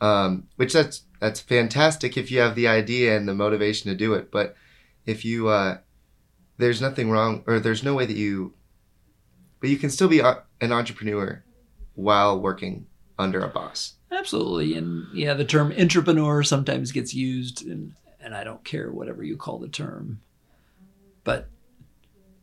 um, 0.00 0.48
which 0.56 0.72
that's 0.72 1.02
that's 1.20 1.40
fantastic 1.40 2.16
if 2.16 2.30
you 2.30 2.40
have 2.40 2.54
the 2.54 2.66
idea 2.66 3.14
and 3.14 3.28
the 3.28 3.34
motivation 3.34 3.90
to 3.90 3.94
do 3.94 4.14
it. 4.14 4.30
But 4.30 4.56
if 5.04 5.22
you 5.22 5.48
uh, 5.48 5.80
there's 6.56 6.80
nothing 6.80 7.10
wrong 7.10 7.44
or 7.46 7.60
there's 7.60 7.84
no 7.84 7.92
way 7.92 8.06
that 8.06 8.16
you, 8.16 8.54
but 9.60 9.68
you 9.68 9.76
can 9.76 9.90
still 9.90 10.08
be 10.08 10.20
a- 10.20 10.44
an 10.62 10.72
entrepreneur 10.72 11.44
while 11.94 12.40
working 12.40 12.86
under 13.18 13.40
a 13.40 13.48
boss. 13.48 13.96
Absolutely. 14.12 14.76
And 14.76 15.06
yeah, 15.14 15.34
the 15.34 15.44
term 15.44 15.72
entrepreneur 15.78 16.42
sometimes 16.42 16.92
gets 16.92 17.14
used, 17.14 17.66
and, 17.66 17.94
and 18.20 18.34
I 18.34 18.44
don't 18.44 18.64
care 18.64 18.90
whatever 18.90 19.22
you 19.22 19.36
call 19.36 19.58
the 19.58 19.68
term. 19.68 20.20
But, 21.22 21.48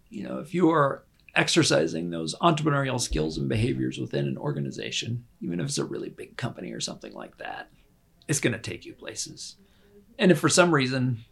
you 0.09 0.23
know, 0.23 0.39
if 0.39 0.53
you 0.53 0.69
are 0.69 1.03
exercising 1.35 2.09
those 2.09 2.35
entrepreneurial 2.35 2.99
skills 2.99 3.37
and 3.37 3.49
behaviors 3.49 3.99
within 3.99 4.27
an 4.27 4.37
organization, 4.37 5.25
even 5.41 5.59
if 5.59 5.67
it's 5.67 5.77
a 5.77 5.85
really 5.85 6.09
big 6.09 6.37
company 6.37 6.71
or 6.71 6.79
something 6.79 7.13
like 7.13 7.37
that, 7.37 7.69
it's 8.27 8.39
going 8.39 8.53
to 8.53 8.59
take 8.59 8.85
you 8.85 8.93
places. 8.93 9.55
And 10.17 10.31
if 10.31 10.39
for 10.39 10.49
some 10.49 10.73
reason 10.73 11.25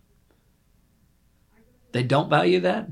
they 1.91 2.03
don't 2.03 2.29
value 2.29 2.59
that, 2.59 2.89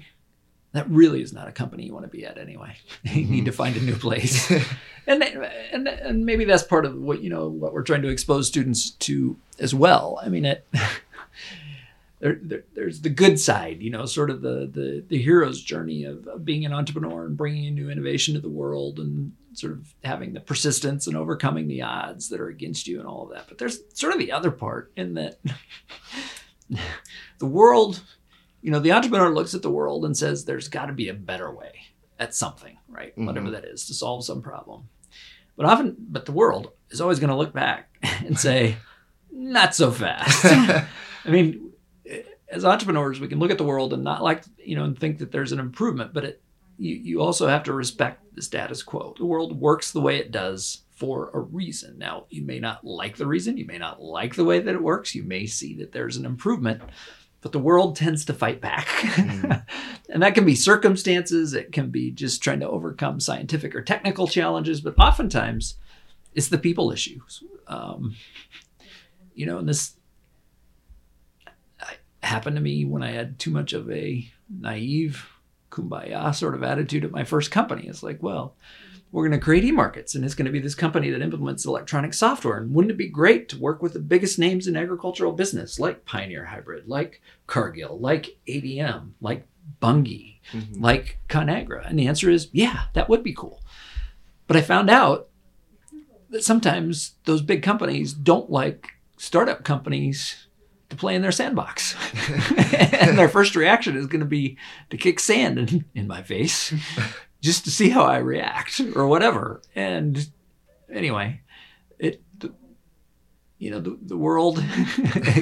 that 0.73 0.89
really 0.89 1.21
is 1.21 1.33
not 1.33 1.47
a 1.47 1.51
company 1.51 1.85
you 1.85 1.93
want 1.93 2.05
to 2.05 2.09
be 2.09 2.25
at 2.25 2.37
anyway. 2.37 2.75
you 3.03 3.25
need 3.25 3.45
to 3.45 3.51
mm-hmm. 3.51 3.57
find 3.57 3.77
a 3.77 3.81
new 3.81 3.95
place 3.95 4.51
and 5.07 5.23
and 5.23 5.87
and 5.87 6.25
maybe 6.25 6.45
that's 6.45 6.63
part 6.63 6.85
of 6.85 6.95
what 6.95 7.21
you 7.21 7.29
know 7.29 7.47
what 7.47 7.73
we're 7.73 7.83
trying 7.83 8.01
to 8.01 8.09
expose 8.09 8.47
students 8.47 8.91
to 8.91 9.37
as 9.59 9.73
well. 9.73 10.19
I 10.21 10.29
mean, 10.29 10.45
it 10.45 10.67
there, 12.19 12.39
there 12.41 12.63
there's 12.73 13.01
the 13.01 13.09
good 13.09 13.39
side, 13.39 13.81
you 13.81 13.89
know, 13.89 14.05
sort 14.05 14.29
of 14.29 14.41
the 14.41 14.69
the 14.71 15.03
the 15.07 15.21
hero's 15.21 15.61
journey 15.61 16.03
of, 16.05 16.27
of 16.27 16.45
being 16.45 16.65
an 16.65 16.73
entrepreneur 16.73 17.25
and 17.25 17.37
bringing 17.37 17.67
a 17.67 17.71
new 17.71 17.89
innovation 17.89 18.33
to 18.33 18.39
the 18.39 18.49
world 18.49 18.99
and 18.99 19.33
sort 19.53 19.73
of 19.73 19.93
having 20.03 20.33
the 20.33 20.39
persistence 20.39 21.05
and 21.05 21.15
overcoming 21.15 21.67
the 21.67 21.81
odds 21.81 22.29
that 22.29 22.41
are 22.41 22.49
against 22.49 22.87
you 22.87 22.99
and 22.99 23.07
all 23.07 23.23
of 23.23 23.29
that. 23.33 23.47
But 23.47 23.59
there's 23.59 23.79
sort 23.93 24.13
of 24.13 24.19
the 24.19 24.31
other 24.31 24.51
part 24.51 24.91
in 24.95 25.13
that 25.15 25.39
the 27.39 27.45
world, 27.45 28.01
you 28.63 28.71
know, 28.71 28.79
the 28.79 28.93
entrepreneur 28.93 29.33
looks 29.33 29.53
at 29.53 29.61
the 29.61 29.69
world 29.69 30.05
and 30.05 30.17
says, 30.17 30.45
"There's 30.45 30.67
got 30.69 30.87
to 30.87 30.93
be 30.93 31.09
a 31.09 31.13
better 31.13 31.53
way." 31.53 31.73
at 32.19 32.33
something, 32.33 32.77
right? 32.87 33.13
Mhm. 33.17 33.25
Whatever 33.25 33.49
that 33.51 33.65
is, 33.65 33.87
to 33.87 33.93
solve 33.93 34.23
some 34.23 34.41
problem. 34.41 34.87
But 35.57 35.65
often, 35.65 35.95
but 35.99 36.25
the 36.25 36.31
world 36.31 36.71
is 36.91 37.01
always 37.01 37.19
going 37.19 37.31
to 37.31 37.35
look 37.35 37.51
back 37.53 37.89
and 38.25 38.39
say, 38.39 38.77
not 39.31 39.75
so 39.75 39.91
fast. 39.91 40.45
I 40.45 41.29
mean, 41.29 41.71
as 42.47 42.63
entrepreneurs, 42.63 43.19
we 43.19 43.27
can 43.27 43.39
look 43.39 43.51
at 43.51 43.57
the 43.57 43.63
world 43.63 43.93
and 43.93 44.03
not 44.03 44.21
like, 44.21 44.43
you 44.57 44.75
know, 44.75 44.83
and 44.83 44.97
think 44.97 45.17
that 45.19 45.31
there's 45.31 45.51
an 45.51 45.59
improvement, 45.59 46.13
but 46.13 46.23
it, 46.23 46.41
you, 46.77 46.95
you 46.95 47.21
also 47.21 47.47
have 47.47 47.63
to 47.63 47.73
respect 47.73 48.23
the 48.35 48.41
status 48.41 48.83
quo. 48.83 49.15
The 49.17 49.25
world 49.25 49.59
works 49.59 49.91
the 49.91 50.01
way 50.01 50.17
it 50.17 50.31
does 50.31 50.83
for 50.95 51.31
a 51.33 51.39
reason. 51.39 51.97
Now, 51.97 52.25
you 52.29 52.43
may 52.43 52.59
not 52.59 52.85
like 52.85 53.17
the 53.17 53.27
reason, 53.27 53.57
you 53.57 53.65
may 53.65 53.79
not 53.79 54.01
like 54.01 54.35
the 54.35 54.45
way 54.45 54.59
that 54.59 54.73
it 54.75 54.81
works, 54.81 55.15
you 55.15 55.23
may 55.23 55.47
see 55.47 55.75
that 55.77 55.91
there's 55.91 56.15
an 56.17 56.25
improvement, 56.25 56.81
but 57.43 57.51
the 57.51 57.59
world 57.59 57.95
tends 57.97 58.25
to 58.25 58.33
fight 58.33 58.59
back. 58.59 58.87
Mhm. 58.87 59.65
and 60.09 60.23
that 60.23 60.33
can 60.33 60.45
be 60.45 60.55
circumstances, 60.55 61.53
it 61.53 61.71
can 61.71 61.91
be 61.91 62.09
just 62.09 62.41
trying 62.41 62.61
to 62.61 62.69
overcome 62.69 63.19
scientific 63.19 63.75
or 63.75 63.83
technical 63.83 64.27
challenges, 64.27 64.81
but 64.81 64.97
oftentimes 64.97 65.75
it's 66.33 66.47
the 66.47 66.57
people 66.57 66.91
issues. 66.91 67.43
Um, 67.67 68.15
you 69.35 69.45
know, 69.45 69.59
and 69.59 69.69
this 69.69 69.95
happened 72.23 72.55
to 72.55 72.61
me 72.61 72.85
when 72.85 73.03
I 73.03 73.11
had 73.11 73.37
too 73.37 73.51
much 73.51 73.73
of 73.73 73.89
a 73.91 74.27
naive 74.49 75.27
kumbaya 75.69 76.33
sort 76.33 76.55
of 76.55 76.63
attitude 76.63 77.03
at 77.03 77.11
my 77.11 77.23
first 77.23 77.51
company. 77.51 77.87
It's 77.87 78.03
like, 78.03 78.23
well, 78.23 78.55
we're 79.13 79.21
going 79.29 79.39
to 79.39 79.43
create 79.45 79.63
e-markets 79.63 80.15
and 80.15 80.25
it's 80.25 80.33
going 80.33 80.47
to 80.47 80.51
be 80.51 80.59
this 80.59 80.73
company 80.73 81.11
that 81.11 81.21
implements 81.21 81.65
electronic 81.65 82.15
software. 82.15 82.57
And 82.57 82.73
wouldn't 82.73 82.91
it 82.91 82.97
be 82.97 83.07
great 83.07 83.47
to 83.49 83.59
work 83.59 83.81
with 83.83 83.93
the 83.93 83.99
biggest 83.99 84.39
names 84.39 84.65
in 84.65 84.75
agricultural 84.75 85.33
business 85.33 85.79
like 85.79 86.03
Pioneer 86.03 86.45
Hybrid, 86.45 86.87
like 86.87 87.21
Cargill, 87.45 87.99
like 87.99 88.37
ADM, 88.47 89.11
like 89.21 89.45
Bunge, 89.79 90.39
Mhm. 90.51 90.81
like 90.81 91.19
Conagra? 91.29 91.87
And 91.87 91.97
the 91.99 92.07
answer 92.07 92.27
is, 92.31 92.49
yeah, 92.51 92.85
that 92.93 93.07
would 93.07 93.21
be 93.23 93.33
cool. 93.35 93.61
But 94.47 94.57
I 94.57 94.61
found 94.61 94.89
out 94.89 95.29
that 96.31 96.43
sometimes 96.43 97.13
those 97.25 97.43
big 97.43 97.61
companies 97.61 98.13
don't 98.13 98.49
like 98.49 98.93
startup 99.17 99.63
companies 99.63 100.47
to 100.89 100.95
play 100.95 101.13
in 101.13 101.21
their 101.21 101.31
sandbox. 101.31 101.95
and 102.99 103.15
their 103.15 103.29
first 103.37 103.55
reaction 103.55 103.95
is 103.95 104.07
going 104.07 104.21
to 104.21 104.25
be 104.25 104.57
to 104.89 104.97
kick 104.97 105.19
sand 105.19 105.59
in, 105.59 105.85
in 105.93 106.07
my 106.07 106.23
face 106.23 106.73
just 107.43 107.65
to 107.65 107.71
see 107.71 107.89
how 107.89 108.05
I 108.05 108.17
react 108.17 108.79
or 108.95 109.05
whatever. 109.05 109.61
And 109.75 110.29
anyway, 110.91 111.41
it, 111.99 112.23
you 113.59 113.69
know, 113.69 113.79
the, 113.79 113.97
the 114.01 114.17
world 114.17 114.57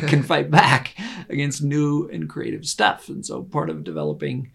can 0.07 0.23
fight 0.23 0.51
back 0.51 0.95
against 1.29 1.63
new 1.63 2.09
and 2.09 2.27
creative 2.27 2.65
stuff. 2.65 3.07
And 3.07 3.25
so 3.25 3.43
part 3.43 3.69
of 3.69 3.83
developing, 3.83 4.51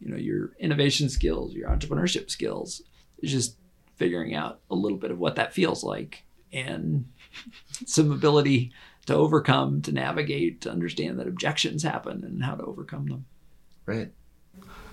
you 0.00 0.10
know, 0.10 0.16
your 0.16 0.52
innovation 0.58 1.08
skills, 1.08 1.52
your 1.52 1.68
entrepreneurship 1.68 2.30
skills 2.30 2.82
is 3.18 3.32
just 3.32 3.56
figuring 3.96 4.34
out 4.34 4.60
a 4.70 4.74
little 4.74 4.98
bit 4.98 5.10
of 5.10 5.18
what 5.18 5.36
that 5.36 5.52
feels 5.52 5.82
like 5.82 6.24
and 6.52 7.06
some 7.86 8.12
ability 8.12 8.72
to 9.06 9.14
overcome, 9.14 9.82
to 9.82 9.92
navigate, 9.92 10.60
to 10.60 10.70
understand 10.70 11.18
that 11.18 11.26
objections 11.26 11.82
happen 11.82 12.24
and 12.24 12.44
how 12.44 12.54
to 12.54 12.64
overcome 12.64 13.06
them. 13.06 13.26
Right. 13.84 14.12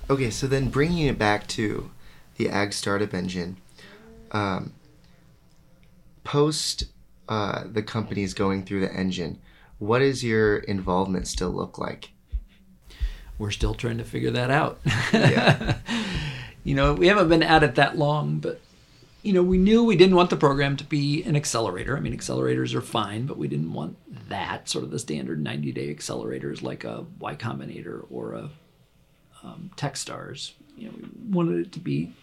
Okay, 0.10 0.30
so 0.30 0.48
then 0.48 0.70
bringing 0.70 1.08
it 1.08 1.18
back 1.18 1.48
to 1.48 1.92
the 2.38 2.50
Ag 2.50 2.74
Startup 2.74 3.14
Engine. 3.14 3.58
Um, 4.32 4.74
post 6.24 6.86
uh, 7.30 7.64
the 7.72 7.84
companies 7.84 8.34
going 8.34 8.64
through 8.64 8.82
the 8.82 8.94
engine, 8.94 9.40
what 9.80 10.00
does 10.00 10.24
your 10.24 10.58
involvement 10.58 11.28
still 11.28 11.50
look 11.50 11.78
like? 11.78 12.12
We're 13.38 13.52
still 13.52 13.74
trying 13.74 13.98
to 13.98 14.04
figure 14.04 14.32
that 14.32 14.52
out. 14.52 14.80
Yeah. 15.14 15.78
you 16.64 16.76
know, 16.76 16.94
we 16.94 17.08
haven't 17.08 17.30
been 17.30 17.44
at 17.44 17.64
it 17.64 17.76
that 17.76 17.98
long, 17.98 18.40
but 18.40 18.62
you 19.24 19.34
know, 19.34 19.44
we 19.44 19.58
knew 19.58 19.84
we 19.84 19.96
didn't 19.96 20.16
want 20.16 20.30
the 20.30 20.36
program 20.36 20.78
to 20.78 20.84
be 20.84 21.24
an 21.24 21.36
accelerator. 21.36 21.96
I 21.96 22.00
mean, 22.00 22.16
accelerators 22.18 22.74
are 22.74 22.82
fine, 22.82 23.26
but 23.26 23.38
we 23.38 23.48
didn't 23.48 23.74
want 23.74 23.98
that 24.30 24.68
sort 24.68 24.84
of 24.84 24.92
the 24.92 25.00
standard 25.00 25.44
90 25.44 25.72
day 25.72 25.94
accelerators 25.94 26.62
like 26.62 26.84
a 26.84 27.06
Y 27.20 27.36
Combinator 27.36 28.06
or 28.10 28.34
a 28.34 28.50
um, 29.44 29.72
Techstars. 29.76 30.54
You 30.78 30.88
know, 30.88 30.94
we 31.00 31.10
wanted 31.30 31.66
it 31.66 31.72
to 31.74 31.80
be 31.80 32.14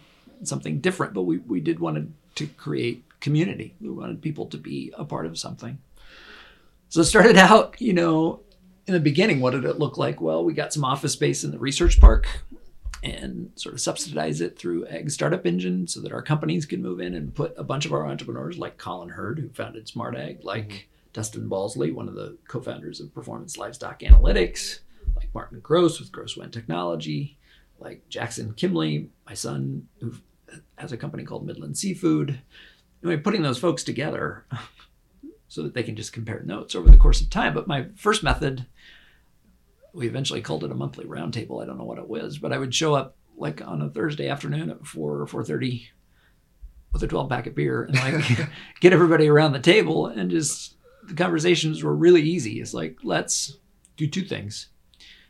something 0.43 0.79
different, 0.79 1.13
but 1.13 1.23
we, 1.23 1.37
we 1.39 1.59
did 1.59 1.79
want 1.79 2.11
to 2.35 2.47
create 2.47 3.03
community. 3.19 3.73
We 3.81 3.89
wanted 3.89 4.21
people 4.21 4.45
to 4.47 4.57
be 4.57 4.93
a 4.97 5.05
part 5.05 5.25
of 5.25 5.37
something. 5.37 5.79
So 6.89 7.01
it 7.01 7.05
started 7.05 7.37
out, 7.37 7.79
you 7.79 7.93
know, 7.93 8.41
in 8.87 8.93
the 8.93 8.99
beginning, 8.99 9.39
what 9.39 9.51
did 9.51 9.65
it 9.65 9.77
look 9.77 9.97
like? 9.97 10.19
Well, 10.19 10.43
we 10.43 10.53
got 10.53 10.73
some 10.73 10.83
office 10.83 11.13
space 11.13 11.43
in 11.43 11.51
the 11.51 11.59
research 11.59 11.99
park 11.99 12.27
and 13.03 13.51
sort 13.55 13.73
of 13.73 13.81
subsidize 13.81 14.41
it 14.41 14.57
through 14.57 14.87
Ag 14.87 15.09
Startup 15.11 15.45
Engine 15.45 15.87
so 15.87 16.01
that 16.01 16.11
our 16.11 16.21
companies 16.21 16.65
can 16.65 16.81
move 16.81 16.99
in 16.99 17.13
and 17.13 17.33
put 17.33 17.53
a 17.57 17.63
bunch 17.63 17.85
of 17.85 17.93
our 17.93 18.05
entrepreneurs, 18.07 18.57
like 18.57 18.77
Colin 18.77 19.09
Hurd, 19.09 19.39
who 19.39 19.49
founded 19.49 19.87
Smart 19.87 20.15
Ag, 20.15 20.43
like 20.43 20.67
mm-hmm. 20.67 21.09
Dustin 21.13 21.49
Balsley, 21.49 21.93
one 21.93 22.07
of 22.07 22.15
the 22.15 22.37
co-founders 22.47 22.99
of 22.99 23.13
Performance 23.13 23.57
Livestock 23.57 23.99
Analytics, 23.99 24.79
Martin 25.33 25.59
Gross 25.59 25.99
with 25.99 26.11
Gross-Wen 26.11 26.51
Technology, 26.51 27.37
like 27.79 28.07
Jackson 28.09 28.53
Kimle, 28.53 29.07
my 29.25 29.33
son, 29.33 29.87
who 29.99 30.13
has 30.77 30.91
a 30.91 30.97
company 30.97 31.23
called 31.23 31.45
Midland 31.45 31.77
Seafood. 31.77 32.39
Anyway, 33.03 33.21
putting 33.21 33.41
those 33.41 33.59
folks 33.59 33.83
together 33.83 34.45
so 35.47 35.63
that 35.63 35.73
they 35.73 35.83
can 35.83 35.95
just 35.95 36.13
compare 36.13 36.41
notes 36.43 36.75
over 36.75 36.89
the 36.89 36.97
course 36.97 37.21
of 37.21 37.29
time. 37.29 37.53
But 37.53 37.67
my 37.67 37.87
first 37.95 38.23
method 38.23 38.65
we 39.93 40.07
eventually 40.07 40.41
called 40.41 40.63
it 40.63 40.71
a 40.71 40.75
monthly 40.75 41.05
roundtable. 41.05 41.61
I 41.61 41.65
don't 41.65 41.77
know 41.77 41.83
what 41.83 41.97
it 41.97 42.07
was, 42.07 42.37
but 42.37 42.53
I 42.53 42.57
would 42.57 42.73
show 42.73 42.93
up 42.93 43.15
like 43.37 43.65
on 43.65 43.81
a 43.81 43.89
Thursday 43.89 44.29
afternoon 44.29 44.69
at 44.69 44.85
four 44.85 45.21
or 45.21 45.27
four 45.27 45.43
thirty 45.43 45.89
with 46.91 47.03
a 47.03 47.07
twelve 47.07 47.29
pack 47.29 47.47
of 47.47 47.55
beer 47.55 47.83
and 47.83 47.95
like 47.95 48.49
get 48.81 48.93
everybody 48.93 49.27
around 49.27 49.53
the 49.53 49.59
table 49.59 50.07
and 50.07 50.29
just 50.29 50.75
the 51.03 51.13
conversations 51.13 51.83
were 51.83 51.95
really 51.95 52.21
easy. 52.21 52.61
It's 52.61 52.73
like 52.73 52.97
let's 53.03 53.57
do 53.97 54.07
two 54.07 54.23
things. 54.23 54.69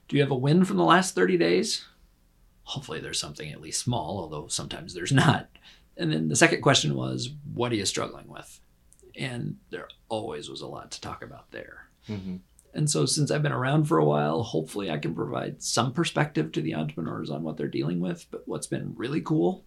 Do 0.10 0.18
you 0.18 0.22
have 0.22 0.32
a 0.32 0.36
win 0.36 0.66
from 0.66 0.78
the 0.78 0.84
last 0.84 1.16
thirty 1.16 1.38
days? 1.38 1.86
Hopefully 2.64 3.00
there's 3.00 3.20
something 3.20 3.52
at 3.52 3.62
least 3.62 3.82
small, 3.82 4.20
although 4.20 4.48
sometimes 4.48 4.94
there's 4.94 5.12
not. 5.12 5.48
And 5.98 6.12
then 6.12 6.28
the 6.28 6.36
second 6.36 6.62
question 6.62 6.96
was, 6.96 7.30
what 7.54 7.72
are 7.72 7.76
you 7.76 7.86
struggling 7.86 8.28
with? 8.28 8.60
And 9.18 9.58
there 9.70 9.88
always 10.08 10.50
was 10.50 10.62
a 10.62 10.68
lot 10.68 10.92
to 10.92 11.02
talk 11.02 11.24
about 11.24 11.52
there. 11.52 11.88
Mm-hmm. 12.08 12.38
And 12.74 12.90
so, 12.90 13.06
since 13.06 13.32
I've 13.32 13.42
been 13.42 13.52
around 13.52 13.86
for 13.86 13.98
a 13.98 14.06
while, 14.06 14.44
hopefully 14.44 14.92
I 14.92 14.98
can 14.98 15.16
provide 15.16 15.64
some 15.64 15.94
perspective 15.94 16.52
to 16.52 16.62
the 16.62 16.76
entrepreneurs 16.76 17.30
on 17.30 17.44
what 17.44 17.58
they're 17.58 17.68
dealing 17.68 18.00
with. 18.00 18.26
But 18.30 18.44
what's 18.46 18.68
been 18.68 18.94
really 18.96 19.22
cool 19.22 19.64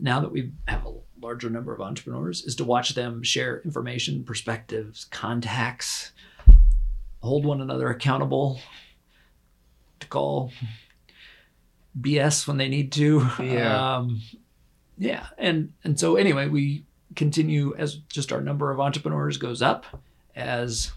now 0.00 0.20
that 0.20 0.32
we 0.32 0.52
have 0.66 0.86
a 0.86 0.94
larger 1.20 1.50
number 1.50 1.74
of 1.74 1.80
entrepreneurs 1.80 2.44
is 2.44 2.54
to 2.56 2.64
watch 2.64 2.94
them 2.94 3.22
share 3.22 3.60
information, 3.62 4.24
perspectives, 4.24 5.04
contacts, 5.06 6.12
hold 7.20 7.44
one 7.44 7.60
another 7.60 7.88
accountable, 7.88 8.60
call 10.08 10.52
BS 11.98 12.46
when 12.46 12.56
they 12.56 12.68
need 12.68 12.92
to. 12.92 13.28
Yeah. 13.40 13.96
Um, 13.96 14.20
yeah. 14.98 15.26
And 15.38 15.72
and 15.84 15.98
so 15.98 16.16
anyway, 16.16 16.48
we 16.48 16.84
continue 17.14 17.74
as 17.76 17.94
just 17.94 18.32
our 18.32 18.40
number 18.40 18.70
of 18.70 18.80
entrepreneurs 18.80 19.38
goes 19.38 19.62
up 19.62 19.86
as 20.36 20.92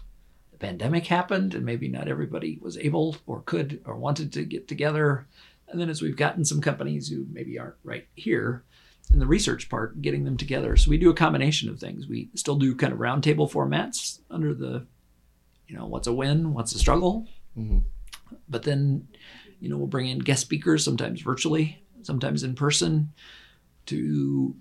the 0.50 0.58
pandemic 0.58 1.06
happened 1.06 1.54
and 1.54 1.64
maybe 1.64 1.88
not 1.88 2.08
everybody 2.08 2.58
was 2.60 2.76
able 2.78 3.16
or 3.26 3.42
could 3.46 3.80
or 3.84 3.96
wanted 3.96 4.32
to 4.32 4.44
get 4.44 4.68
together. 4.68 5.26
And 5.68 5.80
then 5.80 5.88
as 5.88 6.02
we've 6.02 6.16
gotten 6.16 6.44
some 6.44 6.60
companies 6.60 7.08
who 7.08 7.26
maybe 7.32 7.58
aren't 7.58 7.76
right 7.82 8.06
here 8.14 8.62
in 9.12 9.18
the 9.18 9.26
research 9.26 9.68
part, 9.68 10.00
getting 10.00 10.24
them 10.24 10.36
together. 10.36 10.76
So 10.76 10.90
we 10.90 10.98
do 10.98 11.10
a 11.10 11.14
combination 11.14 11.68
of 11.68 11.78
things. 11.78 12.06
We 12.06 12.28
still 12.34 12.56
do 12.56 12.74
kind 12.74 12.92
of 12.92 12.98
roundtable 12.98 13.50
formats 13.50 14.20
under 14.30 14.54
the, 14.54 14.86
you 15.66 15.76
know, 15.76 15.86
what's 15.86 16.06
a 16.06 16.12
win, 16.12 16.54
what's 16.54 16.74
a 16.74 16.78
struggle. 16.78 17.26
Mm-hmm. 17.58 17.78
But 18.48 18.62
then, 18.64 19.08
you 19.60 19.68
know, 19.68 19.76
we'll 19.76 19.86
bring 19.86 20.08
in 20.08 20.18
guest 20.18 20.42
speakers, 20.42 20.84
sometimes 20.84 21.20
virtually, 21.20 21.82
sometimes 22.02 22.42
in 22.42 22.54
person, 22.54 23.12
to 23.86 24.54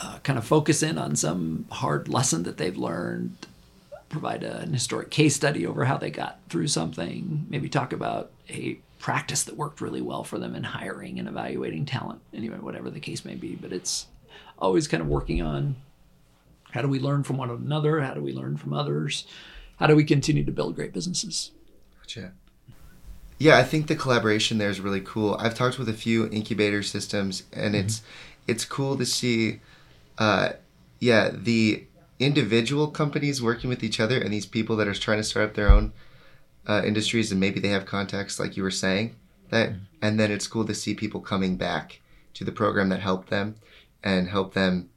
uh, 0.00 0.18
kind 0.20 0.38
of 0.38 0.44
focus 0.44 0.82
in 0.82 0.98
on 0.98 1.16
some 1.16 1.66
hard 1.70 2.08
lesson 2.08 2.44
that 2.44 2.56
they've 2.56 2.76
learned 2.76 3.36
provide 4.08 4.42
a, 4.42 4.60
an 4.60 4.72
historic 4.72 5.10
case 5.10 5.34
study 5.36 5.66
over 5.66 5.84
how 5.84 5.96
they 5.96 6.10
got 6.10 6.38
through 6.48 6.68
something, 6.68 7.46
maybe 7.48 7.68
talk 7.68 7.92
about 7.92 8.30
a 8.48 8.78
practice 8.98 9.44
that 9.44 9.56
worked 9.56 9.80
really 9.80 10.00
well 10.00 10.24
for 10.24 10.38
them 10.38 10.54
in 10.54 10.64
hiring 10.64 11.18
and 11.18 11.28
evaluating 11.28 11.86
talent, 11.86 12.20
anyway, 12.32 12.56
whatever 12.56 12.90
the 12.90 13.00
case 13.00 13.24
may 13.24 13.34
be. 13.34 13.54
But 13.54 13.72
it's 13.72 14.06
always 14.58 14.88
kind 14.88 15.02
of 15.02 15.08
working 15.08 15.42
on 15.42 15.76
how 16.72 16.82
do 16.82 16.88
we 16.88 16.98
learn 16.98 17.22
from 17.22 17.36
one 17.36 17.50
another? 17.50 18.00
How 18.00 18.14
do 18.14 18.20
we 18.20 18.32
learn 18.32 18.56
from 18.56 18.72
others? 18.72 19.26
How 19.76 19.86
do 19.86 19.94
we 19.94 20.04
continue 20.04 20.44
to 20.44 20.52
build 20.52 20.74
great 20.74 20.92
businesses? 20.92 21.52
Gotcha. 22.00 22.32
Yeah, 23.38 23.56
I 23.56 23.64
think 23.64 23.86
the 23.86 23.96
collaboration 23.96 24.58
there 24.58 24.70
is 24.70 24.80
really 24.80 25.00
cool. 25.00 25.36
I've 25.38 25.54
talked 25.54 25.78
with 25.78 25.88
a 25.88 25.94
few 25.94 26.28
incubator 26.30 26.82
systems, 26.82 27.44
and 27.52 27.74
mm-hmm. 27.74 27.86
it's 27.86 28.02
it's 28.46 28.64
cool 28.64 28.96
to 28.96 29.06
see, 29.06 29.60
uh, 30.16 30.50
yeah, 30.98 31.30
the 31.32 31.84
individual 32.18 32.88
companies 32.88 33.42
working 33.42 33.70
with 33.70 33.84
each 33.84 34.00
other 34.00 34.20
and 34.20 34.32
these 34.32 34.46
people 34.46 34.76
that 34.76 34.88
are 34.88 34.94
trying 34.94 35.18
to 35.18 35.24
start 35.24 35.50
up 35.50 35.54
their 35.54 35.70
own 35.70 35.92
uh, 36.66 36.82
industries 36.84 37.30
and 37.30 37.40
maybe 37.40 37.60
they 37.60 37.68
have 37.68 37.86
contacts 37.86 38.38
like 38.40 38.56
you 38.56 38.62
were 38.62 38.70
saying 38.70 39.14
that 39.50 39.70
mm-hmm. 39.70 39.84
and 40.02 40.18
then 40.18 40.30
it's 40.30 40.46
cool 40.46 40.64
to 40.64 40.74
see 40.74 40.94
people 40.94 41.20
coming 41.20 41.56
back 41.56 42.00
to 42.34 42.44
the 42.44 42.52
program 42.52 42.88
that 42.88 43.00
helped 43.00 43.30
them 43.30 43.54
and 44.02 44.28
help 44.28 44.52
them 44.54 44.90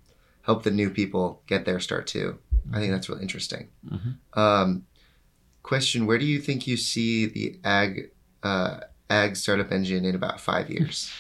help 0.44 0.64
the 0.64 0.72
new 0.72 0.90
people 0.90 1.42
get 1.48 1.64
their 1.64 1.80
start 1.80 2.08
too 2.08 2.38
i 2.74 2.80
think 2.80 2.92
that's 2.92 3.08
really 3.08 3.22
interesting 3.22 3.70
mm-hmm. 3.88 4.40
um, 4.40 4.86
question 5.64 6.06
where 6.06 6.18
do 6.18 6.26
you 6.26 6.40
think 6.40 6.68
you 6.68 6.76
see 6.76 7.26
the 7.26 7.60
ag 7.64 8.10
uh, 8.44 8.80
ag 9.10 9.36
startup 9.36 9.72
engine 9.72 10.06
in 10.06 10.16
about 10.16 10.40
five 10.40 10.70
years. 10.70 11.12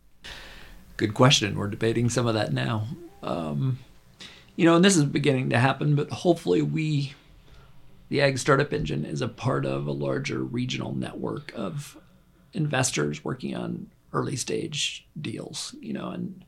Good 0.96 1.14
question. 1.14 1.56
We're 1.56 1.68
debating 1.68 2.10
some 2.10 2.26
of 2.26 2.34
that 2.34 2.52
now. 2.52 2.86
Um, 3.22 3.78
you 4.56 4.64
know, 4.66 4.76
and 4.76 4.84
this 4.84 4.96
is 4.96 5.04
beginning 5.04 5.50
to 5.50 5.58
happen, 5.58 5.94
but 5.94 6.10
hopefully 6.10 6.60
we, 6.60 7.14
the 8.10 8.20
Ag 8.20 8.38
Startup 8.38 8.70
Engine, 8.72 9.06
is 9.06 9.22
a 9.22 9.28
part 9.28 9.64
of 9.64 9.86
a 9.86 9.92
larger 9.92 10.40
regional 10.40 10.94
network 10.94 11.52
of 11.54 11.96
investors 12.52 13.24
working 13.24 13.56
on 13.56 13.86
early 14.12 14.36
stage 14.36 15.06
deals, 15.18 15.74
you 15.80 15.94
know, 15.94 16.08
and 16.10 16.44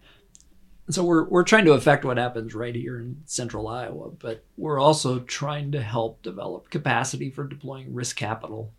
so 0.90 1.04
we're 1.04 1.24
we're 1.24 1.44
trying 1.44 1.64
to 1.64 1.72
affect 1.72 2.04
what 2.04 2.18
happens 2.18 2.54
right 2.54 2.74
here 2.74 2.98
in 2.98 3.22
central 3.24 3.68
Iowa, 3.68 4.10
but 4.10 4.44
we're 4.56 4.80
also 4.80 5.20
trying 5.20 5.72
to 5.72 5.80
help 5.80 6.22
develop 6.22 6.70
capacity 6.70 7.30
for 7.30 7.44
deploying 7.44 7.94
risk 7.94 8.16
capital, 8.16 8.72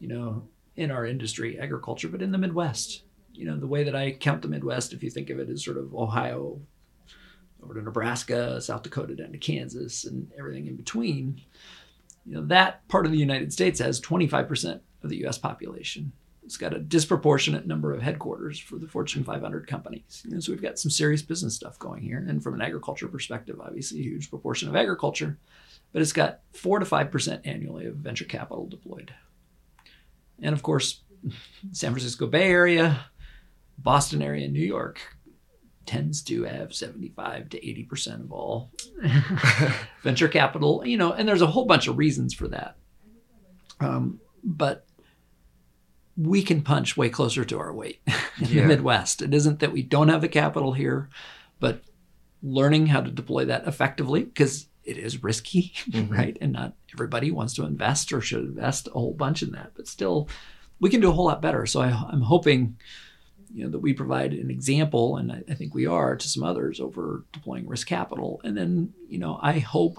you 0.00 0.08
know, 0.08 0.48
in 0.76 0.90
our 0.90 1.06
industry, 1.06 1.58
agriculture, 1.60 2.08
but 2.08 2.22
in 2.22 2.32
the 2.32 2.38
Midwest. 2.38 3.04
You 3.32 3.46
know, 3.46 3.56
the 3.56 3.66
way 3.66 3.84
that 3.84 3.94
I 3.94 4.12
count 4.12 4.42
the 4.42 4.48
Midwest, 4.48 4.92
if 4.92 5.02
you 5.02 5.10
think 5.10 5.30
of 5.30 5.38
it 5.38 5.48
as 5.48 5.64
sort 5.64 5.76
of 5.76 5.94
Ohio, 5.94 6.60
over 7.62 7.74
to 7.74 7.82
Nebraska, 7.82 8.60
South 8.60 8.82
Dakota, 8.82 9.14
down 9.14 9.32
to 9.32 9.38
Kansas, 9.38 10.04
and 10.04 10.30
everything 10.38 10.66
in 10.66 10.76
between. 10.76 11.40
You 12.26 12.34
know, 12.34 12.46
that 12.46 12.86
part 12.88 13.06
of 13.06 13.12
the 13.12 13.18
United 13.18 13.52
States 13.52 13.78
has 13.80 14.00
25% 14.00 14.80
of 15.02 15.10
the 15.10 15.18
U.S. 15.18 15.38
population. 15.38 16.12
It's 16.44 16.56
got 16.56 16.74
a 16.74 16.80
disproportionate 16.80 17.66
number 17.66 17.92
of 17.92 18.02
headquarters 18.02 18.58
for 18.58 18.76
the 18.76 18.88
Fortune 18.88 19.24
500 19.24 19.66
companies. 19.66 20.22
You 20.24 20.34
know, 20.34 20.40
so 20.40 20.52
we've 20.52 20.62
got 20.62 20.78
some 20.78 20.90
serious 20.90 21.22
business 21.22 21.54
stuff 21.54 21.78
going 21.78 22.02
here. 22.02 22.18
And 22.18 22.42
from 22.42 22.54
an 22.54 22.62
agriculture 22.62 23.08
perspective, 23.08 23.60
obviously 23.60 24.00
a 24.00 24.04
huge 24.04 24.30
proportion 24.30 24.68
of 24.68 24.76
agriculture, 24.76 25.38
but 25.92 26.02
it's 26.02 26.12
got 26.12 26.40
four 26.52 26.78
to 26.78 26.84
five 26.84 27.10
percent 27.10 27.46
annually 27.46 27.86
of 27.86 27.96
venture 27.96 28.24
capital 28.24 28.66
deployed. 28.66 29.12
And 30.42 30.54
of 30.54 30.62
course, 30.62 31.00
San 31.72 31.92
Francisco 31.92 32.26
Bay 32.26 32.50
Area, 32.50 33.06
Boston 33.78 34.22
area, 34.22 34.48
New 34.48 34.64
York 34.64 35.00
tends 35.86 36.22
to 36.22 36.44
have 36.44 36.74
75 36.74 37.48
to 37.50 37.60
80% 37.60 38.24
of 38.24 38.32
all 38.32 38.70
venture 40.02 40.28
capital, 40.28 40.86
you 40.86 40.96
know, 40.96 41.12
and 41.12 41.28
there's 41.28 41.42
a 41.42 41.48
whole 41.48 41.64
bunch 41.64 41.88
of 41.88 41.98
reasons 41.98 42.32
for 42.32 42.48
that. 42.48 42.76
Um, 43.80 44.20
but 44.44 44.86
we 46.16 46.42
can 46.42 46.62
punch 46.62 46.96
way 46.96 47.08
closer 47.08 47.44
to 47.44 47.58
our 47.58 47.72
weight 47.72 48.00
in 48.06 48.46
yeah. 48.46 48.62
the 48.62 48.68
Midwest. 48.68 49.22
It 49.22 49.34
isn't 49.34 49.60
that 49.60 49.72
we 49.72 49.82
don't 49.82 50.08
have 50.08 50.20
the 50.20 50.28
capital 50.28 50.72
here, 50.72 51.08
but 51.58 51.82
learning 52.42 52.86
how 52.86 53.00
to 53.00 53.10
deploy 53.10 53.46
that 53.46 53.66
effectively 53.66 54.22
because 54.22 54.66
it 54.90 54.98
is 54.98 55.22
risky, 55.22 55.72
mm-hmm. 55.90 56.12
right? 56.12 56.36
And 56.40 56.52
not 56.52 56.74
everybody 56.92 57.30
wants 57.30 57.54
to 57.54 57.64
invest 57.64 58.12
or 58.12 58.20
should 58.20 58.44
invest 58.44 58.88
a 58.88 58.90
whole 58.90 59.14
bunch 59.14 59.42
in 59.42 59.52
that, 59.52 59.72
but 59.76 59.86
still, 59.86 60.28
we 60.80 60.90
can 60.90 61.00
do 61.00 61.10
a 61.10 61.12
whole 61.12 61.26
lot 61.26 61.42
better. 61.42 61.66
So 61.66 61.80
I, 61.80 61.88
I'm 61.88 62.22
hoping 62.22 62.76
you 63.54 63.64
know 63.64 63.70
that 63.70 63.78
we 63.78 63.92
provide 63.92 64.32
an 64.32 64.50
example, 64.50 65.16
and 65.16 65.30
I, 65.30 65.42
I 65.48 65.54
think 65.54 65.74
we 65.74 65.86
are 65.86 66.16
to 66.16 66.28
some 66.28 66.42
others 66.42 66.80
over 66.80 67.24
deploying 67.32 67.68
risk 67.68 67.86
capital. 67.86 68.40
And 68.44 68.56
then 68.56 68.92
you 69.08 69.18
know 69.18 69.38
I 69.40 69.58
hope 69.58 69.98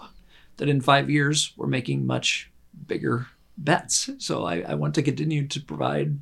that 0.58 0.70
in 0.70 0.82
five 0.82 1.10
years 1.10 1.54
we're 1.56 1.68
making 1.68 2.06
much 2.06 2.52
bigger 2.88 3.28
bets. 3.58 4.10
So 4.18 4.46
I, 4.46 4.62
I 4.62 4.74
want 4.76 4.96
to 4.96 5.04
continue 5.04 5.48
to 5.48 5.62
provide 5.62 6.20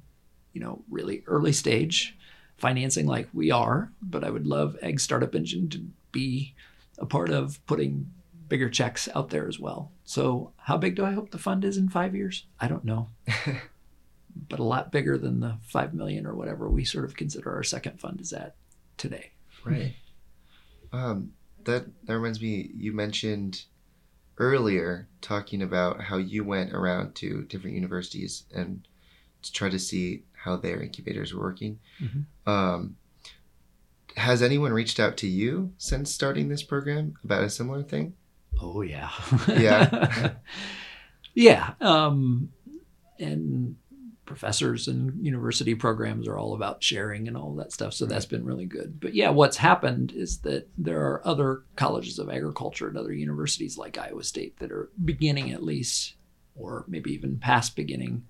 you 0.54 0.62
know 0.62 0.84
really 0.90 1.24
early 1.26 1.54
stage 1.54 2.16
financing 2.58 3.08
like 3.08 3.30
we 3.34 3.52
are, 3.52 3.92
but 4.02 4.24
I 4.24 4.30
would 4.30 4.46
love 4.46 4.78
Ag 4.82 5.00
Startup 5.00 5.34
Engine 5.34 5.70
to 5.70 5.82
be 6.12 6.54
a 7.00 7.06
part 7.06 7.30
of 7.30 7.66
putting 7.66 8.12
bigger 8.50 8.70
checks 8.70 9.08
out 9.16 9.30
there 9.30 9.48
as 9.48 9.60
well. 9.60 9.92
So, 10.04 10.52
how 10.58 10.78
big 10.78 10.96
do 10.96 11.06
I 11.06 11.12
hope 11.12 11.32
the 11.32 11.38
fund 11.38 11.64
is 11.64 11.78
in 11.78 11.90
five 11.90 12.16
years? 12.16 12.46
I 12.60 12.68
don't 12.68 12.84
know, 12.84 13.08
but 14.50 14.60
a 14.60 14.64
lot 14.64 14.92
bigger 14.92 15.18
than 15.18 15.40
the 15.40 15.58
five 15.62 15.94
million 15.94 16.26
or 16.26 16.36
whatever 16.36 16.70
we 16.70 16.84
sort 16.84 17.06
of 17.06 17.16
consider 17.16 17.54
our 17.54 17.64
second 17.64 18.00
fund 18.00 18.20
is 18.20 18.34
at 18.34 18.56
today. 18.98 19.32
Right. 19.64 19.94
Um, 20.92 21.34
that 21.66 21.86
that 22.06 22.14
reminds 22.14 22.42
me. 22.42 22.72
You 22.76 22.92
mentioned 22.92 23.66
earlier 24.38 25.08
talking 25.22 25.62
about 25.62 26.02
how 26.02 26.18
you 26.18 26.44
went 26.44 26.74
around 26.74 27.14
to 27.14 27.44
different 27.44 27.76
universities 27.76 28.46
and 28.54 28.88
to 29.42 29.52
try 29.52 29.70
to 29.70 29.80
see 29.80 30.24
how 30.34 30.56
their 30.56 30.82
incubators 30.82 31.34
were 31.34 31.42
working. 31.42 31.80
Mm-hmm. 32.02 32.50
Um, 32.50 32.96
has 34.18 34.42
anyone 34.42 34.74
reached 34.74 35.00
out 35.00 35.18
to 35.18 35.28
you 35.28 35.74
since 35.78 36.12
starting 36.12 36.50
this 36.50 36.64
program 36.64 37.16
about 37.24 37.44
a 37.44 37.50
similar 37.50 37.84
thing? 37.84 38.16
Oh 38.62 38.82
yeah. 38.82 39.10
Yeah. 39.48 40.32
yeah. 41.34 41.74
Um, 41.82 42.50
and 43.20 43.76
professors 44.26 44.88
and 44.88 45.26
university 45.26 45.74
programs 45.74 46.28
are 46.28 46.38
all 46.38 46.54
about 46.54 46.84
sharing 46.84 47.28
and 47.28 47.36
all 47.36 47.56
that 47.56 47.72
stuff. 47.74 47.94
So 47.94 48.06
that's 48.06 48.28
been 48.28 48.46
really 48.46 48.66
good. 48.66 49.00
But 49.00 49.16
yeah, 49.16 49.30
what's 49.32 49.58
happened 49.58 50.12
is 50.12 50.40
that 50.42 50.68
there 50.78 51.02
are 51.02 51.26
other 51.28 51.64
colleges 51.76 52.20
of 52.20 52.30
agriculture 52.30 52.88
and 52.88 52.96
other 52.96 53.12
universities 53.12 53.78
like 53.78 53.98
Iowa 53.98 54.24
State 54.24 54.60
that 54.60 54.72
are 54.72 54.92
beginning 55.04 55.52
at 55.52 55.64
least, 55.64 56.14
or 56.56 56.86
maybe 56.88 57.12
even 57.12 57.40
past 57.40 57.76
beginning, 57.76 58.24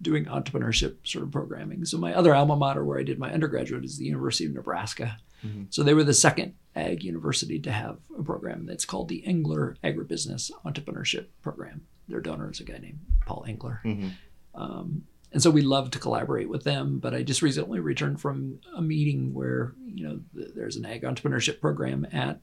doing 0.00 0.26
entrepreneurship 0.26 0.96
sort 1.04 1.24
of 1.24 1.32
programming. 1.32 1.84
So 1.84 1.98
my 1.98 2.14
other 2.14 2.32
alma 2.34 2.54
mater 2.54 2.84
where 2.84 3.00
I 3.00 3.02
did 3.02 3.18
my 3.18 3.32
undergraduate 3.32 3.84
is 3.84 3.98
the 3.98 4.04
University 4.04 4.46
of 4.46 4.52
Nebraska. 4.54 5.18
Mhm. 5.44 5.66
So 5.70 5.82
they 5.82 5.94
were 5.94 6.04
the 6.04 6.14
second 6.14 6.54
ag 6.76 7.02
university 7.02 7.58
to 7.60 7.70
have 7.72 7.98
a 8.18 8.22
program 8.22 8.66
that's 8.66 8.84
called 8.84 9.08
the 9.08 9.24
Engler 9.26 9.76
Agribusiness 9.82 10.50
Entrepreneurship 10.64 11.26
Program. 11.42 11.82
Their 12.08 12.20
donor 12.20 12.50
is 12.50 12.60
a 12.60 12.64
guy 12.64 12.78
named 12.78 13.00
Paul 13.26 13.44
Engler. 13.48 13.80
Mhm. 13.84 14.12
Um, 14.54 15.04
and 15.32 15.40
so 15.42 15.50
we 15.50 15.62
love 15.62 15.90
to 15.92 15.98
collaborate 15.98 16.48
with 16.48 16.64
them. 16.64 16.98
But 16.98 17.14
I 17.14 17.22
just 17.22 17.42
recently 17.42 17.78
returned 17.80 18.20
from 18.20 18.60
a 18.74 18.82
meeting 18.82 19.32
where 19.34 19.74
you 19.86 20.04
know 20.08 20.20
th- 20.34 20.54
there's 20.54 20.76
an 20.76 20.84
ag 20.86 21.02
entrepreneurship 21.02 21.60
program 21.60 22.06
at 22.12 22.40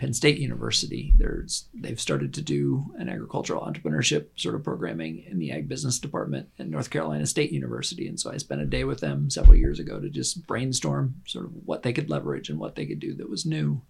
Penn 0.00 0.14
State 0.14 0.38
University. 0.38 1.12
There's 1.18 1.68
they've 1.74 2.00
started 2.00 2.32
to 2.32 2.40
do 2.40 2.86
an 2.96 3.10
agricultural 3.10 3.62
entrepreneurship 3.62 4.28
sort 4.34 4.54
of 4.54 4.64
programming 4.64 5.24
in 5.28 5.38
the 5.38 5.52
ag 5.52 5.68
business 5.68 5.98
department 5.98 6.48
at 6.58 6.68
North 6.68 6.88
Carolina 6.88 7.26
State 7.26 7.52
University. 7.52 8.08
And 8.08 8.18
so 8.18 8.32
I 8.32 8.38
spent 8.38 8.62
a 8.62 8.66
day 8.66 8.84
with 8.84 9.00
them 9.00 9.28
several 9.28 9.56
years 9.56 9.78
ago 9.78 10.00
to 10.00 10.08
just 10.08 10.46
brainstorm 10.46 11.16
sort 11.26 11.44
of 11.44 11.52
what 11.66 11.82
they 11.82 11.92
could 11.92 12.08
leverage 12.08 12.48
and 12.48 12.58
what 12.58 12.76
they 12.76 12.86
could 12.86 12.98
do 12.98 13.14
that 13.16 13.28
was 13.28 13.44
new. 13.44 13.82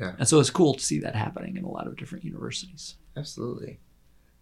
Yeah. 0.00 0.14
And 0.18 0.26
so 0.26 0.40
it's 0.40 0.48
cool 0.48 0.72
to 0.72 0.82
see 0.82 1.00
that 1.00 1.14
happening 1.14 1.58
in 1.58 1.64
a 1.64 1.70
lot 1.70 1.86
of 1.86 1.98
different 1.98 2.24
universities. 2.24 2.94
Absolutely. 3.14 3.78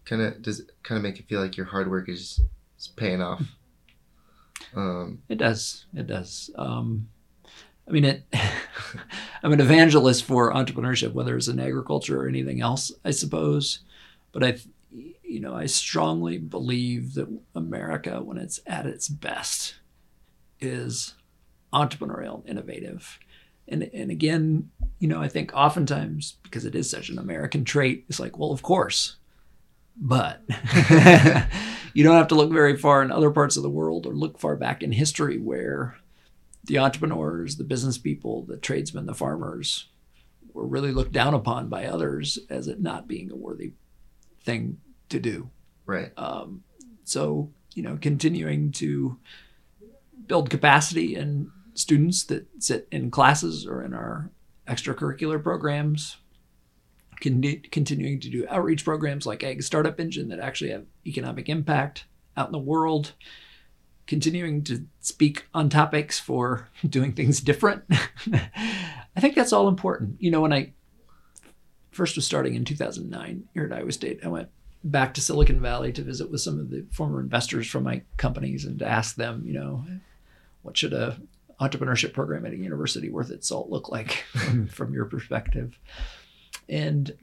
Kind 0.05 0.21
of 0.21 0.41
does 0.41 0.61
it 0.61 0.71
kind 0.83 0.95
of 0.95 1.03
make 1.03 1.17
you 1.17 1.25
feel 1.25 1.41
like 1.41 1.57
your 1.57 1.65
hard 1.65 1.91
work 1.91 2.07
is, 2.07 2.39
is 2.79 2.87
paying 2.87 3.21
off. 3.21 3.43
Um, 4.75 5.21
It 5.29 5.37
does. 5.37 5.85
It 5.93 6.07
does. 6.07 6.49
Um, 6.55 7.09
I 7.87 7.91
mean, 7.91 8.05
it. 8.05 8.23
I'm 9.43 9.53
an 9.53 9.61
evangelist 9.61 10.23
for 10.23 10.51
entrepreneurship, 10.51 11.13
whether 11.13 11.37
it's 11.37 11.47
in 11.47 11.59
agriculture 11.59 12.21
or 12.21 12.27
anything 12.27 12.59
else, 12.59 12.91
I 13.05 13.11
suppose. 13.11 13.79
But 14.31 14.43
I, 14.43 14.57
you 15.23 15.39
know, 15.39 15.53
I 15.53 15.67
strongly 15.67 16.37
believe 16.37 17.13
that 17.13 17.27
America, 17.55 18.21
when 18.21 18.37
it's 18.37 18.59
at 18.65 18.87
its 18.87 19.07
best, 19.07 19.75
is 20.59 21.13
entrepreneurial 21.71 22.47
innovative. 22.47 23.19
And 23.67 23.89
and 23.93 24.09
again, 24.11 24.71
you 24.99 25.07
know, 25.07 25.21
I 25.21 25.27
think 25.27 25.53
oftentimes 25.53 26.37
because 26.43 26.65
it 26.65 26.75
is 26.75 26.89
such 26.89 27.09
an 27.09 27.19
American 27.19 27.63
trait, 27.63 28.05
it's 28.09 28.19
like, 28.19 28.37
well, 28.37 28.51
of 28.51 28.63
course, 28.63 29.17
but 29.95 30.41
you 31.93 32.03
don't 32.03 32.15
have 32.15 32.29
to 32.29 32.35
look 32.35 32.51
very 32.51 32.77
far 32.77 33.01
in 33.01 33.11
other 33.11 33.31
parts 33.31 33.57
of 33.57 33.63
the 33.63 33.69
world 33.69 34.05
or 34.05 34.13
look 34.13 34.39
far 34.39 34.55
back 34.55 34.81
in 34.81 34.91
history 34.91 35.37
where 35.37 35.97
the 36.67 36.77
entrepreneurs, 36.77 37.55
the 37.55 37.63
business 37.63 37.97
people, 37.97 38.43
the 38.43 38.57
tradesmen, 38.57 39.05
the 39.05 39.13
farmers 39.13 39.87
were 40.53 40.65
really 40.65 40.91
looked 40.91 41.11
down 41.11 41.33
upon 41.33 41.69
by 41.69 41.85
others 41.85 42.39
as 42.49 42.67
it 42.67 42.81
not 42.81 43.07
being 43.07 43.31
a 43.31 43.35
worthy 43.35 43.73
thing 44.43 44.79
to 45.09 45.19
do. 45.19 45.49
right. 45.85 46.11
Um, 46.17 46.63
so, 47.03 47.49
you 47.73 47.83
know, 47.83 47.97
continuing 48.01 48.71
to 48.73 49.17
build 50.25 50.49
capacity 50.49 51.15
in 51.15 51.51
students 51.73 52.25
that 52.25 52.47
sit 52.59 52.87
in 52.91 53.11
classes 53.11 53.65
or 53.65 53.83
in 53.83 53.93
our 53.93 54.29
extracurricular 54.67 55.41
programs, 55.41 56.17
con- 57.21 57.61
continuing 57.71 58.19
to 58.19 58.29
do 58.29 58.45
outreach 58.49 58.83
programs 58.83 59.25
like 59.25 59.43
Ag 59.43 59.63
Startup 59.63 59.97
Engine 59.99 60.27
that 60.29 60.39
actually 60.39 60.71
have 60.71 60.85
economic 61.05 61.47
impact 61.47 62.05
out 62.35 62.47
in 62.47 62.51
the 62.51 62.59
world, 62.59 63.13
continuing 64.07 64.63
to 64.63 64.85
speak 65.01 65.45
on 65.53 65.69
topics 65.69 66.19
for 66.19 66.69
doing 66.89 67.13
things 67.13 67.41
different. 67.41 67.83
I 67.89 69.19
think 69.19 69.35
that's 69.35 69.53
all 69.53 69.67
important. 69.67 70.15
You 70.19 70.31
know, 70.31 70.41
when 70.41 70.53
I 70.53 70.73
first 71.91 72.15
was 72.15 72.25
starting 72.25 72.55
in 72.55 72.65
2009 72.65 73.49
here 73.53 73.65
at 73.65 73.73
Iowa 73.73 73.91
State, 73.91 74.19
I 74.23 74.27
went 74.27 74.49
back 74.83 75.13
to 75.15 75.21
Silicon 75.21 75.59
Valley 75.59 75.91
to 75.91 76.03
visit 76.03 76.31
with 76.31 76.41
some 76.41 76.59
of 76.59 76.69
the 76.69 76.85
former 76.91 77.19
investors 77.19 77.67
from 77.67 77.83
my 77.83 78.03
companies 78.17 78.65
and 78.65 78.79
to 78.79 78.87
ask 78.87 79.15
them, 79.15 79.43
you 79.45 79.53
know, 79.53 79.85
what 80.61 80.77
should 80.77 80.93
a 80.93 81.19
entrepreneurship 81.59 82.13
program 82.13 82.45
at 82.45 82.53
a 82.53 82.57
university 82.57 83.09
worth 83.09 83.31
its 83.31 83.47
salt 83.47 83.69
look 83.69 83.89
like 83.89 84.11
from, 84.33 84.67
from 84.67 84.93
your 84.93 85.05
perspective? 85.05 85.77
And 86.69 87.13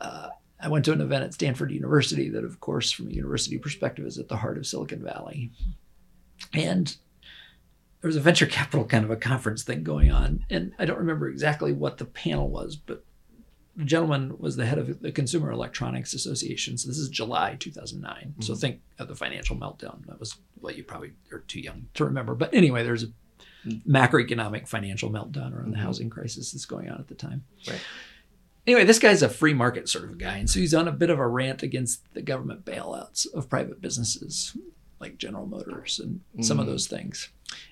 uh, 0.00 0.28
I 0.60 0.68
went 0.68 0.84
to 0.86 0.92
an 0.92 1.00
event 1.00 1.24
at 1.24 1.34
Stanford 1.34 1.70
University 1.70 2.28
that, 2.30 2.44
of 2.44 2.60
course, 2.60 2.90
from 2.90 3.08
a 3.08 3.12
university 3.12 3.58
perspective, 3.58 4.06
is 4.06 4.18
at 4.18 4.28
the 4.28 4.36
heart 4.36 4.58
of 4.58 4.66
Silicon 4.66 5.02
Valley. 5.02 5.52
And 6.52 6.96
there 8.00 8.08
was 8.08 8.16
a 8.16 8.20
venture 8.20 8.46
capital 8.46 8.84
kind 8.84 9.04
of 9.04 9.10
a 9.10 9.16
conference 9.16 9.62
thing 9.62 9.82
going 9.82 10.10
on. 10.10 10.44
And 10.50 10.72
I 10.78 10.84
don't 10.84 10.98
remember 10.98 11.28
exactly 11.28 11.72
what 11.72 11.98
the 11.98 12.04
panel 12.04 12.48
was, 12.48 12.76
but 12.76 13.04
the 13.74 13.84
gentleman 13.84 14.38
was 14.38 14.56
the 14.56 14.64
head 14.66 14.78
of 14.78 15.00
the 15.00 15.12
Consumer 15.12 15.50
Electronics 15.50 16.14
Association. 16.14 16.78
So 16.78 16.88
this 16.88 16.98
is 16.98 17.08
July 17.08 17.56
2009. 17.58 18.34
So 18.40 18.54
Mhm. 18.54 18.60
think 18.60 18.80
of 18.98 19.08
the 19.08 19.14
financial 19.14 19.56
meltdown. 19.56 20.06
That 20.06 20.18
was, 20.18 20.36
well, 20.60 20.74
you 20.74 20.82
probably 20.82 21.12
are 21.32 21.40
too 21.40 21.60
young 21.60 21.88
to 21.94 22.04
remember. 22.04 22.34
But 22.34 22.54
anyway, 22.54 22.84
there's 22.84 23.02
a 23.02 23.08
macroeconomic 23.86 24.68
financial 24.68 25.10
meltdown 25.10 25.52
around 25.52 25.72
the 25.72 25.76
Mhm. 25.76 25.80
housing 25.80 26.08
crisis 26.08 26.52
that's 26.52 26.64
going 26.64 26.88
on 26.88 26.98
at 27.00 27.08
the 27.08 27.14
time. 27.14 27.44
Right. 27.68 27.80
Anyway, 28.66 28.84
this 28.84 28.98
guy's 28.98 29.22
a 29.22 29.28
free 29.28 29.54
market 29.54 29.88
sort 29.88 30.04
of 30.04 30.18
guy. 30.18 30.38
And 30.38 30.48
so 30.48 30.58
he's 30.60 30.74
on 30.74 30.88
a 30.88 30.92
bit 30.92 31.10
of 31.10 31.18
a 31.18 31.26
rant 31.28 31.62
against 31.62 32.12
the 32.14 32.22
government 32.22 32.64
bailouts 32.64 33.26
of 33.32 33.48
private 33.50 33.80
businesses 33.80 34.56
like 35.00 35.18
General 35.18 35.46
Motors 35.46 35.98
and 36.00 36.20
some 36.44 36.58
of 36.58 36.66
Mm. 36.66 36.70
those 36.70 36.86
things. 36.86 37.28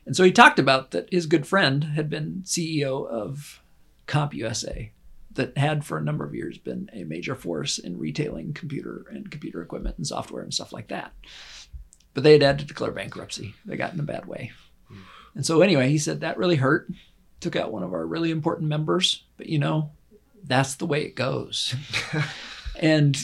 And 0.07 0.15
so 0.17 0.25
he 0.25 0.33
talked 0.33 0.59
about 0.59 0.91
that 0.93 1.13
his 1.13 1.27
good 1.27 1.47
friend 1.47 1.85
had 1.85 2.09
been 2.11 2.43
CEO 2.45 3.07
of 3.09 3.61
CompUSA, 4.07 4.91
that 5.33 5.59
had 5.59 5.85
for 5.85 5.99
a 5.99 6.03
number 6.03 6.25
of 6.25 6.33
years 6.35 6.59
been 6.59 6.89
a 6.93 7.03
major 7.05 7.35
force 7.35 7.79
in 7.79 7.99
retailing 7.99 8.53
computer 8.53 9.05
and 9.11 9.33
computer 9.33 9.61
equipment 9.63 9.97
and 9.99 10.07
software 10.07 10.45
and 10.45 10.55
stuff 10.55 10.73
like 10.73 10.87
that. 10.89 11.13
But 12.13 12.23
they 12.23 12.33
had 12.35 12.43
had 12.43 12.59
to 12.61 12.65
declare 12.65 12.93
bankruptcy. 12.93 13.55
They 13.65 13.77
got 13.77 13.93
in 13.95 13.99
a 14.01 14.05
bad 14.05 14.27
way. 14.27 14.53
And 15.35 15.45
so 15.45 15.61
anyway, 15.63 15.89
he 15.89 15.99
said 15.99 16.21
that 16.21 16.39
really 16.39 16.55
hurt. 16.55 16.89
Took 17.41 17.57
out 17.57 17.73
one 17.73 17.83
of 17.83 17.93
our 17.93 18.07
really 18.07 18.31
important 18.31 18.69
members, 18.69 19.25
but 19.37 19.49
you 19.49 19.59
know, 19.59 19.91
that's 20.45 20.77
the 20.77 20.87
way 20.87 21.03
it 21.03 21.17
goes. 21.17 21.75
and 22.81 23.17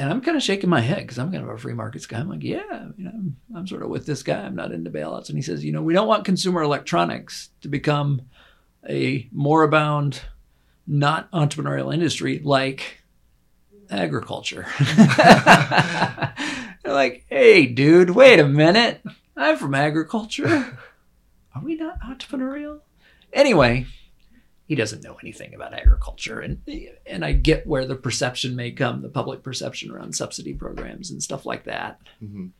and 0.00 0.08
I'm 0.08 0.22
kind 0.22 0.34
of 0.34 0.42
shaking 0.42 0.70
my 0.70 0.80
head 0.80 1.02
because 1.02 1.18
I'm 1.18 1.30
kind 1.30 1.44
of 1.44 1.50
a 1.50 1.58
free 1.58 1.74
markets 1.74 2.06
guy. 2.06 2.20
I'm 2.20 2.30
like, 2.30 2.42
yeah, 2.42 2.88
you 2.96 3.04
know, 3.04 3.10
I'm, 3.10 3.36
I'm 3.54 3.66
sort 3.66 3.82
of 3.82 3.90
with 3.90 4.06
this 4.06 4.22
guy. 4.22 4.40
I'm 4.40 4.56
not 4.56 4.72
into 4.72 4.90
bailouts. 4.90 5.28
And 5.28 5.36
he 5.36 5.42
says, 5.42 5.62
you 5.62 5.72
know, 5.72 5.82
we 5.82 5.92
don't 5.92 6.08
want 6.08 6.24
consumer 6.24 6.62
electronics 6.62 7.50
to 7.60 7.68
become 7.68 8.22
a 8.88 9.28
moribund, 9.30 10.22
not 10.86 11.30
entrepreneurial 11.32 11.92
industry 11.92 12.40
like 12.42 13.02
agriculture. 13.90 14.66
They're 16.82 16.94
like, 16.94 17.26
hey, 17.28 17.66
dude, 17.66 18.08
wait 18.08 18.40
a 18.40 18.48
minute. 18.48 19.02
I'm 19.36 19.58
from 19.58 19.74
agriculture. 19.74 20.78
Are 21.54 21.62
we 21.62 21.74
not 21.74 22.00
entrepreneurial? 22.00 22.80
Anyway, 23.34 23.86
he 24.70 24.76
doesn't 24.76 25.02
know 25.02 25.16
anything 25.20 25.52
about 25.52 25.74
agriculture 25.74 26.38
and 26.38 26.62
and 27.04 27.24
I 27.24 27.32
get 27.32 27.66
where 27.66 27.84
the 27.86 27.96
perception 27.96 28.54
may 28.54 28.70
come, 28.70 29.02
the 29.02 29.08
public 29.08 29.42
perception 29.42 29.90
around 29.90 30.14
subsidy 30.14 30.54
programs 30.54 31.10
and 31.10 31.20
stuff 31.20 31.44
like 31.44 31.64
that. 31.64 31.98
Mhm. 32.22 32.52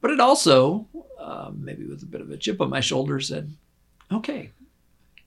but 0.00 0.10
it 0.10 0.18
also, 0.18 0.88
uh, 1.20 1.52
maybe 1.56 1.86
with 1.86 2.02
a 2.02 2.06
bit 2.06 2.20
of 2.20 2.30
a 2.32 2.36
chip 2.36 2.60
on 2.60 2.68
my 2.68 2.80
shoulder, 2.80 3.20
said, 3.20 3.48
okay, 4.10 4.50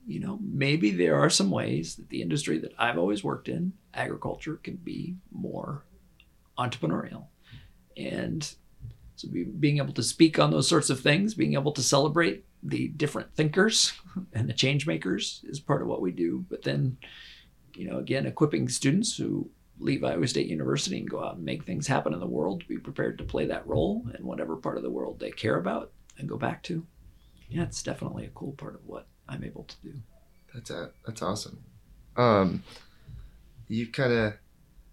you 0.06 0.20
know, 0.20 0.38
maybe 0.42 0.92
there 0.92 1.16
are 1.16 1.30
some 1.30 1.50
ways 1.50 1.96
that 1.96 2.10
the 2.10 2.22
industry 2.22 2.58
that 2.60 2.74
I've 2.78 2.98
always 2.98 3.24
worked 3.24 3.48
in, 3.48 3.72
agriculture, 3.94 4.58
can 4.58 4.76
be 4.76 5.16
more 5.32 5.86
entrepreneurial. 6.60 7.28
And 7.96 8.44
so 9.16 9.30
be, 9.30 9.46
being 9.46 9.78
able 9.78 9.94
to 9.94 10.04
speak 10.04 10.38
on 10.38 10.52
those 10.52 10.68
sorts 10.68 10.90
of 10.90 11.00
things, 11.00 11.34
being 11.34 11.54
able 11.54 11.72
to 11.72 11.82
celebrate 11.82 12.44
the 12.64 12.90
different 12.90 13.34
thinkers 13.36 13.94
and 14.34 14.50
the 14.50 14.54
change 14.54 14.88
makers 14.88 15.44
is 15.48 15.60
part 15.60 15.82
of 15.82 15.88
what 15.88 16.02
we 16.02 16.12
do. 16.12 16.46
But 16.50 16.64
then, 16.64 16.98
you 17.76 17.90
know, 17.90 18.00
again, 18.00 18.26
equipping 18.26 18.68
students 18.70 19.16
who 19.16 19.50
leave 19.80 20.04
Iowa 20.04 20.28
State 20.28 20.48
University 20.48 20.98
and 20.98 21.10
go 21.10 21.24
out 21.24 21.36
and 21.36 21.46
make 21.46 21.64
things 21.64 21.88
happen 21.88 22.14
in 22.14 22.20
the 22.20 22.26
world 22.26 22.68
be 22.68 22.78
prepared 22.78 23.18
to 23.20 23.24
play 23.24 23.46
that 23.46 23.68
role 23.68 24.06
in 24.18 24.26
whatever 24.26 24.56
part 24.56 24.78
of 24.78 24.84
the 24.84 24.90
world 24.90 25.20
they 25.20 25.32
care 25.32 25.58
about 25.58 25.92
and 26.18 26.28
go 26.28 26.38
back 26.38 26.64
to. 26.64 26.86
Yeah, 27.50 27.64
it's 27.64 27.84
definitely 27.84 28.26
a 28.26 28.30
cool 28.30 28.54
part 28.54 28.76
of 28.76 28.82
what 28.86 29.08
I'm 29.30 29.44
able 29.44 29.66
to 29.66 29.76
do. 29.84 29.94
That's 30.54 30.70
a, 30.72 30.92
that's 31.06 31.22
awesome. 31.22 31.64
Um, 32.16 32.64
you 33.68 33.88
kind 33.88 34.12
of 34.12 34.34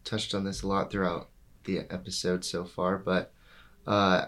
touched 0.04 0.34
on 0.34 0.44
this 0.44 0.62
a 0.62 0.68
lot 0.68 0.90
throughout 0.90 1.30
the 1.64 1.80
episode 1.90 2.44
so 2.44 2.64
far, 2.64 2.98
but 2.98 3.32
uh, 3.86 4.26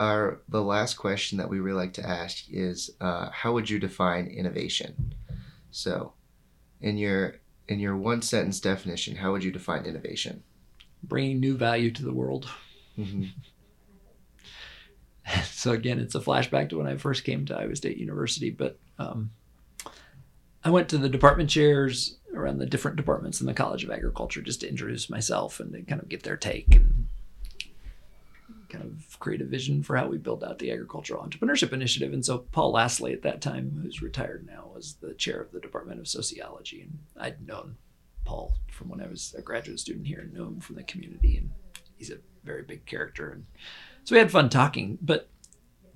our 0.00 0.40
the 0.48 0.62
last 0.62 0.94
question 0.94 1.38
that 1.38 1.48
we 1.48 1.60
really 1.60 1.78
like 1.78 1.92
to 1.94 2.06
ask 2.06 2.44
is 2.50 2.90
uh, 3.00 3.30
how 3.30 3.52
would 3.52 3.68
you 3.68 3.78
define 3.78 4.26
innovation? 4.26 5.14
So, 5.70 6.12
in 6.80 6.98
your 6.98 7.36
in 7.66 7.80
your 7.80 7.96
one 7.96 8.22
sentence 8.22 8.60
definition, 8.60 9.16
how 9.16 9.32
would 9.32 9.44
you 9.44 9.52
define 9.52 9.84
innovation? 9.84 10.42
Bringing 11.02 11.40
new 11.40 11.56
value 11.56 11.90
to 11.92 12.04
the 12.04 12.12
world. 12.12 12.48
Mm-hmm. 12.98 13.24
so 15.44 15.72
again, 15.72 15.98
it's 15.98 16.14
a 16.14 16.20
flashback 16.20 16.70
to 16.70 16.78
when 16.78 16.86
I 16.86 16.96
first 16.96 17.24
came 17.24 17.44
to 17.46 17.56
Iowa 17.56 17.76
State 17.76 17.98
University, 17.98 18.50
but 18.50 18.78
um, 18.98 19.30
I 20.64 20.70
went 20.70 20.88
to 20.90 20.98
the 20.98 21.08
department 21.08 21.50
chairs 21.50 22.16
around 22.34 22.58
the 22.58 22.66
different 22.66 22.96
departments 22.96 23.40
in 23.40 23.46
the 23.46 23.54
College 23.54 23.84
of 23.84 23.90
Agriculture 23.90 24.42
just 24.42 24.60
to 24.60 24.68
introduce 24.68 25.10
myself 25.10 25.60
and 25.60 25.72
to 25.72 25.82
kind 25.82 26.00
of 26.00 26.08
get 26.08 26.22
their 26.22 26.36
take 26.36 26.74
and 26.74 26.97
kind 28.68 28.84
of 28.84 29.18
create 29.18 29.40
a 29.40 29.44
vision 29.44 29.82
for 29.82 29.96
how 29.96 30.06
we 30.06 30.18
build 30.18 30.44
out 30.44 30.58
the 30.58 30.70
agricultural 30.70 31.24
entrepreneurship 31.24 31.72
initiative. 31.72 32.12
And 32.12 32.24
so 32.24 32.38
Paul 32.38 32.74
Lasley 32.74 33.12
at 33.12 33.22
that 33.22 33.40
time, 33.40 33.80
who's 33.82 34.02
retired 34.02 34.46
now, 34.46 34.70
was 34.74 34.96
the 35.00 35.14
chair 35.14 35.40
of 35.40 35.52
the 35.52 35.60
Department 35.60 36.00
of 36.00 36.08
Sociology. 36.08 36.82
And 36.82 36.98
I'd 37.18 37.46
known 37.46 37.76
Paul 38.24 38.54
from 38.70 38.88
when 38.88 39.00
I 39.00 39.06
was 39.06 39.34
a 39.36 39.42
graduate 39.42 39.80
student 39.80 40.06
here 40.06 40.20
and 40.20 40.32
knew 40.32 40.44
him 40.44 40.60
from 40.60 40.76
the 40.76 40.82
community. 40.82 41.36
And 41.38 41.50
he's 41.96 42.10
a 42.10 42.18
very 42.44 42.62
big 42.62 42.84
character. 42.86 43.30
And 43.30 43.46
so 44.04 44.14
we 44.14 44.18
had 44.18 44.30
fun 44.30 44.48
talking. 44.48 44.98
But 45.00 45.28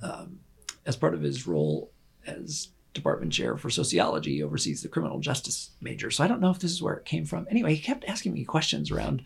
um, 0.02 0.40
as 0.86 0.96
part 0.96 1.14
of 1.14 1.22
his 1.22 1.46
role 1.46 1.92
as 2.26 2.68
department 2.94 3.32
chair 3.32 3.56
for 3.56 3.70
sociology, 3.70 4.36
he 4.36 4.42
oversees 4.42 4.82
the 4.82 4.88
criminal 4.88 5.18
justice 5.18 5.70
major. 5.80 6.10
So 6.10 6.24
I 6.24 6.26
don't 6.26 6.40
know 6.40 6.50
if 6.50 6.58
this 6.58 6.72
is 6.72 6.82
where 6.82 6.94
it 6.94 7.04
came 7.04 7.24
from. 7.24 7.46
Anyway, 7.50 7.74
he 7.74 7.80
kept 7.80 8.04
asking 8.04 8.32
me 8.32 8.44
questions 8.44 8.90
around 8.90 9.22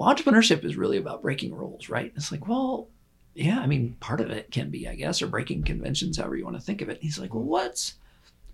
well, 0.00 0.14
entrepreneurship 0.14 0.64
is 0.64 0.78
really 0.78 0.96
about 0.96 1.20
breaking 1.20 1.54
rules, 1.54 1.90
right? 1.90 2.10
It's 2.16 2.32
like, 2.32 2.48
well, 2.48 2.88
yeah, 3.34 3.60
I 3.60 3.66
mean, 3.66 3.98
part 4.00 4.22
of 4.22 4.30
it 4.30 4.50
can 4.50 4.70
be, 4.70 4.88
I 4.88 4.94
guess, 4.94 5.20
or 5.20 5.26
breaking 5.26 5.64
conventions, 5.64 6.16
however 6.16 6.36
you 6.36 6.44
want 6.44 6.56
to 6.56 6.62
think 6.62 6.80
of 6.80 6.88
it. 6.88 6.92
And 6.92 7.02
he's 7.02 7.18
like, 7.18 7.34
well, 7.34 7.44
what's 7.44 7.96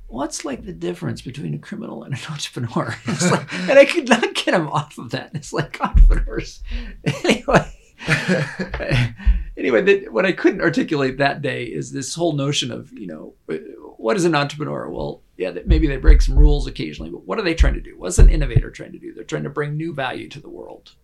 what's 0.09 0.45
like 0.45 0.65
the 0.65 0.73
difference 0.73 1.23
between 1.23 1.55
a 1.55 1.59
criminal 1.59 2.03
and 2.03 2.15
an 2.15 2.21
entrepreneur? 2.33 2.97
Like, 3.31 3.55
and 3.55 3.79
I 3.79 3.85
could 3.85 4.09
not 4.09 4.35
get 4.35 4.55
him 4.55 4.67
off 4.67 4.99
of 4.99 5.11
that. 5.13 5.31
It's 5.35 5.53
like 5.53 5.81
entrepreneurs. 5.85 6.65
anyway. 7.05 7.73
anyway, 9.57 9.83
the, 9.83 10.09
what 10.09 10.27
I 10.27 10.33
couldn't 10.33 10.63
articulate 10.63 11.19
that 11.19 11.43
day 11.43 11.63
is 11.63 11.93
this 11.93 12.13
whole 12.13 12.33
notion 12.33 12.73
of, 12.73 12.93
you 12.93 13.07
know, 13.07 13.35
what 13.99 14.17
is 14.17 14.25
an 14.25 14.35
entrepreneur? 14.35 14.91
Well, 14.91 15.23
yeah, 15.37 15.53
maybe 15.65 15.87
they 15.87 15.97
break 15.97 16.23
some 16.23 16.37
rules 16.37 16.67
occasionally, 16.67 17.13
but 17.13 17.25
what 17.25 17.39
are 17.39 17.43
they 17.43 17.55
trying 17.55 17.75
to 17.75 17.81
do? 17.81 17.97
What's 17.97 18.19
an 18.19 18.31
innovator 18.31 18.73
trying 18.73 18.93
to 18.93 18.99
do? 18.99 19.15
They're 19.15 19.23
trying 19.23 19.45
to 19.45 19.51
bring 19.51 19.77
new 19.77 19.95
value 19.95 20.29
to 20.31 20.41
the 20.41 20.51
world 20.51 20.95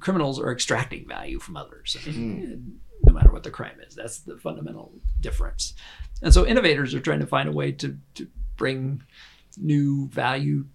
criminals 0.00 0.38
are 0.38 0.52
extracting 0.52 1.06
value 1.06 1.38
from 1.38 1.56
others, 1.56 1.96
mm. 2.00 2.74
no 3.04 3.12
matter 3.12 3.32
what 3.32 3.42
the 3.42 3.50
crime 3.50 3.78
is. 3.86 3.94
That's 3.94 4.20
the 4.20 4.36
fundamental 4.36 4.92
difference. 5.20 5.74
And 6.22 6.32
so 6.32 6.46
innovators 6.46 6.94
are 6.94 7.00
trying 7.00 7.20
to 7.20 7.26
find 7.26 7.48
a 7.48 7.52
way 7.52 7.72
to, 7.72 7.96
to 8.14 8.28
bring 8.56 9.02
new 9.56 10.08
value 10.08 10.66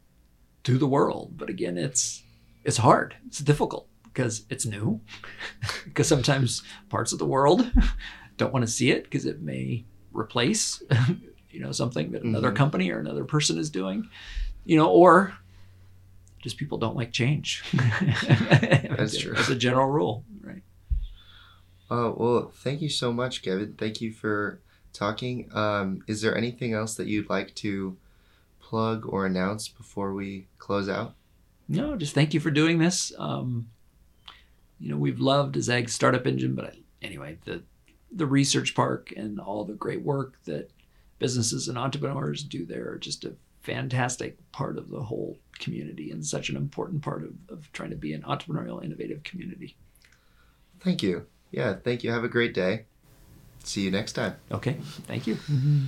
to 0.63 0.77
the 0.77 0.87
world. 0.87 1.33
But 1.37 1.49
again, 1.49 1.77
it's 1.77 2.23
it's 2.63 2.77
hard. 2.77 3.15
It's 3.25 3.39
difficult 3.39 3.87
because 4.03 4.45
it's 4.49 4.65
new. 4.65 5.01
because 5.85 6.07
sometimes 6.07 6.61
parts 6.89 7.13
of 7.13 7.19
the 7.19 7.25
world 7.25 7.71
don't 8.37 8.53
want 8.53 8.65
to 8.65 8.71
see 8.71 8.91
it 8.91 9.03
because 9.03 9.25
it 9.25 9.41
may 9.41 9.85
replace 10.13 10.83
you 11.51 11.59
know 11.59 11.71
something 11.71 12.11
that 12.11 12.23
another 12.23 12.49
mm-hmm. 12.49 12.57
company 12.57 12.91
or 12.91 12.99
another 12.99 13.23
person 13.23 13.57
is 13.57 13.69
doing 13.69 14.09
you 14.65 14.77
know 14.77 14.89
or 14.89 15.33
just 16.41 16.57
people 16.57 16.77
don't 16.77 16.95
like 16.95 17.11
change. 17.11 17.63
That's 17.73 19.17
true. 19.17 19.35
As 19.35 19.49
a 19.49 19.55
general 19.55 19.87
rule, 19.87 20.23
right? 20.41 20.63
Oh 21.89 22.15
well, 22.17 22.51
thank 22.53 22.81
you 22.81 22.89
so 22.89 23.11
much, 23.11 23.41
Kevin. 23.41 23.75
Thank 23.77 24.01
you 24.01 24.11
for 24.11 24.61
talking. 24.93 25.49
Um, 25.53 26.03
is 26.07 26.21
there 26.21 26.35
anything 26.35 26.73
else 26.73 26.95
that 26.95 27.07
you'd 27.07 27.29
like 27.29 27.53
to 27.55 27.97
plug 28.59 29.05
or 29.07 29.25
announce 29.25 29.67
before 29.67 30.13
we 30.13 30.47
close 30.57 30.89
out? 30.89 31.15
No, 31.67 31.95
just 31.95 32.13
thank 32.13 32.33
you 32.33 32.39
for 32.39 32.51
doing 32.51 32.79
this. 32.79 33.11
Um, 33.17 33.69
you 34.79 34.89
know, 34.89 34.97
we've 34.97 35.19
loved 35.19 35.57
Ag 35.69 35.89
Startup 35.89 36.25
Engine, 36.25 36.55
but 36.55 36.75
anyway, 37.01 37.37
the 37.45 37.63
the 38.11 38.25
research 38.25 38.75
park 38.75 39.13
and 39.15 39.39
all 39.39 39.63
the 39.63 39.73
great 39.73 40.01
work 40.01 40.35
that 40.45 40.69
businesses 41.19 41.67
and 41.67 41.77
entrepreneurs 41.77 42.43
do 42.43 42.65
there 42.65 42.89
are 42.89 42.97
just 42.97 43.23
a 43.23 43.33
fantastic 43.61 44.37
part 44.51 44.77
of 44.77 44.89
the 44.89 45.03
whole 45.03 45.37
community 45.61 46.11
and 46.11 46.25
such 46.25 46.49
an 46.49 46.55
important 46.55 47.01
part 47.01 47.23
of, 47.23 47.33
of 47.49 47.71
trying 47.71 47.91
to 47.91 47.95
be 47.95 48.13
an 48.13 48.23
entrepreneurial, 48.23 48.83
innovative 48.83 49.23
community. 49.23 49.77
Thank 50.79 51.03
you. 51.03 51.27
Yeah, 51.51 51.75
thank 51.75 52.03
you. 52.03 52.11
Have 52.11 52.23
a 52.23 52.29
great 52.29 52.53
day. 52.53 52.85
See 53.63 53.81
you 53.81 53.91
next 53.91 54.13
time. 54.13 54.35
Okay, 54.51 54.77
thank 55.07 55.27
you. 55.27 55.35
Mm-hmm. 55.35 55.85